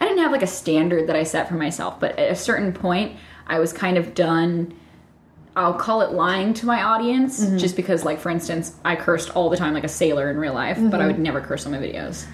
[0.00, 2.72] I didn't have like a standard that I set for myself, but at a certain
[2.72, 3.16] point,
[3.46, 4.72] I was kind of done.
[5.56, 7.58] I'll call it lying to my audience, Mm-hmm.
[7.58, 10.54] just because, like, for instance, I cursed all the time like a sailor in real
[10.54, 10.94] life, but Mm-hmm.
[11.02, 12.24] I would never curse on my videos.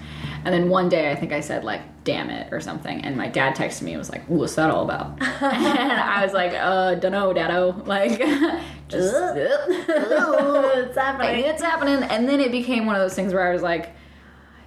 [0.47, 3.27] And then one day, I think I said like "damn it" or something, and my
[3.27, 6.95] dad texted me and was like, "What's that all about?" and I was like, "Uh,
[6.95, 8.17] dunno, daddo." Like,
[8.87, 11.43] just it's happening.
[11.43, 12.01] it's happening.
[12.03, 13.91] And then it became one of those things where I was like,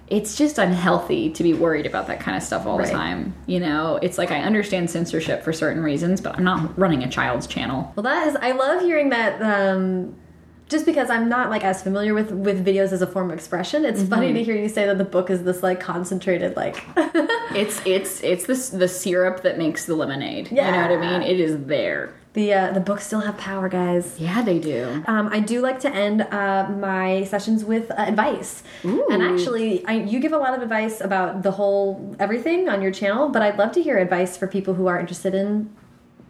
[0.07, 2.85] it's just unhealthy to be worried about that kind of stuff all Right.
[2.87, 3.33] the time.
[3.47, 7.09] You know, it's like I understand censorship for certain reasons, but I'm not running a
[7.09, 7.91] child's channel.
[7.95, 8.35] Well, that is.
[8.35, 9.41] I love hearing that.
[9.41, 10.15] Um,
[10.71, 13.85] just because I'm not like as familiar with with videos as a form of expression,
[13.85, 14.35] it's funny Mm-hmm.
[14.37, 16.77] to hear you say that the book is this like concentrated like.
[17.53, 20.45] It's it's it's this the syrup that makes the lemonade.
[20.51, 20.65] Yeah.
[20.65, 21.21] You know what I mean?
[21.33, 22.13] It is there.
[22.33, 24.05] the uh, the books still have power, guys.
[24.17, 25.03] Yeah, they do.
[25.05, 28.63] Um, I do like to end uh, my sessions with uh, advice,
[29.13, 32.93] and actually, I, you give a lot of advice about the whole everything on your
[33.01, 33.27] channel.
[33.35, 35.51] But I'd love to hear advice for people who are interested in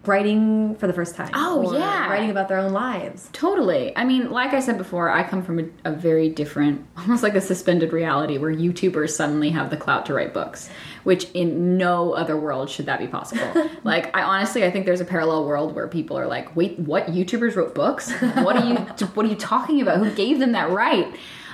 [0.05, 1.29] writing for the first time.
[1.33, 2.09] Oh, yeah.
[2.09, 3.29] writing about their own lives.
[3.33, 3.95] Totally.
[3.95, 7.35] I mean, like I said before, I come from a, a very different, almost like
[7.35, 10.69] a suspended reality where YouTubers suddenly have the clout to write books,
[11.03, 13.69] which in no other world should that be possible.
[13.83, 17.07] like, I honestly, I think there's a parallel world where people are like, "Wait, what?
[17.07, 18.11] YouTubers wrote books?
[18.11, 18.75] What are you?
[19.13, 19.97] what are you talking about?
[19.97, 21.13] Who gave them that right?"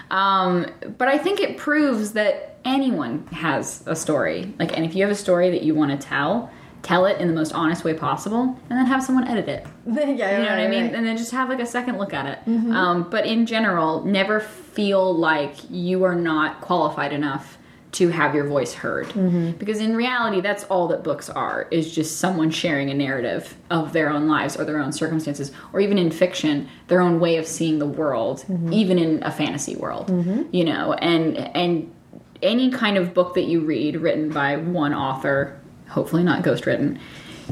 [0.09, 0.67] Um,
[0.97, 4.53] but I think it proves that anyone has a story.
[4.57, 6.51] Like, and if you have a story that you want to tell.
[6.87, 9.67] Tell it in the most honest way possible, and then have someone edit it.
[9.85, 10.95] yeah, You know what I mean?
[10.95, 12.39] And then just have like a second look at it.
[12.49, 12.71] Mm-hmm.
[12.71, 17.57] Um, but in general, never feel like you are not qualified enough
[17.91, 19.07] to have your voice heard.
[19.07, 19.57] Mm-hmm.
[19.57, 23.91] Because in reality, that's all that books are is just someone sharing a narrative of
[23.91, 27.45] their own lives or their own circumstances, or even in fiction, their own way of
[27.45, 28.71] seeing the world, mm-hmm.
[28.71, 30.09] even in a fantasy world.
[30.53, 31.93] You know, and and
[32.41, 35.59] any kind of book that you read written by one author,
[35.89, 36.99] hopefully not ghostwritten,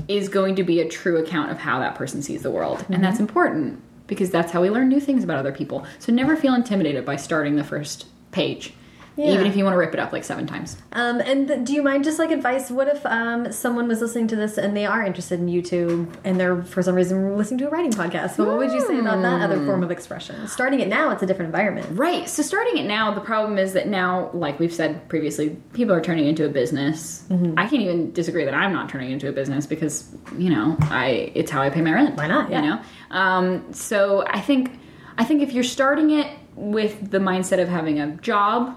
[0.07, 2.85] is going to be a true account of how that person sees the world.
[2.89, 3.23] And that's mm-hmm.
[3.23, 5.85] important because that's how we learn new things about other people.
[5.99, 8.73] So never feel intimidated by starting the first page.
[9.17, 10.77] Even if you want to rip it up like seven times.
[10.91, 12.69] Um, and do you mind just like advice?
[12.69, 16.39] What if um, someone was listening to this and they are interested in YouTube and
[16.39, 18.37] they're for some reason listening to a writing podcast?
[18.37, 20.47] But what would you say about that other form of expression?
[20.47, 21.87] Starting it now, it's a different environment.
[21.91, 22.27] Right.
[22.27, 26.01] So starting it now, the problem is that now, like we've said previously, people are
[26.01, 27.25] turning into a business.
[27.57, 31.31] I can't even disagree that I'm not turning into a business because you know I
[31.35, 32.17] it's how I pay my rent.
[32.17, 32.49] Why not?
[32.49, 32.61] Yeah.
[32.61, 32.81] You know.
[33.11, 34.79] Um, so I think
[35.17, 38.75] I think if you're starting it with the mindset of having a job,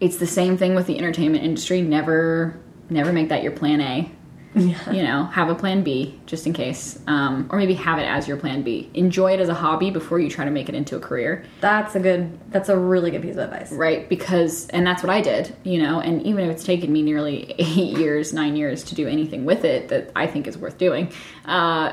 [0.00, 1.82] it's the same thing with the entertainment industry.
[1.82, 2.58] Never
[2.90, 4.10] never make that your plan A.
[4.56, 4.92] Yeah.
[4.92, 8.28] You know, have a plan B just in case, um, or maybe have it as
[8.28, 8.88] your plan B.
[8.94, 11.96] Enjoy it as a hobby before you try to make it into a career That's
[11.96, 12.38] a good.
[12.52, 13.72] That's a really good piece of advice.
[13.72, 17.02] right because and that's what i did you know and even if it's taken me
[17.02, 20.78] nearly eight years nine years to do anything with it that i think is worth
[20.78, 21.12] doing
[21.46, 21.92] uh,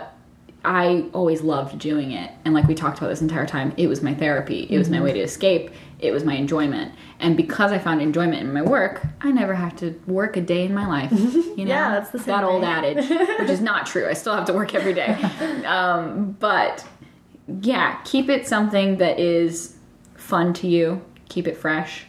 [0.64, 4.04] i always loved doing it and like we talked about this entire time it was
[4.04, 5.72] my therapy it was my way to escape
[6.02, 9.76] it was my enjoyment and because i found enjoyment in my work i never have
[9.76, 12.64] to work a day in my life you know Yeah, that's the same that old
[12.64, 13.08] adage
[13.40, 15.12] which is not true i still have to work every day
[15.66, 16.86] um, but
[17.62, 19.76] yeah, keep it something that is
[20.16, 21.02] fun to you.
[21.28, 22.06] Keep it fresh.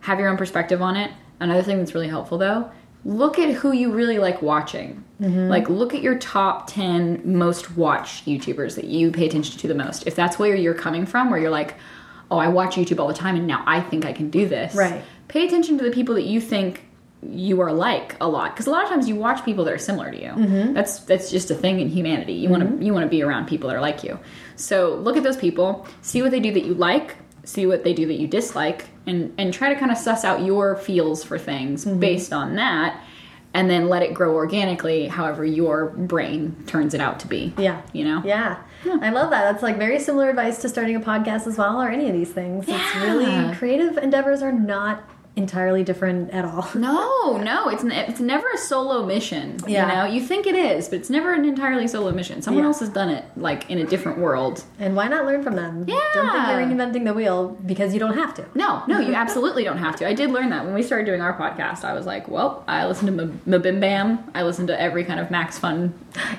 [0.00, 1.10] Have your own perspective on it.
[1.40, 2.70] Another thing that's really helpful though,
[3.04, 5.04] look at who you really like watching.
[5.20, 9.74] Like look at your top 10 most watched YouTubers that you pay attention to the
[9.74, 10.06] most.
[10.06, 11.74] If that's where you're coming from where you're like,
[12.30, 14.74] "Oh, I watch YouTube all the time and now I think I can do this."
[14.74, 15.02] Right.
[15.28, 16.84] Pay attention to the people that you think
[17.28, 19.78] you are like a lot because a lot of times you watch people that are
[19.78, 20.72] similar to you Mm-hmm.
[20.72, 23.48] that's that's just a thing in humanity you want to you want to be around
[23.48, 24.20] people that are like you
[24.54, 27.92] so look at those people see what they do that you like see what they
[27.92, 31.38] do that you dislike and and try to kind of suss out your feels for
[31.40, 31.98] things Mm-hmm.
[31.98, 33.02] based on that
[33.58, 37.82] and then let it grow organically however your brain turns it out to be Yeah.
[37.92, 38.58] you know Yeah.
[39.02, 39.42] I love that.
[39.50, 42.30] That's like very similar advice to starting a podcast as well, or any of these
[42.30, 42.64] things.
[42.68, 43.02] It's Yeah.
[43.12, 45.02] really creative endeavors are not
[45.38, 46.68] entirely different at all.
[46.74, 49.56] No, no, it's it's never a solo mission.
[49.66, 49.82] Yeah.
[49.82, 52.42] You know, you think it is, but it's never an entirely solo mission.
[52.42, 52.68] Someone Yeah.
[52.68, 54.64] else has done it, like in a different world.
[54.78, 55.84] And why not learn from them?
[55.86, 55.98] Yeah.
[56.14, 58.44] Don't think you're reinventing the wheel because you don't have to.
[58.54, 60.06] No, no, you absolutely don't have to.
[60.08, 61.84] I did learn that when we started doing our podcast.
[61.84, 64.30] I was like, well, I listen to M- MBMBaM.
[64.34, 65.92] I listen to every kind of Max Fun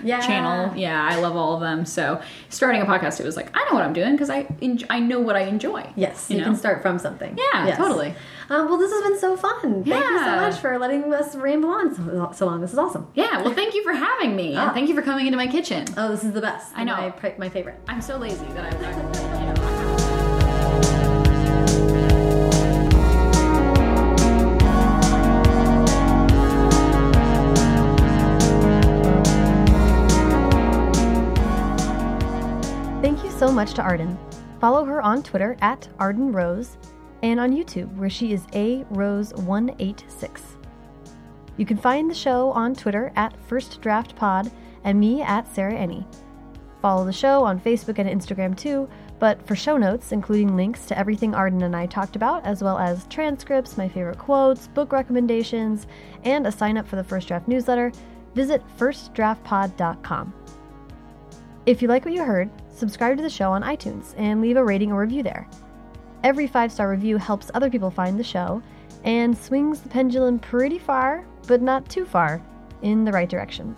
[0.03, 0.19] Yeah.
[0.21, 0.75] channel.
[0.77, 1.85] Yeah, I love all of them.
[1.85, 4.79] So starting a podcast, it was like I know what I'm doing because I en-
[4.89, 5.85] I know what I enjoy.
[5.95, 6.45] Yes, you, know?
[6.45, 7.37] can start from something.
[7.37, 7.77] Yeah, Yes.
[7.77, 8.13] totally.
[8.51, 9.83] Um, well, this has been so fun.
[9.83, 12.61] Thank you so much for letting us ramble on so, so long.
[12.61, 13.07] This is awesome.
[13.13, 14.55] Yeah, well, thank you for having me.
[14.55, 15.85] And thank you for coming into my kitchen.
[15.97, 16.71] Oh, this is the best.
[16.75, 16.95] I know.
[16.95, 17.79] My, my favorite.
[17.87, 19.53] I'm so lazy that I, I you know,
[33.03, 34.17] Thank you so much to Arden.
[34.59, 36.77] Follow her on Twitter at Arden Rose
[37.21, 40.41] and on YouTube where she is A Rose 186.
[41.57, 44.51] You can find the show on Twitter at First Draft Pod
[44.83, 46.05] and me at Sarah Enni.
[46.81, 48.89] Follow the show on Facebook and Instagram too,
[49.19, 52.77] but for show notes, including links to everything Arden and I talked about, as well
[52.77, 55.87] as transcripts, my favorite quotes, book recommendations,
[56.23, 57.91] and a sign up for the First Draft newsletter,
[58.33, 60.33] visit firstdraftpod.com.
[61.65, 64.63] If you like what you heard, subscribe to the show on iTunes and leave a
[64.63, 65.47] rating or review there.
[66.23, 68.61] Every five star review helps other people find the show
[69.05, 72.41] and swings the pendulum pretty far, but not too far,
[72.81, 73.75] in the right direction.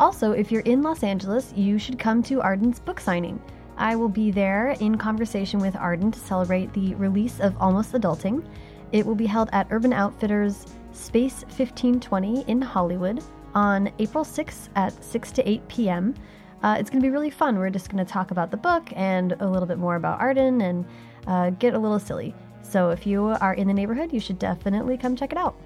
[0.00, 3.40] Also, if you're in Los Angeles, you should come to Arden's book signing.
[3.76, 8.44] I will be there in conversation with Arden to celebrate the release of Almost Adulting.
[8.92, 13.22] It will be held at Urban Outfitters Space 1520 in Hollywood
[13.54, 16.14] on April 6th at 6 to 8 p.m.
[16.62, 17.58] Uh, it's going to be really fun.
[17.58, 20.60] We're just going to talk about the book and a little bit more about Arden
[20.62, 20.86] and
[21.26, 22.34] uh, get a little silly.
[22.62, 25.60] So if you are in the neighborhood, you should definitely come check it out.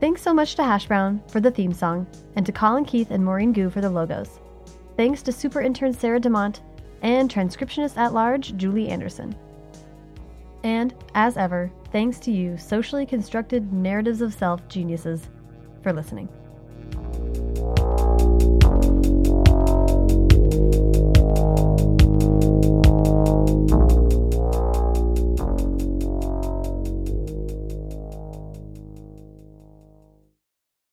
[0.00, 2.06] Thanks so much to Hash Brown for the theme song,
[2.36, 4.40] and to Colin Keith and Maureen Gu for the logos.
[4.96, 6.60] Thanks to super intern Sarah DeMont
[7.02, 9.34] and transcriptionist at large Julie Anderson.
[10.62, 15.28] And, as ever, thanks to you, socially constructed narratives of self geniuses,
[15.82, 16.28] for listening.